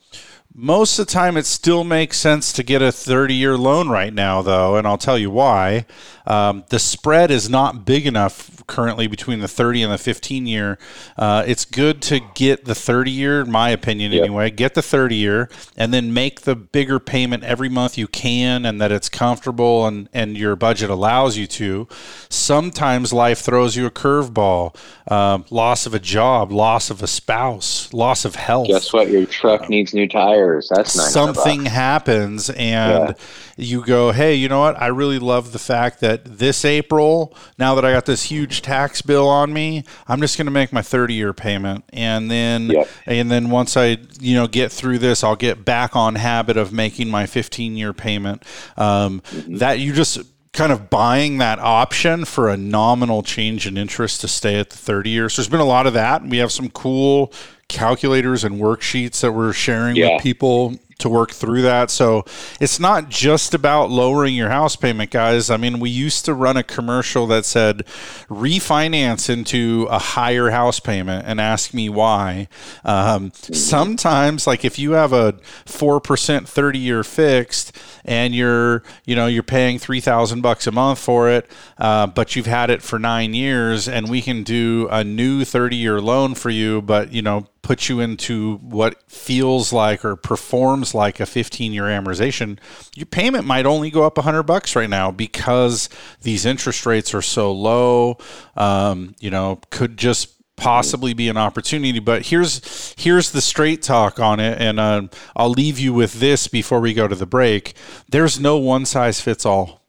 Most 0.58 0.98
of 1.00 1.08
the 1.08 1.12
time, 1.12 1.36
it 1.36 1.46
still 1.46 1.84
makes 1.84 2.18
sense 2.18 2.54
to 2.54 2.64
get 2.64 2.82
a 2.82 2.90
30 2.90 3.34
year 3.34 3.58
loan 3.58 3.90
right 3.90 4.14
now, 4.14 4.42
though, 4.42 4.78
and 4.78 4.88
I'll 4.88 4.98
tell 4.98 5.18
you 5.18 5.30
why. 5.30 5.86
Um, 6.26 6.64
the 6.70 6.80
spread 6.80 7.32
is 7.32 7.50
not 7.50 7.86
big 7.86 8.06
enough 8.06 8.66
currently 8.68 9.08
between 9.08 9.40
the 9.40 9.48
30 9.48 9.84
and 9.84 9.94
the 9.94 9.98
15 9.98 10.48
year. 10.48 10.78
Uh, 11.18 11.44
it's 11.46 11.66
good 11.66 12.02
to 12.04 12.20
get 12.34 12.66
the 12.66 12.76
30 12.76 13.12
year, 13.12 13.42
in 13.42 13.52
my 13.52 13.70
opinion, 13.70 14.12
yep. 14.12 14.24
anyway. 14.24 14.50
Get 14.50 14.74
the 14.74 14.82
30 14.82 15.16
year 15.16 15.50
and 15.78 15.94
then 15.94 16.14
make 16.14 16.42
the 16.42 16.56
bigger 16.56 17.00
payment 17.00 17.44
every 17.44 17.70
month 17.70 17.98
you 17.98 18.08
can 18.08 18.66
and 18.66 18.82
that 18.82 18.92
it's 18.92 19.10
comfortable 19.10 19.86
and, 19.86 20.10
and 20.14 20.38
your 20.38 20.56
budget 20.56 20.90
allows 20.90 21.38
you 21.38 21.48
to. 21.48 21.88
Sometimes 22.30 23.14
life 23.14 23.40
throws 23.40 23.76
you 23.76 23.86
a 23.86 23.92
curveball 23.92 24.76
uh, 25.08 25.40
loss 25.50 25.86
of 25.86 25.94
a 25.94 26.00
job, 26.00 26.52
loss 26.52 26.90
of 26.90 27.04
a 27.04 27.08
spouse, 27.08 27.94
loss 27.94 28.26
of 28.26 28.36
health. 28.36 28.68
Guess 28.68 28.92
what? 28.94 29.10
Your 29.10 29.26
truck 29.26 29.70
needs 29.70 29.94
new 29.94 30.08
tires. 30.08 30.70
That's 30.74 30.94
something 30.94 31.66
happens 31.66 32.50
and. 32.50 33.10
Yeah 33.10 33.14
you 33.58 33.86
go, 33.86 34.12
hey, 34.12 34.36
you 34.36 34.50
know 34.50 34.60
what? 34.60 34.82
I 34.82 34.88
really 34.88 35.20
love 35.20 35.54
the 35.54 35.60
fact 35.60 36.02
that 36.02 36.15
this 36.24 36.64
April, 36.64 37.36
now 37.58 37.76
that 37.76 37.84
I 37.84 37.92
got 37.92 38.06
this 38.06 38.24
huge 38.24 38.62
tax 38.62 39.02
bill 39.02 39.28
on 39.28 39.52
me, 39.52 39.84
I'm 40.08 40.22
just 40.22 40.38
going 40.38 40.46
to 40.46 40.52
make 40.52 40.72
my 40.72 40.82
30 40.82 41.14
year 41.14 41.34
payment, 41.34 41.84
and 41.92 42.32
then 42.32 42.70
yep. 42.70 42.88
and 43.06 43.30
then 43.30 43.50
once 43.50 43.76
I 43.76 43.98
you 44.20 44.36
know 44.36 44.48
get 44.48 44.72
through 44.72 45.00
this, 45.00 45.24
I'll 45.24 45.36
get 45.36 45.66
back 45.66 45.96
on 45.96 46.16
habit 46.16 46.58
of 46.58 46.72
making 46.72 47.10
my 47.10 47.26
15 47.26 47.76
year 47.76 47.94
payment. 47.94 48.44
Um, 48.78 49.22
mm-hmm. 49.22 49.58
That 49.58 49.80
you 49.80 49.94
just 49.94 50.20
kind 50.54 50.72
of 50.72 50.90
buying 50.90 51.38
that 51.40 51.60
option 51.60 52.26
for 52.26 52.50
a 52.50 52.58
nominal 52.58 53.22
change 53.22 53.68
in 53.68 53.78
interest 53.78 54.22
to 54.22 54.28
stay 54.28 54.58
at 54.58 54.70
the 54.70 54.78
30 54.78 55.10
years. 55.10 55.36
There's 55.36 55.50
been 55.50 55.60
a 55.60 55.66
lot 55.66 55.86
of 55.86 55.94
that. 55.94 56.24
We 56.24 56.38
have 56.38 56.52
some 56.52 56.70
cool 56.70 57.34
calculators 57.68 58.44
and 58.44 58.60
worksheets 58.60 59.22
that 59.22 59.32
we're 59.32 59.54
sharing 59.54 59.96
yeah. 59.96 60.14
with 60.14 60.24
people 60.24 60.76
to 60.98 61.10
work 61.10 61.32
through 61.32 61.62
that. 61.64 61.92
So 61.92 62.26
it's 62.60 62.80
not 62.80 63.10
just 63.10 63.54
about 63.54 63.90
lowering 63.90 64.34
your 64.34 64.50
house 64.50 64.76
payment, 64.76 65.12
guys. 65.12 65.50
I 65.50 65.58
mean, 65.58 65.80
we 65.80 65.90
used 65.90 66.26
to 66.26 66.34
run 66.34 66.58
a 66.58 66.64
commercial 66.64 67.28
that 67.28 67.46
said 67.46 67.86
refinance 68.30 69.30
into 69.30 69.88
a 69.90 70.00
higher 70.00 70.52
house 70.52 70.80
payment 70.80 71.26
and 71.28 71.42
ask 71.42 71.74
me 71.74 71.90
why. 71.90 72.48
Um, 72.84 73.32
sometimes, 73.34 74.48
like 74.48 74.64
if 74.64 74.80
you 74.80 74.92
have 74.92 75.12
a 75.12 75.34
4% 75.66 76.48
30 76.48 76.80
year 76.80 77.04
fixed 77.04 77.78
and 78.06 78.34
you're, 78.34 78.84
you 79.06 79.16
know, 79.16 79.28
you're 79.28 79.44
paying 79.44 79.80
3000 79.80 80.42
bucks 80.42 80.68
a 80.68 80.72
month 80.72 81.00
for 81.00 81.30
it, 81.30 81.50
uh, 81.78 82.08
but 82.08 82.36
you've 82.36 82.46
had 82.46 82.70
it 82.70 82.82
for 82.82 83.00
nine 83.00 83.34
years 83.34 83.88
and 83.88 84.10
we 84.10 84.22
can 84.22 84.44
do 84.44 84.88
a 84.92 85.04
new 85.04 85.44
30 85.44 85.76
year 85.76 86.00
loan 86.00 86.36
for 86.36 86.50
you, 86.50 86.82
but, 86.82 87.12
you 87.12 87.22
know, 87.22 87.48
put 87.66 87.90
you 87.90 88.00
into 88.00 88.58
what 88.58 89.02
feels 89.10 89.74
like 89.74 90.06
or 90.06 90.16
performs 90.16 90.94
like 90.94 91.20
a 91.20 91.26
15 91.26 91.74
year 91.74 91.86
amortization, 91.86 92.60
your 92.96 93.08
payment 93.08 93.44
might 93.44 93.66
only 93.66 93.90
go 93.90 94.04
up 94.04 94.18
100 94.18 94.44
bucks 94.44 94.76
right 94.76 94.90
now 94.90 95.10
because 95.10 95.90
these 96.22 96.46
interest 96.46 96.86
rates 96.86 97.16
are 97.16 97.24
so 97.24 97.52
low. 97.52 98.20
Um, 98.56 99.16
you 99.20 99.32
know, 99.32 99.60
could 99.72 99.98
just 99.98 100.32
possibly 100.58 101.16
be 101.16 101.28
an 101.28 101.38
opportunity. 101.38 101.98
But 101.98 102.28
here's 102.28 102.94
here's 103.00 103.32
the 103.32 103.42
straight 103.42 103.82
talk 103.82 104.20
on 104.20 104.40
it 104.40 104.62
and 104.62 104.80
uh, 104.80 105.02
i'll 105.36 105.50
leave 105.50 105.78
you 105.78 105.94
with 105.94 106.22
this 106.22 106.48
before 106.48 106.80
we 106.80 106.94
go 106.94 107.08
to 107.08 107.16
the 107.16 107.26
break. 107.26 107.74
There's 108.08 108.40
no 108.40 108.58
one 108.58 108.86
size 108.86 109.20
fits 109.20 109.44
all 109.44 109.85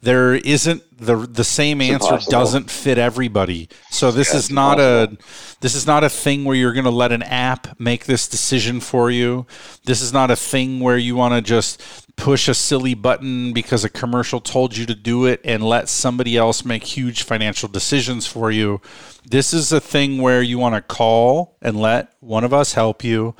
there 0.00 0.34
isn't 0.34 0.82
the 0.96 1.16
the 1.16 1.44
same 1.44 1.80
answer 1.80 2.18
doesn't 2.28 2.70
fit 2.70 2.98
everybody. 2.98 3.68
So 3.90 4.10
this 4.10 4.32
yeah, 4.32 4.38
is 4.38 4.50
not 4.50 4.78
impossible. 4.78 5.18
a 5.18 5.60
this 5.60 5.74
is 5.74 5.86
not 5.86 6.04
a 6.04 6.08
thing 6.08 6.44
where 6.44 6.56
you're 6.56 6.72
going 6.72 6.84
to 6.84 6.90
let 6.90 7.10
an 7.10 7.22
app 7.24 7.78
make 7.80 8.04
this 8.06 8.28
decision 8.28 8.80
for 8.80 9.10
you. 9.10 9.46
This 9.84 10.00
is 10.00 10.12
not 10.12 10.30
a 10.30 10.36
thing 10.36 10.80
where 10.80 10.98
you 10.98 11.16
want 11.16 11.34
to 11.34 11.40
just 11.40 11.82
push 12.16 12.48
a 12.48 12.54
silly 12.54 12.94
button 12.94 13.52
because 13.52 13.84
a 13.84 13.88
commercial 13.88 14.40
told 14.40 14.76
you 14.76 14.86
to 14.86 14.94
do 14.94 15.24
it 15.24 15.40
and 15.44 15.62
let 15.62 15.88
somebody 15.88 16.36
else 16.36 16.64
make 16.64 16.84
huge 16.84 17.22
financial 17.22 17.68
decisions 17.68 18.26
for 18.26 18.50
you. 18.50 18.80
This 19.24 19.52
is 19.52 19.72
a 19.72 19.80
thing 19.80 20.20
where 20.20 20.42
you 20.42 20.58
want 20.58 20.74
to 20.74 20.80
call 20.80 21.56
and 21.62 21.80
let 21.80 22.12
one 22.20 22.44
of 22.44 22.52
us 22.52 22.74
help 22.74 23.02
you 23.04 23.34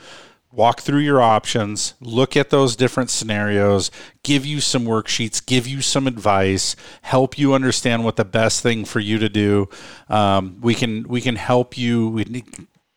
walk 0.52 0.80
through 0.80 1.00
your 1.00 1.20
options, 1.20 1.94
look 2.00 2.36
at 2.36 2.50
those 2.50 2.74
different 2.74 3.10
scenarios, 3.10 3.90
give 4.22 4.46
you 4.46 4.60
some 4.60 4.84
worksheets, 4.84 5.44
give 5.44 5.66
you 5.66 5.82
some 5.82 6.06
advice, 6.06 6.74
help 7.02 7.38
you 7.38 7.54
understand 7.54 8.04
what 8.04 8.16
the 8.16 8.24
best 8.24 8.62
thing 8.62 8.84
for 8.84 9.00
you 9.00 9.18
to 9.18 9.28
do. 9.28 9.68
Um, 10.08 10.58
we 10.60 10.74
can 10.74 11.06
we 11.08 11.20
can 11.20 11.36
help 11.36 11.76
you. 11.76 12.08
We 12.08 12.44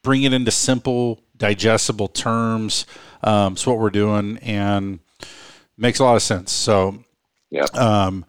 bring 0.03 0.23
it 0.23 0.33
into 0.33 0.51
simple, 0.51 1.21
digestible 1.37 2.07
terms. 2.07 2.85
Um, 3.23 3.53
it's 3.53 3.67
what 3.67 3.77
we're 3.77 3.89
doing, 3.89 4.37
and 4.39 4.99
makes 5.77 5.99
a 5.99 6.03
lot 6.03 6.15
of 6.15 6.21
sense. 6.21 6.51
So, 6.51 7.03
yeah. 7.49 7.65
Um, 7.73 8.25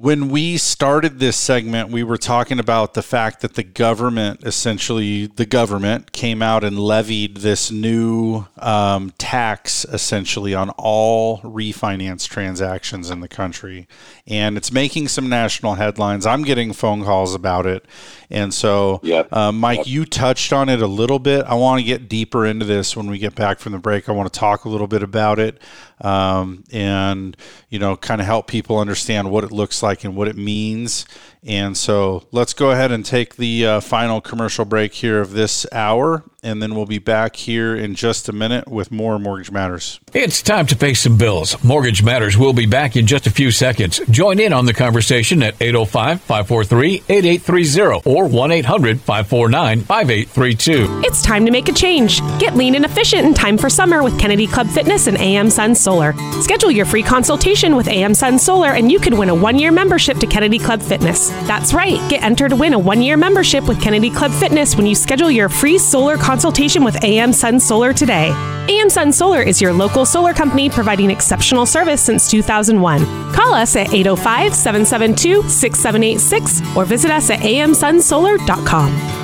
when 0.00 0.28
we 0.28 0.56
started 0.56 1.18
this 1.18 1.36
segment, 1.36 1.90
we 1.90 2.04
were 2.04 2.16
talking 2.16 2.60
about 2.60 2.94
the 2.94 3.02
fact 3.02 3.40
that 3.40 3.54
the 3.54 3.64
government, 3.64 4.44
essentially, 4.44 5.26
the 5.26 5.44
government 5.44 6.12
came 6.12 6.40
out 6.40 6.62
and 6.62 6.78
levied 6.78 7.38
this 7.38 7.72
new 7.72 8.46
um, 8.58 9.12
tax, 9.18 9.84
essentially, 9.86 10.54
on 10.54 10.70
all 10.78 11.40
refinance 11.40 12.28
transactions 12.28 13.10
in 13.10 13.18
the 13.18 13.26
country. 13.26 13.88
And 14.24 14.56
it's 14.56 14.70
making 14.70 15.08
some 15.08 15.28
national 15.28 15.74
headlines. 15.74 16.26
I'm 16.26 16.44
getting 16.44 16.72
phone 16.72 17.02
calls 17.02 17.34
about 17.34 17.66
it. 17.66 17.84
And 18.30 18.54
so, 18.54 19.00
yep. 19.02 19.32
uh, 19.32 19.50
Mike, 19.50 19.78
yep. 19.78 19.86
you 19.88 20.04
touched 20.04 20.52
on 20.52 20.68
it 20.68 20.80
a 20.80 20.86
little 20.86 21.18
bit. 21.18 21.44
I 21.46 21.54
want 21.54 21.80
to 21.80 21.84
get 21.84 22.08
deeper 22.08 22.46
into 22.46 22.64
this 22.64 22.96
when 22.96 23.10
we 23.10 23.18
get 23.18 23.34
back 23.34 23.58
from 23.58 23.72
the 23.72 23.78
break. 23.80 24.08
I 24.08 24.12
want 24.12 24.32
to 24.32 24.38
talk 24.38 24.64
a 24.64 24.68
little 24.68 24.86
bit 24.86 25.02
about 25.02 25.40
it 25.40 25.60
um, 26.00 26.64
and, 26.72 27.36
you 27.68 27.78
know, 27.78 27.96
kind 27.96 28.20
of 28.20 28.26
help 28.26 28.46
people 28.46 28.78
understand 28.78 29.30
what 29.30 29.44
it 29.44 29.52
looks 29.52 29.82
like 29.82 30.04
and 30.04 30.16
what 30.16 30.28
it 30.28 30.36
means. 30.36 31.06
And 31.42 31.76
so 31.76 32.26
let's 32.32 32.52
go 32.52 32.70
ahead 32.70 32.92
and 32.92 33.04
take 33.04 33.36
the 33.36 33.66
uh, 33.66 33.80
final 33.80 34.20
commercial 34.20 34.64
break 34.64 34.94
here 34.94 35.20
of 35.20 35.32
this 35.32 35.66
hour. 35.72 36.24
And 36.44 36.62
then 36.62 36.76
we'll 36.76 36.86
be 36.86 37.00
back 37.00 37.34
here 37.34 37.74
in 37.74 37.96
just 37.96 38.28
a 38.28 38.32
minute 38.32 38.68
with 38.68 38.92
more 38.92 39.18
Mortgage 39.18 39.50
Matters. 39.50 39.98
It's 40.14 40.40
time 40.40 40.66
to 40.66 40.76
pay 40.76 40.94
some 40.94 41.18
bills. 41.18 41.62
Mortgage 41.64 42.02
Matters 42.04 42.38
will 42.38 42.52
be 42.52 42.66
back 42.66 42.94
in 42.94 43.08
just 43.08 43.26
a 43.26 43.30
few 43.30 43.50
seconds. 43.50 44.00
Join 44.10 44.38
in 44.38 44.52
on 44.52 44.64
the 44.64 44.72
conversation 44.72 45.42
at 45.42 45.60
805 45.60 46.20
543 46.20 47.02
8830 47.08 48.08
or 48.08 48.28
1 48.28 48.52
800 48.52 49.00
549 49.00 49.80
5832. 49.80 51.02
It's 51.04 51.22
time 51.22 51.44
to 51.44 51.50
make 51.50 51.68
a 51.68 51.72
change. 51.72 52.20
Get 52.38 52.54
lean 52.54 52.76
and 52.76 52.84
efficient 52.84 53.26
in 53.26 53.34
time 53.34 53.58
for 53.58 53.68
summer 53.68 54.04
with 54.04 54.18
Kennedy 54.20 54.46
Club 54.46 54.68
Fitness 54.68 55.08
and 55.08 55.18
AM 55.18 55.50
Sun 55.50 55.74
Solar. 55.74 56.14
Schedule 56.40 56.70
your 56.70 56.86
free 56.86 57.02
consultation 57.02 57.74
with 57.74 57.88
AM 57.88 58.14
Sun 58.14 58.38
Solar 58.38 58.70
and 58.70 58.92
you 58.92 59.00
could 59.00 59.14
win 59.14 59.28
a 59.28 59.34
one 59.34 59.58
year 59.58 59.72
membership 59.72 60.18
to 60.18 60.26
Kennedy 60.26 60.60
Club 60.60 60.82
Fitness. 60.82 61.30
That's 61.48 61.74
right, 61.74 61.98
get 62.08 62.22
entered 62.22 62.50
to 62.50 62.56
win 62.56 62.74
a 62.74 62.78
one 62.78 63.02
year 63.02 63.16
membership 63.16 63.66
with 63.66 63.82
Kennedy 63.82 64.10
Club 64.10 64.30
Fitness 64.30 64.76
when 64.76 64.86
you 64.86 64.94
schedule 64.94 65.32
your 65.32 65.48
free 65.48 65.78
solar 65.78 66.16
consultation 66.16 66.27
with 66.84 67.02
AM 67.04 67.32
Sun 67.32 67.58
Solar 67.58 67.94
today. 67.94 68.28
AM 68.68 68.90
Sun 68.90 69.12
Solar 69.12 69.40
is 69.40 69.62
your 69.62 69.72
local 69.72 70.04
solar 70.04 70.34
company 70.34 70.68
providing 70.68 71.10
exceptional 71.10 71.64
service 71.64 72.02
since 72.02 72.30
2001. 72.30 73.32
Call 73.32 73.54
us 73.54 73.74
at 73.76 73.94
805 73.94 74.54
772 74.54 75.48
6786 75.48 76.76
or 76.76 76.84
visit 76.84 77.10
us 77.10 77.30
at 77.30 77.40
amsunsolar.com. 77.40 79.17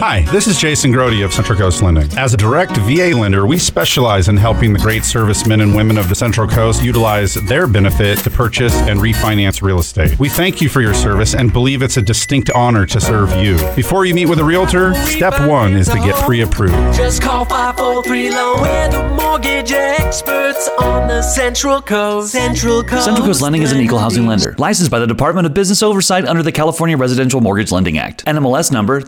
Hi, 0.00 0.22
this 0.32 0.48
is 0.48 0.58
Jason 0.58 0.92
Grody 0.92 1.24
of 1.24 1.32
Central 1.32 1.56
Coast 1.56 1.80
Lending. 1.80 2.10
As 2.18 2.34
a 2.34 2.36
direct 2.36 2.76
VA 2.78 3.16
lender, 3.16 3.46
we 3.46 3.58
specialize 3.58 4.26
in 4.26 4.36
helping 4.36 4.72
the 4.72 4.78
great 4.80 5.04
servicemen 5.04 5.60
and 5.60 5.72
women 5.72 5.98
of 5.98 6.08
the 6.08 6.16
Central 6.16 6.48
Coast 6.48 6.82
utilize 6.82 7.34
their 7.34 7.68
benefit 7.68 8.18
to 8.24 8.30
purchase 8.30 8.74
and 8.74 8.98
refinance 8.98 9.62
real 9.62 9.78
estate. 9.78 10.18
We 10.18 10.28
thank 10.28 10.60
you 10.60 10.68
for 10.68 10.80
your 10.80 10.94
service 10.94 11.36
and 11.36 11.52
believe 11.52 11.80
it's 11.80 11.96
a 11.96 12.02
distinct 12.02 12.50
honor 12.50 12.86
to 12.86 13.00
serve 13.00 13.36
you. 13.36 13.56
Before 13.76 14.04
you 14.04 14.14
meet 14.14 14.26
with 14.26 14.40
a 14.40 14.44
realtor, 14.44 14.94
step 14.94 15.40
one 15.48 15.74
is 15.74 15.86
to 15.88 15.98
get 16.00 16.16
pre 16.24 16.42
approved. 16.42 16.74
Just 16.96 17.22
call 17.22 17.44
543 17.44 18.30
Loan. 18.30 18.62
We're 18.62 18.90
the 18.90 19.08
mortgage 19.10 19.70
experts 19.70 20.68
on 20.80 21.06
the 21.06 21.22
Central 21.22 21.80
Coast. 21.80 22.32
Central 22.32 22.82
Coast. 22.82 23.04
Central 23.04 23.26
Coast 23.26 23.42
Lending 23.42 23.62
is 23.62 23.70
an 23.70 23.80
equal 23.80 24.00
housing 24.00 24.26
lender, 24.26 24.56
licensed 24.58 24.90
by 24.90 24.98
the 24.98 25.06
Department 25.06 25.46
of 25.46 25.54
Business 25.54 25.84
Oversight 25.84 26.24
under 26.24 26.42
the 26.42 26.52
California 26.52 26.96
Residential 26.96 27.40
Mortgage 27.40 27.70
Lending 27.70 27.96
Act. 27.96 28.24
NMLS 28.24 28.72
number 28.72 29.00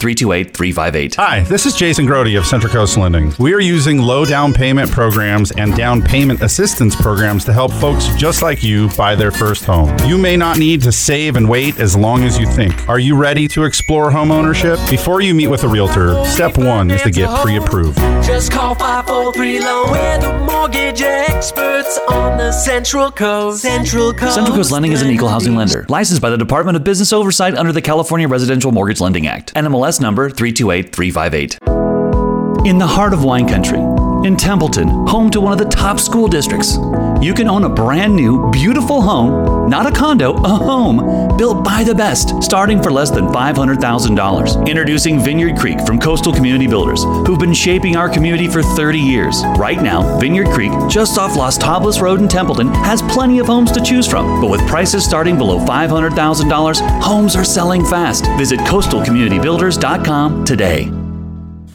328358. 0.76 1.14
Hi, 1.16 1.40
this 1.42 1.66
is 1.66 1.74
Jason 1.74 2.06
Grody 2.06 2.38
of 2.38 2.46
Central 2.46 2.72
Coast 2.72 2.96
Lending. 2.96 3.32
We 3.38 3.54
are 3.54 3.60
using 3.60 3.98
low 3.98 4.24
down 4.24 4.52
payment 4.52 4.90
programs 4.90 5.50
and 5.52 5.74
down 5.74 6.02
payment 6.02 6.42
assistance 6.42 6.94
programs 6.94 7.44
to 7.46 7.52
help 7.52 7.72
folks 7.72 8.08
just 8.16 8.42
like 8.42 8.62
you 8.62 8.88
buy 8.96 9.14
their 9.14 9.30
first 9.30 9.64
home. 9.64 9.96
You 10.04 10.18
may 10.18 10.36
not 10.36 10.58
need 10.58 10.82
to 10.82 10.92
save 10.92 11.36
and 11.36 11.48
wait 11.48 11.80
as 11.80 11.96
long 11.96 12.24
as 12.24 12.38
you 12.38 12.46
think. 12.46 12.88
Are 12.88 12.98
you 12.98 13.16
ready 13.16 13.48
to 13.48 13.64
explore 13.64 14.10
home 14.10 14.30
ownership? 14.30 14.78
Before 14.90 15.20
you 15.20 15.34
meet 15.34 15.48
with 15.48 15.64
a 15.64 15.68
realtor, 15.68 16.22
step 16.26 16.58
one 16.58 16.90
is 16.90 17.02
to 17.02 17.10
get 17.10 17.28
pre 17.40 17.56
approved. 17.56 17.98
Just 18.24 18.52
call 18.52 18.74
543 18.74 19.60
Loan. 19.60 19.90
We're 19.90 20.18
the 20.18 20.38
mortgage 20.44 21.00
experts 21.00 21.98
on 22.08 22.36
the 22.38 22.52
Central 22.52 23.10
Coast. 23.10 23.62
Central 23.62 24.12
Coast. 24.12 24.34
Central 24.34 24.56
Coast 24.56 24.72
Lending 24.72 24.92
is 24.92 25.02
an 25.02 25.10
equal 25.10 25.28
housing 25.28 25.54
lender, 25.54 25.86
licensed 25.88 26.20
by 26.20 26.30
the 26.30 26.36
Department 26.36 26.76
of 26.76 26.84
Business 26.84 27.12
Oversight 27.12 27.54
under 27.54 27.72
the 27.72 27.82
California 27.82 28.28
Residential 28.28 28.72
Mortgage 28.72 29.00
Lending 29.00 29.26
Act. 29.26 29.54
NMLS 29.54 30.00
number 30.00 30.28
328358. 30.66 32.66
In 32.66 32.78
the 32.78 32.86
heart 32.86 33.12
of 33.12 33.22
wine 33.22 33.46
country, 33.46 33.78
in 34.24 34.36
Templeton, 34.36 34.88
home 34.88 35.30
to 35.30 35.40
one 35.40 35.52
of 35.52 35.58
the 35.58 35.64
top 35.64 36.00
school 36.00 36.28
districts, 36.28 36.78
you 37.20 37.34
can 37.34 37.48
own 37.48 37.64
a 37.64 37.68
brand 37.68 38.14
new, 38.14 38.50
beautiful 38.50 39.00
home, 39.00 39.68
not 39.68 39.86
a 39.86 39.90
condo, 39.90 40.34
a 40.34 40.48
home, 40.48 41.36
built 41.36 41.64
by 41.64 41.82
the 41.84 41.94
best, 41.94 42.42
starting 42.42 42.82
for 42.82 42.90
less 42.90 43.10
than 43.10 43.26
$500,000. 43.26 44.68
Introducing 44.68 45.20
Vineyard 45.20 45.56
Creek 45.56 45.80
from 45.80 45.98
Coastal 45.98 46.32
Community 46.32 46.66
Builders, 46.66 47.04
who've 47.04 47.38
been 47.38 47.54
shaping 47.54 47.96
our 47.96 48.08
community 48.08 48.48
for 48.48 48.62
30 48.62 48.98
years. 48.98 49.42
Right 49.56 49.80
now, 49.80 50.18
Vineyard 50.18 50.48
Creek, 50.48 50.72
just 50.88 51.18
off 51.18 51.36
Las 51.36 51.58
Tablas 51.58 52.00
Road 52.00 52.20
in 52.20 52.28
Templeton, 52.28 52.68
has 52.68 53.02
plenty 53.02 53.38
of 53.38 53.46
homes 53.46 53.72
to 53.72 53.80
choose 53.80 54.06
from. 54.06 54.40
But 54.40 54.50
with 54.50 54.66
prices 54.68 55.04
starting 55.04 55.38
below 55.38 55.58
$500,000, 55.64 57.00
homes 57.00 57.36
are 57.36 57.44
selling 57.44 57.84
fast. 57.84 58.26
Visit 58.36 58.60
coastalcommunitybuilders.com 58.60 60.44
today. 60.44 61.05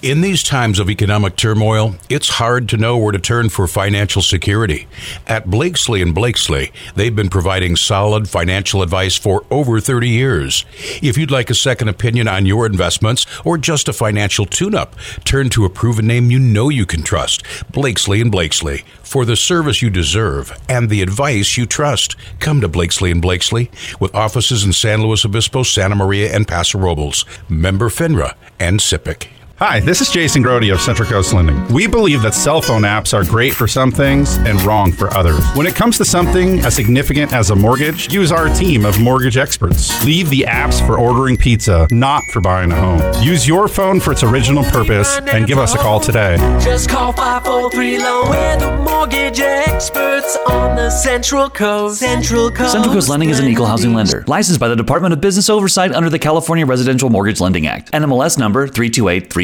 In 0.02 0.22
these 0.22 0.42
times 0.42 0.80
of 0.80 0.90
economic 0.90 1.36
turmoil, 1.36 1.94
it's 2.10 2.28
hard 2.28 2.68
to 2.70 2.78
know 2.78 2.98
where 2.98 3.12
to 3.12 3.20
turn 3.20 3.50
for 3.50 3.68
financial 3.68 4.24
security. 4.24 4.88
At 5.28 5.52
Blakeslee 5.52 6.02
and 6.02 6.16
Blakeslee, 6.16 6.72
they've 6.96 7.16
been 7.16 7.30
providing 7.30 7.76
solid 7.76 8.28
financial 8.28 8.82
advice 8.82 9.16
for 9.16 9.46
over 9.52 9.80
30 9.80 10.10
years. 10.10 10.66
If 11.04 11.20
you'd 11.20 11.30
like 11.30 11.52
a 11.52 11.56
second 11.56 11.90
opinion 11.90 12.28
on 12.28 12.48
your 12.48 12.66
investments 12.66 13.28
or 13.46 13.60
just 13.60 13.88
a 13.88 13.94
financial 13.94 14.48
tune-up, 14.48 14.96
turn 15.24 15.50
to 15.52 15.66
a 15.66 15.70
proven 15.70 16.08
name 16.08 16.32
you 16.32 16.40
know 16.40 16.70
you 16.70 16.88
can 16.88 17.04
trust, 17.04 17.44
Blakeslee 17.72 18.22
and 18.22 18.32
Blakeslee, 18.32 18.84
for 19.04 19.24
the 19.24 19.36
service 19.36 19.84
you 19.84 19.92
deserve 19.92 20.52
and 20.68 20.90
the 20.90 21.04
advice 21.04 21.58
you 21.58 21.68
trust. 21.68 22.16
Come 22.40 22.60
to 22.62 22.68
Blakeslee 22.68 23.12
and 23.12 23.22
Blakeslee 23.22 23.70
with 24.00 24.16
offices 24.16 24.64
in 24.64 24.74
San 24.74 25.04
Luis 25.04 25.26
Obispo, 25.26 25.62
Santa 25.62 25.94
Maria, 25.94 26.36
and 26.36 26.48
Paso 26.48 26.80
Robles. 26.80 27.24
Member 27.48 27.90
FINRA 27.90 28.34
and 28.60 28.80
SIPC. 28.80 29.28
Hi, 29.64 29.80
this 29.80 30.02
is 30.02 30.10
Jason 30.10 30.44
Grody 30.44 30.74
of 30.74 30.82
Central 30.82 31.08
Coast 31.08 31.34
Lending. 31.34 31.64
We 31.68 31.86
believe 31.86 32.24
that 32.24 32.34
cell 32.34 32.64
phone 32.64 32.82
apps 32.82 33.14
are 33.14 33.24
great 33.24 33.54
for 33.54 33.68
some 33.68 33.92
things 33.92 34.38
and 34.38 34.60
wrong 34.64 34.92
for 34.92 35.14
others. 35.14 35.46
When 35.54 35.68
it 35.68 35.76
comes 35.76 36.00
to 36.00 36.04
something 36.04 36.62
as 36.62 36.76
significant 36.76 37.32
as 37.32 37.52
a 37.52 37.56
mortgage, 37.56 38.12
use 38.12 38.32
our 38.32 38.52
team 38.56 38.86
of 38.86 39.00
mortgage 39.00 39.38
experts. 39.38 40.04
Leave 40.04 40.32
the 40.32 40.46
apps 40.48 40.84
for 40.84 40.98
ordering 40.98 41.38
pizza, 41.38 41.88
not 41.92 42.24
for 42.32 42.42
buying 42.42 42.72
a 42.72 42.76
home. 42.76 43.24
Use 43.24 43.48
your 43.48 43.68
phone 43.68 44.00
for 44.00 44.14
its 44.14 44.24
original 44.24 44.64
purpose 44.64 45.20
and 45.32 45.46
give 45.46 45.60
us 45.60 45.76
a 45.76 45.78
call 45.78 46.00
today. 46.00 46.38
Just 46.60 46.90
call 46.90 47.14
543 47.14 48.00
Loan. 48.00 48.30
We're 48.32 48.58
the 48.58 48.78
mortgage 48.78 49.42
experts 49.42 50.38
on 50.48 50.76
the 50.76 50.90
Central 50.90 51.52
Coast. 51.52 52.00
Central 52.00 52.50
Coast. 52.50 52.72
Central 52.72 52.96
Coast 52.96 53.10
Lending 53.10 53.30
is 53.30 53.40
an 53.40 53.48
equal 53.48 53.68
housing 53.68 53.94
lender, 53.94 54.24
licensed 54.26 54.60
by 54.60 54.70
the 54.70 54.76
Department 54.76 55.14
of 55.14 55.22
Business 55.22 55.52
Oversight 55.52 55.92
under 55.92 56.10
the 56.10 56.18
California 56.18 56.66
Residential 56.66 57.12
Mortgage 57.12 57.40
Lending 57.40 57.68
Act. 57.68 57.92
NMLS 57.92 58.40
number 58.40 58.68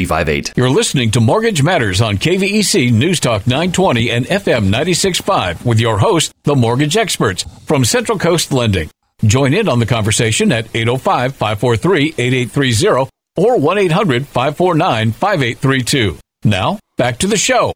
328358. 0.08 0.56
You're 0.56 0.70
listening 0.70 1.10
to 1.12 1.20
Mortgage 1.20 1.62
Matters 1.62 2.00
on 2.00 2.16
KVEC 2.16 2.92
News 2.92 3.20
Talk 3.20 3.46
920 3.46 4.10
and 4.10 4.26
FM 4.26 4.64
965 4.64 5.64
with 5.64 5.80
your 5.80 5.98
host, 5.98 6.32
the 6.44 6.56
mortgage 6.56 6.96
experts 6.96 7.44
from 7.66 7.84
Central 7.84 8.18
Coast 8.18 8.52
Lending. 8.52 8.90
Join 9.24 9.52
in 9.52 9.68
on 9.68 9.78
the 9.78 9.86
conversation 9.86 10.52
at 10.52 10.66
805 10.74 11.34
543 11.34 12.14
8830 12.18 13.10
or 13.36 13.58
1 13.58 13.78
800 13.78 14.26
549 14.26 15.12
5832. 15.12 16.18
Now, 16.44 16.78
back 16.96 17.18
to 17.18 17.26
the 17.26 17.36
show. 17.36 17.72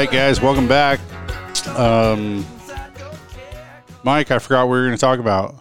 Right, 0.00 0.10
guys, 0.10 0.40
welcome 0.40 0.66
back. 0.66 0.98
Um, 1.76 2.46
Mike, 4.02 4.30
I 4.30 4.38
forgot 4.38 4.66
what 4.66 4.72
we 4.72 4.78
were 4.78 4.86
going 4.86 4.96
to 4.96 5.00
talk 5.00 5.18
about. 5.18 5.56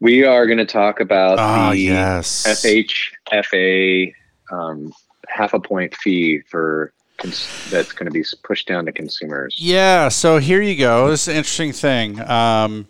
We 0.00 0.24
are 0.24 0.46
going 0.46 0.56
to 0.56 0.64
talk 0.64 1.00
about 1.00 1.38
Ah, 1.38 1.72
the 1.72 1.78
yes. 1.78 2.46
FHFA 2.46 4.14
um, 4.50 4.90
half 5.28 5.52
a 5.52 5.60
point 5.60 5.94
fee 5.96 6.40
for 6.48 6.94
cons- 7.18 7.68
that's 7.70 7.92
going 7.92 8.06
to 8.06 8.10
be 8.10 8.24
pushed 8.42 8.68
down 8.68 8.86
to 8.86 8.92
consumers. 8.92 9.54
Yeah, 9.58 10.08
so 10.08 10.38
here 10.38 10.62
you 10.62 10.74
go. 10.74 11.10
This 11.10 11.24
is 11.24 11.28
an 11.28 11.36
interesting 11.36 11.72
thing. 11.74 12.18
Um, 12.22 12.88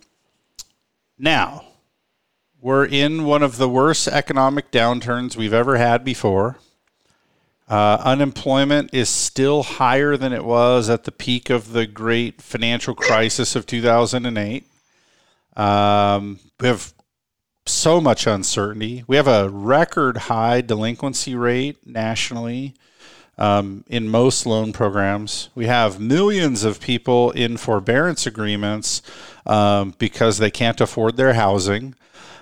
now, 1.19 1.65
we're 2.61 2.87
in 2.87 3.25
one 3.25 3.43
of 3.43 3.57
the 3.57 3.69
worst 3.69 4.07
economic 4.07 4.71
downturns 4.71 5.35
we've 5.35 5.53
ever 5.53 5.77
had 5.77 6.05
before. 6.05 6.59
Uh, 7.69 7.99
unemployment 8.05 8.95
is 8.95 9.09
still 9.09 9.63
higher 9.65 10.17
than 10.17 10.33
it 10.33 10.45
was 10.45 10.89
at 10.89 11.05
the 11.05 11.13
peak 11.13 11.51
of 11.51 11.73
the 11.73 11.87
great 11.87 12.41
financial 12.41 12.95
crisis 12.95 13.57
of 13.57 13.67
2008. 13.67 14.65
Um, 15.57 16.39
we 16.61 16.69
have 16.69 16.95
so 17.67 18.01
much 18.01 18.27
uncertainty. 18.27 19.03
We 19.09 19.17
have 19.17 19.27
a 19.27 19.49
record 19.49 20.17
high 20.17 20.61
delinquency 20.61 21.35
rate 21.35 21.85
nationally. 21.87 22.75
um, 23.39 23.85
in 23.89 24.09
most 24.09 24.47
loan 24.47 24.73
programs. 24.73 25.51
We 25.55 25.67
have 25.67 26.01
millions 26.01 26.65
of 26.65 26.81
people 26.81 27.31
in 27.33 27.57
forbearance 27.59 28.27
agreements 28.27 29.03
um, 29.45 29.95
because 29.99 30.39
they 30.39 30.51
can't 30.51 30.81
afford 30.81 31.17
their 31.17 31.35
housing. 31.35 31.95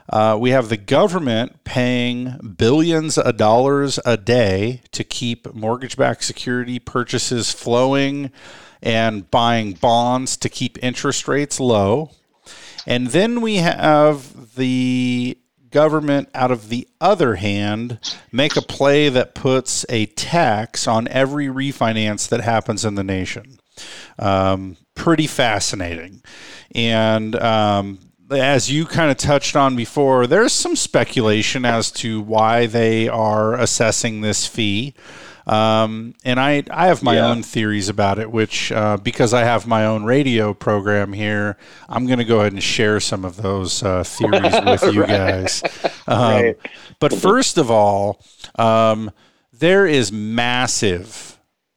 Uh, 0.09 0.37
we 0.39 0.51
have 0.51 0.69
the 0.69 0.77
government 0.77 1.65
paying 1.65 2.55
billions 2.57 3.17
of 3.17 3.37
dollars 3.37 3.99
a 4.05 4.17
day 4.17 4.83
to 4.93 5.03
keep 5.03 5.53
mortgage 5.55 5.97
backed 5.97 6.25
security 6.25 6.79
purchases 6.79 7.51
flowing 7.51 8.31
and 8.83 9.31
buying 9.31 9.73
bonds 9.73 10.37
to 10.37 10.49
keep 10.49 10.83
interest 10.83 11.27
rates 11.27 11.59
low. 11.59 12.11
And 12.87 13.09
then 13.09 13.41
we 13.41 13.57
have 13.57 14.55
the 14.57 15.39
government, 15.71 16.29
out 16.35 16.51
of 16.51 16.69
the 16.69 16.87
other 17.01 17.35
hand, 17.35 17.99
make 18.31 18.57
a 18.57 18.63
play 18.63 19.09
that 19.09 19.35
puts 19.35 19.85
a 19.89 20.07
tax 20.07 20.87
on 20.87 21.09
every 21.09 21.47
refinance 21.47 22.29
that 22.29 22.43
happens 22.43 22.85
in 22.85 22.95
the 22.95 23.03
nation. 23.03 23.59
Um, 24.19 24.77
pretty 24.95 25.27
fascinating. 25.27 26.23
And 26.75 27.35
um, 27.37 27.99
as 28.35 28.71
you 28.71 28.87
kind 28.87 29.11
of 29.11 29.17
touched 29.17 29.57
on 29.57 29.77
before, 29.77 30.27
there's 30.27 30.53
some 30.53 30.77
speculation 30.77 31.65
as 31.65 31.91
to 31.93 32.21
why 32.21 32.67
they 32.67 33.09
are 33.09 33.55
assessing 33.55 34.21
this 34.21 34.47
fee. 34.47 34.95
Um, 35.47 36.15
and 36.25 36.41
I, 36.41 36.65
I 36.71 36.87
have 36.87 37.03
my 37.03 37.17
yeah. 37.17 37.27
own 37.27 37.43
theories 37.43 37.89
about 37.89 38.19
it, 38.19 38.31
which, 38.31 38.73
uh, 38.73 38.97
because 38.97 39.35
I 39.35 39.45
have 39.45 39.67
my 39.67 39.85
own 39.85 40.05
radio 40.05 40.55
program 40.55 41.13
here, 41.13 41.59
I'm 41.89 42.07
going 42.07 42.19
to 42.19 42.25
go 42.25 42.41
ahead 42.41 42.53
and 42.53 42.63
share 42.63 42.99
some 42.99 43.25
of 43.25 43.37
those 43.37 43.83
uh, 43.83 44.05
theories 44.05 44.55
with 44.65 44.95
you 44.95 45.07
guys. 45.07 45.63
Um, 46.07 46.19
right. 46.19 46.57
But 46.99 47.13
first 47.13 47.59
of 47.59 47.71
all, 47.71 48.23
um, 48.57 49.11
there 49.53 49.87
is 49.87 50.11
massive 50.11 51.34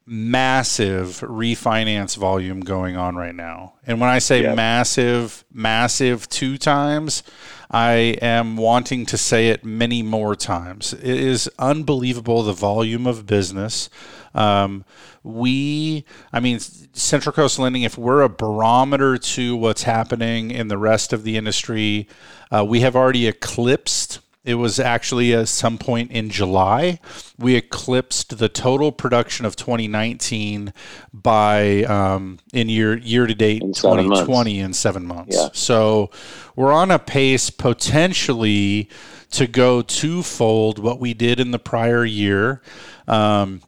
massive 0.07 1.19
refinance 1.19 2.15
volume 2.15 2.61
going 2.61 2.95
on 2.95 3.17
right 3.17 3.35
now. 3.35 3.73
And 3.85 3.99
when 3.99 4.09
I 4.09 4.19
say 4.19 4.41
yep. 4.41 4.55
massive, 4.55 5.43
massive 5.51 6.29
two 6.29 6.57
times, 6.57 7.23
I 7.69 8.17
am 8.21 8.55
wanting 8.55 9.05
to 9.07 9.17
say 9.17 9.49
it 9.49 9.65
many 9.65 10.01
more 10.01 10.33
times. 10.33 10.93
It 10.93 11.03
is 11.03 11.49
unbelievable 11.59 12.41
the 12.43 12.53
volume 12.53 13.05
of 13.05 13.25
business. 13.25 13.89
Um, 14.33 14.85
we, 15.23 16.05
I 16.31 16.39
mean, 16.39 16.59
Central 16.59 17.33
Coast 17.33 17.59
Lending, 17.59 17.83
if 17.83 17.97
we're 17.97 18.21
a 18.21 18.29
barometer 18.29 19.17
to 19.17 19.57
what's 19.57 19.83
happening 19.83 20.51
in 20.51 20.69
the 20.69 20.77
rest 20.77 21.11
of 21.11 21.23
the 21.23 21.35
industry, 21.35 22.07
uh, 22.49 22.63
we 22.63 22.79
have 22.79 22.95
already 22.95 23.27
eclipsed 23.27 24.19
it 24.47 24.55
was 24.55 24.79
actually 24.79 25.33
at 25.33 25.49
some 25.49 25.77
point 25.77 26.09
in 26.09 26.29
July. 26.29 27.01
We 27.37 27.55
eclipsed 27.55 28.37
the 28.37 28.47
total 28.47 28.93
production 28.93 29.45
of 29.45 29.57
2019 29.57 30.71
by 31.13 31.83
um, 31.83 32.39
in 32.53 32.69
year 32.69 32.97
year 32.97 33.27
to 33.27 33.35
date 33.35 33.59
2020 33.59 34.59
in 34.59 34.71
seven 34.71 35.05
months. 35.05 35.35
Yeah. 35.35 35.49
So 35.51 36.11
we're 36.55 36.71
on 36.71 36.91
a 36.91 36.97
pace 36.97 37.49
potentially 37.49 38.89
to 39.31 39.47
go 39.47 39.81
twofold 39.81 40.79
what 40.79 41.01
we 41.01 41.13
did 41.13 41.41
in 41.41 41.51
the 41.51 41.59
prior 41.59 42.05
year. 42.05 42.61
Um, 43.05 43.61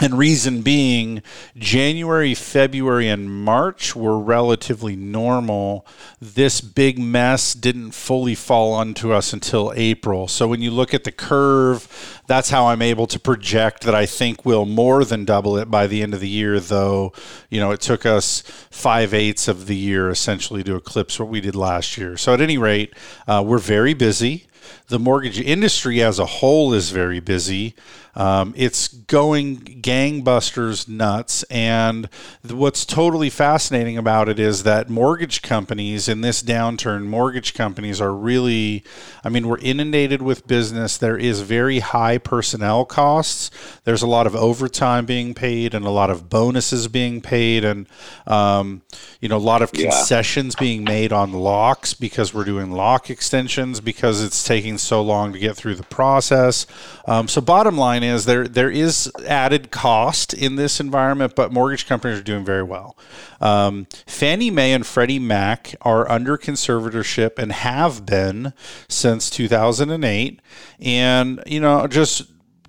and 0.00 0.16
reason 0.16 0.62
being, 0.62 1.22
January, 1.56 2.32
February, 2.32 3.08
and 3.08 3.28
March 3.44 3.96
were 3.96 4.18
relatively 4.18 4.94
normal. 4.94 5.84
This 6.20 6.60
big 6.60 7.00
mess 7.00 7.52
didn't 7.52 7.90
fully 7.92 8.36
fall 8.36 8.72
onto 8.72 9.12
us 9.12 9.32
until 9.32 9.72
April. 9.74 10.28
So 10.28 10.46
when 10.46 10.62
you 10.62 10.70
look 10.70 10.94
at 10.94 11.02
the 11.02 11.10
curve, 11.10 12.22
that's 12.28 12.50
how 12.50 12.66
I'm 12.66 12.82
able 12.82 13.08
to 13.08 13.18
project 13.18 13.82
that 13.82 13.94
I 13.94 14.06
think 14.06 14.44
we'll 14.44 14.66
more 14.66 15.04
than 15.04 15.24
double 15.24 15.56
it 15.56 15.68
by 15.68 15.88
the 15.88 16.02
end 16.02 16.14
of 16.14 16.20
the 16.20 16.28
year, 16.28 16.60
though, 16.60 17.12
you 17.50 17.58
know, 17.58 17.72
it 17.72 17.80
took 17.80 18.06
us 18.06 18.42
five 18.70 19.12
eighths 19.12 19.48
of 19.48 19.66
the 19.66 19.76
year 19.76 20.10
essentially 20.10 20.62
to 20.62 20.76
eclipse 20.76 21.18
what 21.18 21.28
we 21.28 21.40
did 21.40 21.56
last 21.56 21.98
year. 21.98 22.16
So 22.16 22.34
at 22.34 22.40
any 22.40 22.56
rate, 22.56 22.94
uh, 23.26 23.42
we're 23.44 23.58
very 23.58 23.94
busy. 23.94 24.46
The 24.88 24.98
mortgage 24.98 25.40
industry 25.40 26.02
as 26.02 26.18
a 26.18 26.26
whole 26.26 26.72
is 26.72 26.90
very 26.90 27.20
busy. 27.20 27.74
Um, 28.18 28.52
it's 28.56 28.88
going 28.88 29.58
gangbusters 29.80 30.88
nuts. 30.88 31.44
And 31.44 32.08
what's 32.50 32.84
totally 32.84 33.30
fascinating 33.30 33.96
about 33.96 34.28
it 34.28 34.40
is 34.40 34.64
that 34.64 34.90
mortgage 34.90 35.40
companies 35.40 36.08
in 36.08 36.20
this 36.20 36.42
downturn, 36.42 37.04
mortgage 37.04 37.54
companies 37.54 38.00
are 38.00 38.12
really, 38.12 38.82
I 39.22 39.28
mean, 39.28 39.46
we're 39.46 39.58
inundated 39.58 40.20
with 40.20 40.48
business. 40.48 40.98
There 40.98 41.16
is 41.16 41.42
very 41.42 41.78
high 41.78 42.18
personnel 42.18 42.84
costs. 42.84 43.52
There's 43.84 44.02
a 44.02 44.08
lot 44.08 44.26
of 44.26 44.34
overtime 44.34 45.06
being 45.06 45.32
paid 45.32 45.72
and 45.72 45.86
a 45.86 45.90
lot 45.90 46.10
of 46.10 46.28
bonuses 46.28 46.88
being 46.88 47.20
paid 47.20 47.64
and, 47.64 47.86
um, 48.26 48.82
you 49.20 49.28
know, 49.28 49.36
a 49.36 49.38
lot 49.38 49.62
of 49.62 49.70
concessions 49.70 50.56
yeah. 50.56 50.60
being 50.60 50.82
made 50.82 51.12
on 51.12 51.32
locks 51.32 51.94
because 51.94 52.34
we're 52.34 52.44
doing 52.44 52.72
lock 52.72 53.10
extensions 53.10 53.80
because 53.80 54.24
it's 54.24 54.42
taking 54.42 54.76
so 54.76 55.00
long 55.00 55.32
to 55.32 55.38
get 55.38 55.56
through 55.56 55.76
the 55.76 55.84
process. 55.84 56.66
Um, 57.06 57.28
so, 57.28 57.40
bottom 57.40 57.78
line 57.78 58.02
is 58.08 58.24
there 58.24 58.48
there 58.48 58.70
is 58.70 59.10
added 59.26 59.70
cost 59.70 60.34
in 60.34 60.56
this 60.56 60.80
environment, 60.80 61.34
but 61.34 61.52
mortgage 61.52 61.86
companies 61.86 62.18
are 62.18 62.24
doing 62.24 62.44
very 62.44 62.62
well. 62.62 62.96
Um, 63.40 63.86
Fannie 64.06 64.50
Mae 64.50 64.72
and 64.72 64.86
Freddie 64.86 65.18
Mac 65.18 65.74
are 65.82 66.10
under 66.10 66.36
conservatorship 66.36 67.38
and 67.38 67.52
have 67.52 68.04
been 68.04 68.52
since 68.88 69.30
2008. 69.30 70.40
And 70.80 71.42
you 71.46 71.60
know, 71.60 71.86
just 71.86 72.22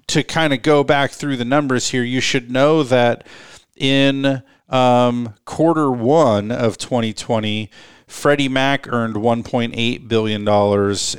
to 0.08 0.24
kind 0.24 0.54
of 0.54 0.62
go 0.62 0.84
back 0.84 1.12
through 1.12 1.38
the 1.38 1.46
numbers 1.46 1.90
here, 1.90 2.04
you 2.04 2.22
should 2.22 2.52
know 2.52 2.84
that 2.84 3.26
in 3.76 4.44
um, 4.70 5.36
quarter 5.46 5.90
one 5.92 6.52
of 6.52 6.78
2020 6.78 7.70
Freddie 8.10 8.50
Mac 8.50 8.92
earned 8.92 9.16
$1.8 9.16 10.08
billion, 10.08 10.48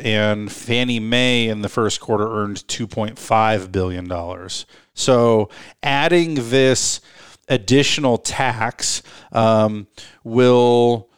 and 0.04 0.52
Fannie 0.52 1.00
Mae 1.00 1.48
in 1.48 1.62
the 1.62 1.68
first 1.68 2.00
quarter 2.00 2.28
earned 2.28 2.56
$2.5 2.66 3.72
billion. 3.72 4.48
So 4.92 5.48
adding 5.84 6.50
this 6.50 7.00
additional 7.48 8.18
tax 8.18 9.02
um, 9.30 9.86
will 10.24 11.08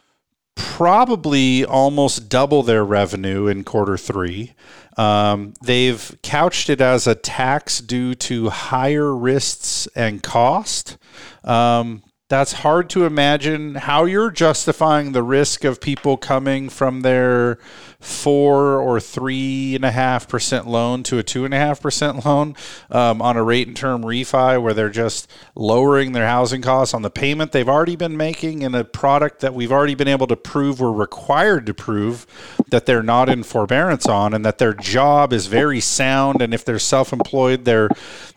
probably 0.54 1.64
almost 1.64 2.28
double 2.28 2.62
their 2.62 2.84
revenue 2.84 3.46
in 3.46 3.64
quarter 3.64 3.96
three. 3.96 4.52
Um, 4.98 5.54
they've 5.62 6.14
couched 6.22 6.68
it 6.68 6.82
as 6.82 7.06
a 7.06 7.14
tax 7.14 7.80
due 7.80 8.14
to 8.16 8.50
higher 8.50 9.14
risks 9.16 9.88
and 9.96 10.22
cost. 10.22 10.98
Um, 11.44 12.02
that's 12.32 12.52
hard 12.54 12.88
to 12.88 13.04
imagine 13.04 13.74
how 13.74 14.06
you're 14.06 14.30
justifying 14.30 15.12
the 15.12 15.22
risk 15.22 15.64
of 15.64 15.82
people 15.82 16.16
coming 16.16 16.70
from 16.70 17.02
their 17.02 17.58
four 18.04 18.80
or 18.80 19.00
three 19.00 19.74
and 19.74 19.84
a 19.84 19.90
half 19.90 20.28
percent 20.28 20.66
loan 20.66 21.02
to 21.02 21.18
a 21.18 21.22
two 21.22 21.44
and 21.44 21.54
a 21.54 21.56
half 21.56 21.80
percent 21.80 22.24
loan 22.24 22.54
um, 22.90 23.22
on 23.22 23.36
a 23.36 23.42
rate 23.42 23.68
and 23.68 23.76
term 23.76 24.02
refi 24.02 24.60
where 24.60 24.74
they're 24.74 24.90
just 24.90 25.30
lowering 25.54 26.12
their 26.12 26.26
housing 26.26 26.62
costs 26.62 26.94
on 26.94 27.02
the 27.02 27.10
payment 27.10 27.52
they've 27.52 27.68
already 27.68 27.96
been 27.96 28.16
making 28.16 28.62
in 28.62 28.74
a 28.74 28.84
product 28.84 29.40
that 29.40 29.54
we've 29.54 29.72
already 29.72 29.94
been 29.94 30.08
able 30.08 30.26
to 30.26 30.36
prove 30.36 30.80
we're 30.80 30.90
required 30.90 31.64
to 31.66 31.74
prove 31.74 32.26
that 32.68 32.86
they're 32.86 33.02
not 33.02 33.28
in 33.28 33.42
forbearance 33.42 34.06
on 34.06 34.34
and 34.34 34.44
that 34.44 34.58
their 34.58 34.74
job 34.74 35.32
is 35.32 35.46
very 35.46 35.80
sound 35.80 36.42
and 36.42 36.52
if 36.52 36.64
they're 36.64 36.78
self-employed 36.78 37.64
they're 37.64 37.88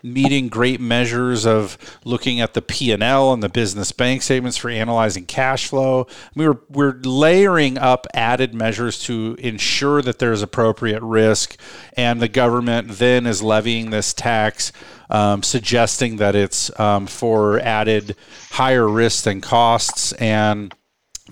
meeting 0.02 0.48
great 0.48 0.80
measures 0.80 1.44
of 1.44 1.76
looking 2.04 2.40
at 2.40 2.54
the 2.54 2.62
P&L 2.62 3.32
and 3.32 3.42
the 3.42 3.48
business 3.48 3.92
bank 3.92 4.22
statements 4.22 4.56
for 4.56 4.70
analyzing 4.70 5.26
cash 5.26 5.66
flow. 5.66 6.06
We 6.34 6.46
were 6.46 6.60
we're 6.68 6.98
layering 7.02 7.78
up 7.78 8.06
added 8.14 8.54
measures 8.54 8.98
to 9.00 9.36
ensure 9.56 10.02
that 10.02 10.18
there's 10.18 10.42
appropriate 10.42 11.02
risk, 11.02 11.56
and 11.96 12.20
the 12.20 12.28
government 12.28 12.98
then 12.98 13.26
is 13.26 13.42
levying 13.42 13.88
this 13.88 14.12
tax, 14.12 14.70
um, 15.08 15.42
suggesting 15.42 16.16
that 16.16 16.34
it's 16.34 16.78
um, 16.78 17.06
for 17.06 17.58
added 17.60 18.16
higher 18.50 18.86
risks 18.86 19.26
and 19.26 19.42
costs 19.42 20.12
and 20.12 20.74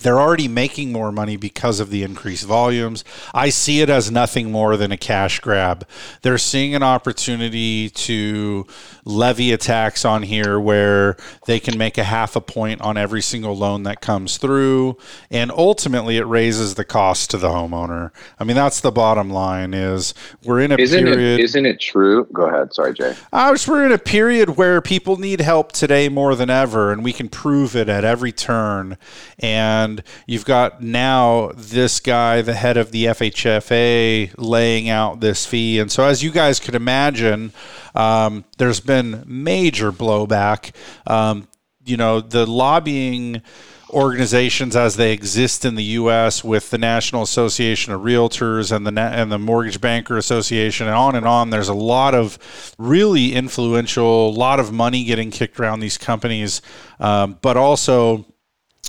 they're 0.01 0.21
already 0.21 0.49
making 0.49 0.91
more 0.91 1.13
money 1.13 1.37
because 1.37 1.79
of 1.79 1.91
the 1.91 2.03
increased 2.03 2.45
volumes. 2.45 3.05
I 3.33 3.51
see 3.51 3.81
it 3.81 3.89
as 3.89 4.11
nothing 4.11 4.51
more 4.51 4.77
than 4.77 4.91
a 4.91 4.97
cash 4.97 5.39
grab. 5.39 5.87
They're 6.23 6.39
seeing 6.39 6.75
an 6.75 6.83
opportunity 6.83 7.91
to 7.91 8.67
levy 9.05 9.53
a 9.53 9.59
tax 9.59 10.05
on 10.05 10.23
here 10.23 10.59
where 10.59 11.17
they 11.47 11.61
can 11.61 11.77
make 11.77 11.99
a 11.99 12.05
half 12.05 12.37
a 12.37 12.41
point 12.41 12.81
on 12.81 12.97
every 12.97 13.23
single 13.23 13.57
loan 13.57 13.83
that 13.85 14.01
comes 14.01 14.37
through 14.39 14.97
and 15.31 15.51
ultimately 15.53 16.17
it 16.17 16.27
raises 16.27 16.75
the 16.75 16.85
cost 16.85 17.31
to 17.31 17.39
the 17.39 17.49
homeowner. 17.49 18.11
I 18.39 18.45
mean 18.45 18.57
that's 18.57 18.81
the 18.81 18.93
bottom 18.93 19.31
line 19.31 19.75
is 19.75 20.15
we're 20.45 20.61
in 20.61 20.73
a 20.73 20.77
isn't 20.77 21.05
period 21.05 21.41
it, 21.41 21.45
Isn't 21.45 21.67
it 21.67 21.81
true? 21.81 22.27
Go 22.33 22.47
ahead, 22.47 22.73
sorry 22.73 22.95
Jay. 22.95 23.15
I 23.33 23.51
was 23.51 23.67
we're 23.67 23.85
in 23.85 23.93
a 23.93 23.99
period 23.99 24.57
where 24.57 24.81
people 24.81 25.17
need 25.17 25.41
help 25.41 25.73
today 25.73 26.09
more 26.09 26.35
than 26.35 26.51
ever 26.51 26.93
and 26.93 27.03
we 27.03 27.13
can 27.13 27.29
prove 27.29 27.77
it 27.77 27.89
at 27.89 28.05
every 28.05 28.33
turn 28.33 28.97
and 29.39 29.75
and 29.85 30.03
you've 30.27 30.45
got 30.45 30.83
now 30.83 31.53
this 31.55 32.01
guy, 32.01 32.43
the 32.43 32.55
head 32.55 32.77
of 32.77 32.91
the 32.91 33.07
FHFA, 33.07 34.33
laying 34.37 34.89
out 34.89 35.21
this 35.21 35.47
fee. 35.47 35.79
And 35.79 35.91
so, 35.91 36.05
as 36.05 36.23
you 36.23 36.31
guys 36.31 36.61
could 36.61 36.75
imagine, 36.75 37.53
um, 37.95 38.45
there's 38.59 38.81
been 38.81 38.94
major 39.03 39.93
blowback. 39.93 40.75
Um, 41.07 41.49
you 41.85 41.97
know, 41.97 42.21
the 42.21 42.47
lobbying 42.47 43.43
organizations 43.91 44.75
as 44.75 44.97
they 44.97 45.13
exist 45.13 45.65
in 45.65 45.77
the 45.77 45.85
U.S. 45.85 46.43
with 46.43 46.71
the 46.71 46.79
National 46.79 47.23
Association 47.23 47.93
of 47.93 48.01
Realtors 48.01 48.75
and 48.75 48.87
the 48.87 49.01
and 49.01 49.31
the 49.31 49.39
Mortgage 49.39 49.81
Banker 49.81 50.17
Association 50.17 50.87
and 50.87 50.97
on 50.97 51.15
and 51.15 51.27
on. 51.27 51.51
There's 51.51 51.69
a 51.69 51.75
lot 51.75 52.15
of 52.15 52.75
really 52.77 53.33
influential, 53.33 54.31
a 54.31 54.37
lot 54.37 54.59
of 54.59 54.73
money 54.73 55.05
getting 55.05 55.31
kicked 55.31 55.61
around 55.61 55.81
these 55.81 55.97
companies, 55.97 56.61
um, 56.99 57.39
but 57.41 57.57
also, 57.57 58.27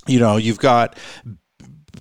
you 0.08 0.20
know, 0.20 0.38
you've 0.38 0.60
got 0.60 0.98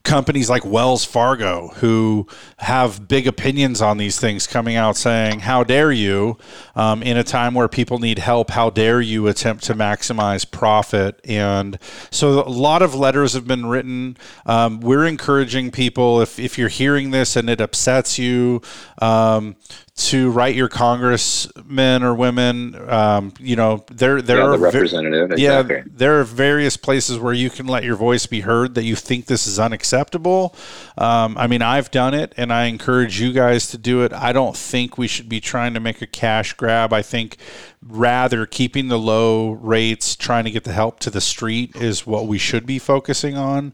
companies 0.04 0.50
like 0.50 0.64
Wells 0.66 1.02
Fargo 1.04 1.68
who 1.76 2.26
have 2.58 3.08
big 3.08 3.26
opinions 3.26 3.80
on 3.80 3.96
these 3.96 4.20
things 4.20 4.46
coming 4.46 4.76
out 4.76 4.96
saying, 4.96 5.40
How 5.40 5.64
dare 5.64 5.90
you, 5.90 6.36
um, 6.76 7.02
in 7.02 7.16
a 7.16 7.24
time 7.24 7.54
where 7.54 7.68
people 7.68 7.98
need 7.98 8.18
help, 8.18 8.50
how 8.50 8.68
dare 8.70 9.00
you 9.00 9.26
attempt 9.26 9.64
to 9.64 9.74
maximize 9.74 10.48
profit? 10.48 11.20
And 11.24 11.78
so 12.10 12.46
a 12.46 12.48
lot 12.48 12.82
of 12.82 12.94
letters 12.94 13.32
have 13.32 13.46
been 13.46 13.66
written. 13.66 14.18
Um, 14.44 14.80
we're 14.80 15.06
encouraging 15.06 15.70
people, 15.70 16.20
if, 16.20 16.38
if 16.38 16.58
you're 16.58 16.68
hearing 16.68 17.10
this 17.10 17.34
and 17.34 17.48
it 17.48 17.60
upsets 17.60 18.18
you, 18.18 18.60
um, 19.00 19.56
to 19.96 20.28
write 20.32 20.56
your 20.56 20.68
congressmen 20.68 22.02
or 22.02 22.14
women. 22.14 22.74
Um, 22.90 23.32
you 23.38 23.54
know, 23.54 23.84
there 23.92 24.20
there 24.20 24.38
yeah, 24.38 24.44
are 24.44 24.50
the 24.52 24.58
representative. 24.58 25.30
Ve- 25.30 25.42
yeah, 25.42 25.82
there 25.86 26.18
are 26.18 26.24
various 26.24 26.76
places 26.76 27.18
where 27.18 27.32
you 27.32 27.48
can 27.48 27.66
let 27.68 27.84
your 27.84 27.94
voice 27.94 28.26
be 28.26 28.40
heard 28.40 28.74
that 28.74 28.82
you 28.82 28.96
think 28.96 29.26
this 29.26 29.46
is 29.46 29.60
unacceptable. 29.60 30.56
Um, 30.98 31.38
I 31.38 31.46
mean, 31.46 31.62
I've 31.62 31.92
done 31.92 32.12
it, 32.12 32.34
and 32.36 32.52
I 32.52 32.64
encourage 32.64 33.20
you 33.20 33.32
guys 33.32 33.68
to 33.68 33.78
do 33.78 34.02
it. 34.02 34.12
I 34.12 34.32
don't 34.32 34.56
think 34.56 34.98
we 34.98 35.06
should 35.06 35.28
be 35.28 35.40
trying 35.40 35.74
to 35.74 35.80
make 35.80 36.02
a 36.02 36.08
cash 36.08 36.54
grab. 36.54 36.92
I 36.92 37.02
think 37.02 37.36
rather 37.80 38.46
keeping 38.46 38.88
the 38.88 38.98
low 38.98 39.52
rates, 39.52 40.16
trying 40.16 40.44
to 40.44 40.50
get 40.50 40.64
the 40.64 40.72
help 40.72 40.98
to 41.00 41.10
the 41.10 41.20
street 41.20 41.76
is 41.76 42.04
what 42.04 42.26
we 42.26 42.38
should 42.38 42.66
be 42.66 42.80
focusing 42.80 43.36
on. 43.36 43.72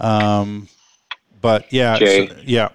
Um, 0.00 0.68
but 1.40 1.72
yeah, 1.72 1.96
Jay, 1.96 2.26
so, 2.26 2.36
yeah. 2.44 2.68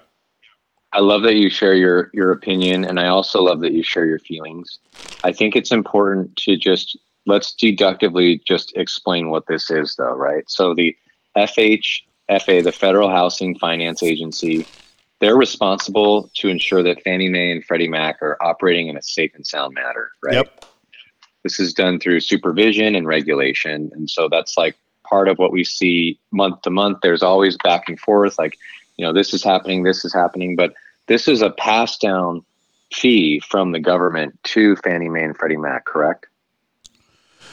I 0.96 1.00
love 1.00 1.24
that 1.24 1.36
you 1.36 1.50
share 1.50 1.74
your 1.74 2.10
your 2.14 2.32
opinion, 2.32 2.86
and 2.86 3.02
I 3.02 3.08
also 3.08 3.42
love 3.42 3.60
that 3.60 3.74
you 3.74 3.84
share 3.84 4.06
your 4.06 4.20
feelings. 4.20 4.80
I 5.26 5.34
think 5.34 5.54
it's 5.54 5.74
important 5.74 6.38
to 6.38 6.56
just 6.56 6.98
let's 7.26 7.54
deductively 7.54 8.42
just 8.48 8.72
explain 8.78 9.30
what 9.30 9.46
this 9.48 9.70
is, 9.70 9.98
though, 9.98 10.14
right? 10.14 10.50
So 10.50 10.74
the 10.74 10.96
FHFA, 11.36 12.64
the 12.64 12.72
Federal 12.72 13.10
Housing 13.10 13.60
Finance 13.60 14.04
Agency, 14.04 14.66
they're 15.20 15.36
responsible 15.36 16.32
to 16.36 16.48
ensure 16.48 16.82
that 16.84 17.04
Fannie 17.04 17.28
Mae 17.28 17.52
and 17.52 17.66
Freddie 17.66 17.90
Mac 17.90 18.22
are 18.22 18.42
operating 18.42 18.88
in 18.88 18.96
a 18.96 19.02
safe 19.02 19.36
and 19.36 19.46
sound 19.46 19.74
manner, 19.74 20.12
right? 20.24 20.36
Yep. 20.36 20.66
This 21.44 21.60
is 21.60 21.74
done 21.74 22.00
through 22.00 22.22
supervision 22.22 22.96
and 22.96 23.06
regulation, 23.06 23.92
and 23.94 24.10
so 24.10 24.30
that's 24.30 24.58
like 24.58 24.78
part 25.04 25.28
of 25.28 25.40
what 25.40 25.52
we 25.52 25.66
see 25.66 26.18
month 26.32 26.62
to 26.62 26.70
month. 26.70 27.00
There's 27.02 27.22
always 27.22 27.58
back 27.58 27.90
and 27.90 28.00
forth, 28.00 28.40
like 28.40 28.58
you 28.96 29.06
know, 29.06 29.12
this 29.12 29.34
is 29.34 29.44
happening, 29.44 29.84
this 29.84 30.06
is 30.06 30.14
happening, 30.14 30.56
but 30.56 30.74
this 31.08 31.28
is 31.28 31.42
a 31.42 31.52
pass 31.52 31.98
down 31.98 32.44
fee 32.94 33.40
from 33.40 33.72
the 33.72 33.80
government 33.80 34.38
to 34.44 34.76
Fannie 34.78 35.10
Mae 35.10 35.24
and 35.24 35.38
Freddie 35.38 35.58
Mac, 35.58 35.86
correct? 35.86 36.28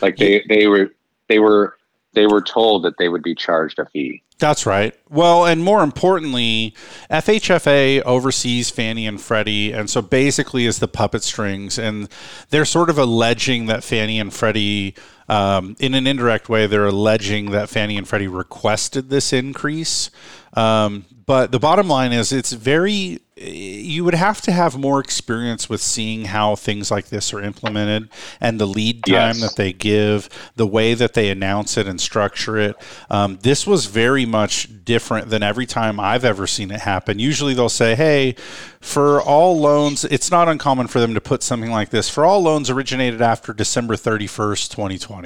Like 0.01 0.17
they, 0.17 0.45
they 0.49 0.67
were 0.67 0.93
they 1.29 1.39
were 1.39 1.77
they 2.13 2.27
were 2.27 2.43
told 2.43 2.85
that 2.85 2.99
they 2.99 3.09
would 3.09 3.23
be 3.23 3.35
charged 3.35 3.79
a 3.79 3.87
fee. 3.87 4.23
That's 4.39 4.67
right. 4.67 4.95
Well, 5.09 5.47
and 5.47 5.63
more 5.63 5.85
importantly, 5.85 6.75
FHFA 7.11 8.03
oversees 8.03 8.71
Fannie 8.71 9.07
and 9.07 9.21
Freddie, 9.21 9.73
and 9.73 9.89
so 9.89 10.03
basically 10.03 10.67
is 10.67 10.81
the 10.81 10.89
puppet 10.89 11.23
strings, 11.23 11.79
and 11.79 12.09
they're 12.51 12.65
sort 12.65 12.91
of 12.91 12.99
alleging 12.99 13.67
that 13.67 13.85
Fannie 13.85 14.19
and 14.19 14.35
Freddie, 14.35 14.97
um, 15.33 15.77
in 15.79 15.95
an 15.95 16.07
indirect 16.07 16.51
way, 16.51 16.67
they're 16.67 16.87
alleging 16.87 17.53
that 17.53 17.71
Fannie 17.71 17.97
and 17.97 18.07
Freddie 18.07 18.29
requested 18.29 19.09
this 19.09 19.33
increase. 19.33 20.11
Um, 20.53 21.07
but 21.25 21.53
the 21.53 21.59
bottom 21.59 21.89
line 21.89 22.13
is, 22.13 22.33
it's 22.33 22.53
very 22.53 23.23
you 23.45 24.05
would 24.05 24.15
have 24.15 24.41
to 24.43 24.53
have 24.53 24.77
more 24.77 25.01
experience 25.01 25.69
with 25.69 25.81
seeing 25.81 26.27
how 26.27 26.55
things 26.55 26.91
like 26.91 27.07
this 27.07 27.33
are 27.33 27.41
implemented 27.41 28.09
and 28.41 28.61
the 28.61 28.67
lead 28.67 29.05
time 29.05 29.37
yes. 29.37 29.41
that 29.41 29.57
they 29.57 29.73
give, 29.73 30.29
the 30.57 30.67
way 30.67 30.95
that 30.95 31.15
they 31.15 31.31
announce 31.31 31.77
it 31.77 31.87
and 31.87 32.01
structure 32.01 32.59
it. 32.59 32.77
Um, 33.11 33.39
this 33.43 33.67
was 33.67 33.87
very 33.87 34.27
much 34.27 34.85
different 34.85 35.31
than 35.31 35.43
every 35.43 35.67
time 35.67 35.99
I've 35.99 36.25
ever 36.25 36.47
seen 36.47 36.71
it 36.71 36.81
happen. 36.81 37.19
Usually 37.19 37.55
they'll 37.55 37.69
say, 37.69 37.95
hey, 37.95 38.37
for 38.81 39.23
all 39.23 39.59
loans, 39.59 40.05
it's 40.05 40.31
not 40.31 40.49
uncommon 40.49 40.87
for 40.89 41.01
them 41.01 41.15
to 41.15 41.21
put 41.21 41.43
something 41.43 41.71
like 41.71 41.91
this 41.91 42.11
for 42.11 42.25
all 42.25 42.43
loans 42.43 42.69
originated 42.69 43.23
after 43.23 43.53
December 43.53 43.97
31st, 43.97 44.71
2020 44.71 45.22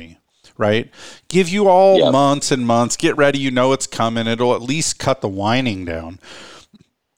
right? 0.58 0.90
Give 1.28 1.48
you 1.48 1.68
all 1.68 1.98
yep. 1.98 2.12
months 2.12 2.50
and 2.50 2.66
months. 2.66 2.96
Get 2.96 3.16
ready. 3.16 3.38
You 3.38 3.50
know 3.50 3.72
it's 3.72 3.86
coming. 3.86 4.26
It'll 4.26 4.54
at 4.54 4.62
least 4.62 4.98
cut 4.98 5.20
the 5.20 5.28
whining 5.28 5.84
down. 5.84 6.18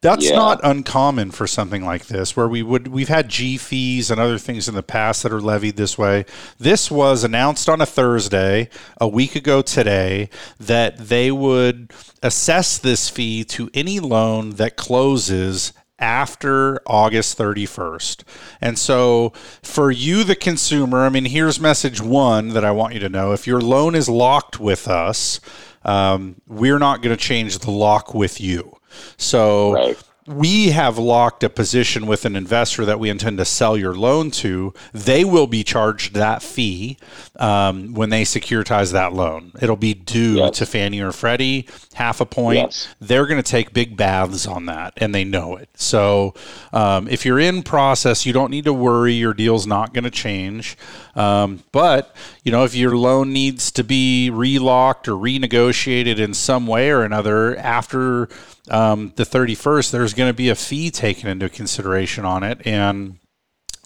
That's 0.01 0.31
yeah. 0.31 0.37
not 0.37 0.61
uncommon 0.63 1.33
for 1.33 1.49
something 1.49 1.85
like 1.85 2.07
this, 2.07 2.37
where 2.37 2.47
we 2.47 2.63
would 2.63 2.87
we've 2.87 3.09
had 3.09 3.29
G 3.29 3.57
fees 3.57 4.13
and 4.13 4.21
other 4.21 4.39
things 4.39 4.69
in 4.69 4.77
the 4.77 4.83
past 4.83 5.25
that 5.25 5.33
are 5.33 5.41
levied 5.41 5.77
this 5.77 5.99
way. 5.99 6.25
This 6.57 6.89
was 6.89 7.25
announced 7.25 7.69
on 7.69 7.81
a 7.81 7.87
Thursday, 7.87 8.69
a 9.01 9.09
week 9.09 9.35
ago 9.35 9.61
today, 9.61 10.31
that 10.61 10.99
they 10.99 11.33
would 11.33 11.93
assess 12.23 12.79
this 12.79 13.11
fee 13.11 13.43
to 13.47 13.71
any 13.75 13.99
loan 13.99 14.51
that 14.51 14.77
closes 14.77 15.73
after 15.99 16.81
August 16.87 17.37
31st. 17.39 18.23
And 18.61 18.79
so 18.79 19.33
for 19.63 19.91
you, 19.91 20.25
the 20.25 20.37
consumer, 20.37 21.05
I 21.05 21.09
mean, 21.09 21.25
here's 21.27 21.61
message 21.61 22.01
one 22.01 22.51
that 22.51 22.65
I 22.65 22.71
want 22.71 22.95
you 22.95 23.01
to 23.01 23.09
know. 23.09 23.33
If 23.33 23.47
your 23.47 23.61
loan 23.61 23.95
is 23.95 24.09
locked 24.09 24.61
with 24.61 24.89
us, 24.89 25.41
um, 25.85 26.41
we're 26.47 26.79
not 26.79 27.03
going 27.03 27.17
to 27.17 27.23
change 27.23 27.59
the 27.59 27.71
lock 27.71 28.15
with 28.15 28.41
you. 28.41 28.77
So 29.17 29.73
right 29.75 30.03
we 30.29 30.71
have 30.71 30.99
locked 30.99 31.43
a 31.43 31.49
position 31.49 32.07
with 32.07 32.25
an 32.25 32.37
investor 32.37 32.85
that 32.85 33.01
we 33.01 33.09
intend 33.09 33.39
to 33.39 33.45
sell 33.45 33.77
your 33.77 33.95
loan 33.95 34.31
to, 34.31 34.75
they 34.93 35.25
will 35.25 35.47
be 35.47 35.65
charged 35.65 36.15
that 36.15 36.43
fee 36.43 36.99
um, 37.37 37.95
when 37.95 38.11
they 38.11 38.23
securitize 38.23 38.93
that 38.93 39.13
loan. 39.15 39.53
It'll 39.61 39.77
be 39.77 39.95
due 39.95 40.37
yes. 40.37 40.59
to 40.59 40.67
Fannie 40.67 41.01
or 41.01 41.13
Freddie, 41.13 41.67
half 41.95 42.21
a 42.21 42.27
point. 42.27 42.59
Yes. 42.59 42.89
They're 43.01 43.27
going 43.27 43.43
to 43.43 43.51
take 43.51 43.73
big 43.73 43.97
baths 43.97 44.47
on 44.47 44.67
that, 44.67 44.95
and 44.99 45.15
they 45.15 45.25
know 45.25 45.57
it. 45.57 45.71
So 45.75 46.35
um, 46.73 47.09
if 47.09 47.25
you're 47.25 47.41
in 47.41 47.63
process, 47.63 48.27
you 48.27 48.33
don't 48.33 48.51
need 48.51 48.65
to 48.65 48.73
worry. 48.73 49.15
Your 49.15 49.35
deal's 49.35 49.67
not 49.67 49.95
going 49.95 50.05
to 50.05 50.11
change. 50.11 50.77
Um, 51.15 51.65
but 51.73 52.15
you 52.49 52.53
know, 52.53 52.65
if 52.65 52.75
your 52.75 52.97
loan 52.97 53.31
needs 53.35 53.71
to 53.73 53.85
be 53.85 54.31
relocked 54.33 55.07
or 55.07 55.13
renegotiated 55.13 56.19
in 56.19 56.33
some 56.33 56.67
way 56.67 56.89
or 56.89 57.03
another 57.03 57.55
after 57.59 58.31
um, 58.71 59.13
the 59.17 59.25
31st, 59.25 59.91
there's 59.91 60.15
going 60.15 60.31
to 60.31 60.35
be 60.35 60.49
a 60.49 60.55
fee 60.55 60.91
taken 60.91 61.29
into 61.29 61.51
consideration 61.51 62.25
on 62.25 62.43
it, 62.43 62.67
and 62.67 63.19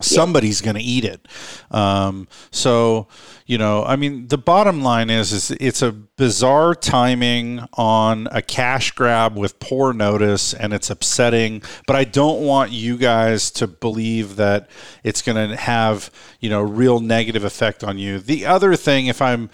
somebody's 0.03 0.61
going 0.61 0.77
to 0.77 0.83
eat 0.83 1.05
it. 1.05 1.27
Um, 1.71 2.29
so, 2.51 3.09
you 3.47 3.59
know, 3.59 3.85
I 3.85 3.97
mean, 3.97 4.29
the 4.29 4.39
bottom 4.39 4.83
line 4.83 5.11
is, 5.11 5.33
is 5.33 5.51
it's 5.53 5.83
a 5.83 5.93
bizarre 5.93 6.75
timing 6.75 7.61
on 7.75 8.29
a 8.31 8.43
cash 8.43 8.93
grab 8.93 9.37
with 9.37 9.59
poor 9.59 9.93
notice, 9.93 10.55
and 10.55 10.73
it's 10.73 10.91
upsetting. 10.91 11.63
But 11.87 11.97
I 11.97 12.05
don't 12.05 12.43
want 12.43 12.73
you 12.73 12.97
guys 12.97 13.51
to 13.53 13.67
believe 13.67 14.37
that 14.37 14.69
it's 15.03 15.23
going 15.23 15.51
to 15.51 15.57
have, 15.57 16.11
you 16.41 16.51
know, 16.51 16.63
real 16.63 17.01
negative 17.01 17.45
effect 17.45 17.83
on 17.83 17.99
you. 17.99 18.19
The 18.19 18.47
other 18.47 18.77
thing, 18.77 19.07
if 19.07 19.21
I'm 19.23 19.51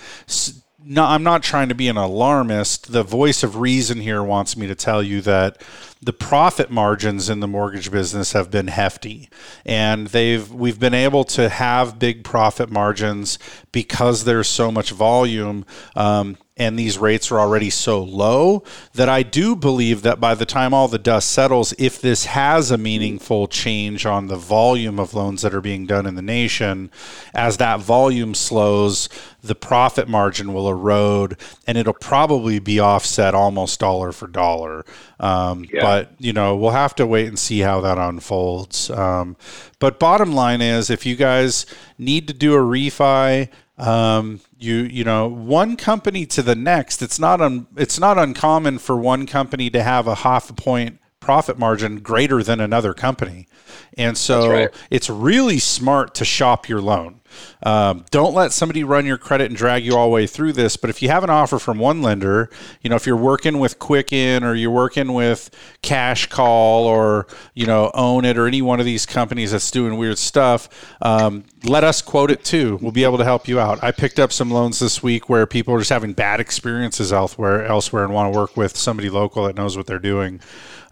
no, 0.84 1.04
I'm 1.04 1.24
not 1.24 1.42
trying 1.42 1.68
to 1.70 1.74
be 1.74 1.88
an 1.88 1.96
alarmist. 1.96 2.92
The 2.92 3.02
voice 3.02 3.42
of 3.42 3.56
reason 3.56 4.00
here 4.00 4.22
wants 4.22 4.56
me 4.56 4.68
to 4.68 4.76
tell 4.76 5.02
you 5.02 5.20
that 5.22 5.60
the 6.00 6.12
profit 6.12 6.70
margins 6.70 7.28
in 7.28 7.40
the 7.40 7.48
mortgage 7.48 7.90
business 7.90 8.32
have 8.32 8.50
been 8.50 8.68
hefty 8.68 9.28
and 9.66 10.06
they've 10.08 10.52
we've 10.52 10.78
been 10.78 10.94
able 10.94 11.24
to 11.24 11.48
have 11.48 11.98
big 11.98 12.22
profit 12.22 12.70
margins 12.70 13.38
because 13.72 14.24
there's 14.24 14.46
so 14.46 14.70
much 14.70 14.92
volume 14.92 15.66
um, 15.96 16.36
and 16.58 16.78
these 16.78 16.98
rates 16.98 17.30
are 17.30 17.38
already 17.38 17.70
so 17.70 18.02
low 18.02 18.64
that 18.94 19.08
I 19.08 19.22
do 19.22 19.54
believe 19.54 20.02
that 20.02 20.20
by 20.20 20.34
the 20.34 20.44
time 20.44 20.74
all 20.74 20.88
the 20.88 20.98
dust 20.98 21.30
settles, 21.30 21.72
if 21.78 22.00
this 22.00 22.26
has 22.26 22.70
a 22.70 22.76
meaningful 22.78 23.46
change 23.46 24.04
on 24.04 24.26
the 24.26 24.36
volume 24.36 24.98
of 24.98 25.14
loans 25.14 25.42
that 25.42 25.54
are 25.54 25.60
being 25.60 25.86
done 25.86 26.04
in 26.04 26.16
the 26.16 26.22
nation, 26.22 26.90
as 27.32 27.58
that 27.58 27.80
volume 27.80 28.34
slows, 28.34 29.08
the 29.40 29.54
profit 29.54 30.08
margin 30.08 30.52
will 30.52 30.68
erode 30.68 31.36
and 31.66 31.78
it'll 31.78 31.92
probably 31.94 32.58
be 32.58 32.80
offset 32.80 33.34
almost 33.34 33.78
dollar 33.78 34.10
for 34.10 34.26
dollar. 34.26 34.84
Um, 35.20 35.64
yeah. 35.72 35.82
But, 35.82 36.12
you 36.18 36.32
know, 36.32 36.56
we'll 36.56 36.72
have 36.72 36.94
to 36.96 37.06
wait 37.06 37.28
and 37.28 37.38
see 37.38 37.60
how 37.60 37.80
that 37.82 37.98
unfolds. 37.98 38.90
Um, 38.90 39.36
but 39.78 40.00
bottom 40.00 40.32
line 40.32 40.60
is 40.60 40.90
if 40.90 41.06
you 41.06 41.14
guys 41.14 41.66
need 41.98 42.26
to 42.26 42.34
do 42.34 42.54
a 42.54 42.58
refi, 42.58 43.48
um, 43.78 44.40
you 44.58 44.76
you 44.76 45.04
know 45.04 45.28
one 45.28 45.76
company 45.76 46.26
to 46.26 46.42
the 46.42 46.54
next. 46.54 47.00
It's 47.02 47.18
not 47.18 47.40
un, 47.40 47.66
it's 47.76 47.98
not 47.98 48.18
uncommon 48.18 48.78
for 48.78 48.96
one 48.96 49.26
company 49.26 49.70
to 49.70 49.82
have 49.82 50.06
a 50.06 50.16
half 50.16 50.50
a 50.50 50.52
point 50.52 51.00
profit 51.20 51.58
margin 51.58 52.00
greater 52.00 52.42
than 52.42 52.60
another 52.60 52.94
company, 52.94 53.46
and 53.96 54.18
so 54.18 54.50
right. 54.50 54.74
it's 54.90 55.08
really 55.08 55.58
smart 55.58 56.14
to 56.16 56.24
shop 56.24 56.68
your 56.68 56.80
loan. 56.80 57.20
Um, 57.62 58.04
don't 58.10 58.34
let 58.34 58.52
somebody 58.52 58.84
run 58.84 59.06
your 59.06 59.18
credit 59.18 59.46
and 59.46 59.56
drag 59.56 59.84
you 59.84 59.96
all 59.96 60.08
the 60.08 60.14
way 60.14 60.26
through 60.26 60.52
this. 60.52 60.76
But 60.76 60.90
if 60.90 61.02
you 61.02 61.08
have 61.08 61.24
an 61.24 61.30
offer 61.30 61.58
from 61.58 61.78
one 61.78 62.02
lender, 62.02 62.50
you 62.82 62.90
know, 62.90 62.96
if 62.96 63.06
you're 63.06 63.16
working 63.16 63.58
with 63.58 63.78
Quicken 63.78 64.44
or 64.44 64.54
you're 64.54 64.70
working 64.70 65.12
with 65.12 65.50
Cash 65.82 66.26
Call 66.26 66.84
or, 66.84 67.26
you 67.54 67.66
know, 67.66 67.90
Own 67.94 68.24
It 68.24 68.38
or 68.38 68.46
any 68.46 68.62
one 68.62 68.80
of 68.80 68.86
these 68.86 69.06
companies 69.06 69.52
that's 69.52 69.70
doing 69.70 69.96
weird 69.96 70.18
stuff, 70.18 70.68
um, 71.02 71.44
let 71.64 71.84
us 71.84 72.02
quote 72.02 72.30
it 72.30 72.44
too. 72.44 72.78
We'll 72.80 72.92
be 72.92 73.04
able 73.04 73.18
to 73.18 73.24
help 73.24 73.48
you 73.48 73.58
out. 73.58 73.82
I 73.82 73.90
picked 73.90 74.18
up 74.18 74.32
some 74.32 74.50
loans 74.50 74.78
this 74.78 75.02
week 75.02 75.28
where 75.28 75.46
people 75.46 75.74
are 75.74 75.78
just 75.78 75.90
having 75.90 76.12
bad 76.12 76.40
experiences 76.40 77.12
elsewhere, 77.12 77.64
elsewhere 77.64 78.04
and 78.04 78.12
want 78.12 78.32
to 78.32 78.38
work 78.38 78.56
with 78.56 78.76
somebody 78.76 79.10
local 79.10 79.44
that 79.44 79.56
knows 79.56 79.76
what 79.76 79.86
they're 79.86 79.98
doing. 79.98 80.40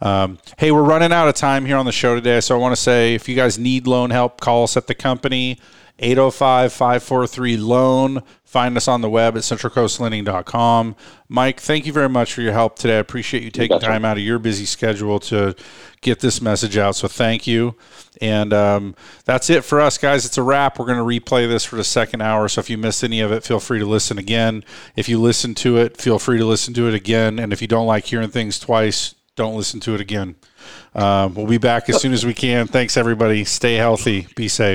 Um, 0.02 0.38
hey, 0.58 0.72
we're 0.72 0.82
running 0.82 1.12
out 1.12 1.28
of 1.28 1.34
time 1.34 1.64
here 1.64 1.76
on 1.76 1.86
the 1.86 1.92
show 1.92 2.14
today. 2.14 2.40
So 2.40 2.54
I 2.54 2.58
want 2.58 2.74
to 2.74 2.80
say 2.80 3.14
if 3.14 3.28
you 3.28 3.36
guys 3.36 3.58
need 3.58 3.86
loan 3.86 4.10
help, 4.10 4.40
call 4.40 4.64
us 4.64 4.76
at 4.76 4.86
the 4.86 4.94
company. 4.94 5.58
805 5.98 6.72
543 6.72 7.56
loan. 7.56 8.22
Find 8.44 8.76
us 8.76 8.88
on 8.88 9.00
the 9.00 9.10
web 9.10 9.36
at 9.36 9.42
centralcoastlending.com. 9.42 10.96
Mike, 11.28 11.60
thank 11.60 11.84
you 11.84 11.92
very 11.92 12.08
much 12.08 12.32
for 12.32 12.42
your 12.42 12.52
help 12.52 12.78
today. 12.78 12.96
I 12.96 13.00
appreciate 13.00 13.42
you 13.42 13.50
taking 13.50 13.80
time 13.80 14.04
out 14.04 14.16
of 14.16 14.22
your 14.22 14.38
busy 14.38 14.66
schedule 14.66 15.18
to 15.20 15.54
get 16.00 16.20
this 16.20 16.40
message 16.40 16.76
out. 16.76 16.96
So 16.96 17.08
thank 17.08 17.46
you. 17.46 17.74
And 18.20 18.52
um, 18.52 18.94
that's 19.24 19.50
it 19.50 19.64
for 19.64 19.80
us, 19.80 19.98
guys. 19.98 20.24
It's 20.24 20.38
a 20.38 20.42
wrap. 20.42 20.78
We're 20.78 20.86
going 20.86 20.98
to 20.98 21.04
replay 21.04 21.48
this 21.48 21.64
for 21.64 21.76
the 21.76 21.84
second 21.84 22.22
hour. 22.22 22.48
So 22.48 22.60
if 22.60 22.70
you 22.70 22.78
missed 22.78 23.02
any 23.02 23.20
of 23.20 23.32
it, 23.32 23.42
feel 23.42 23.60
free 23.60 23.78
to 23.78 23.86
listen 23.86 24.16
again. 24.16 24.64
If 24.94 25.08
you 25.08 25.20
listen 25.20 25.54
to 25.56 25.76
it, 25.78 25.96
feel 25.96 26.18
free 26.18 26.38
to 26.38 26.46
listen 26.46 26.72
to 26.74 26.88
it 26.88 26.94
again. 26.94 27.38
And 27.38 27.52
if 27.52 27.60
you 27.60 27.68
don't 27.68 27.86
like 27.86 28.06
hearing 28.06 28.30
things 28.30 28.58
twice, 28.58 29.14
don't 29.34 29.56
listen 29.56 29.80
to 29.80 29.94
it 29.94 30.00
again. 30.00 30.36
Um, 30.94 31.34
we'll 31.34 31.46
be 31.46 31.58
back 31.58 31.90
as 31.90 32.00
soon 32.00 32.12
as 32.14 32.24
we 32.24 32.32
can. 32.32 32.66
Thanks, 32.66 32.96
everybody. 32.96 33.44
Stay 33.44 33.74
healthy. 33.74 34.28
Be 34.34 34.48
safe. 34.48 34.74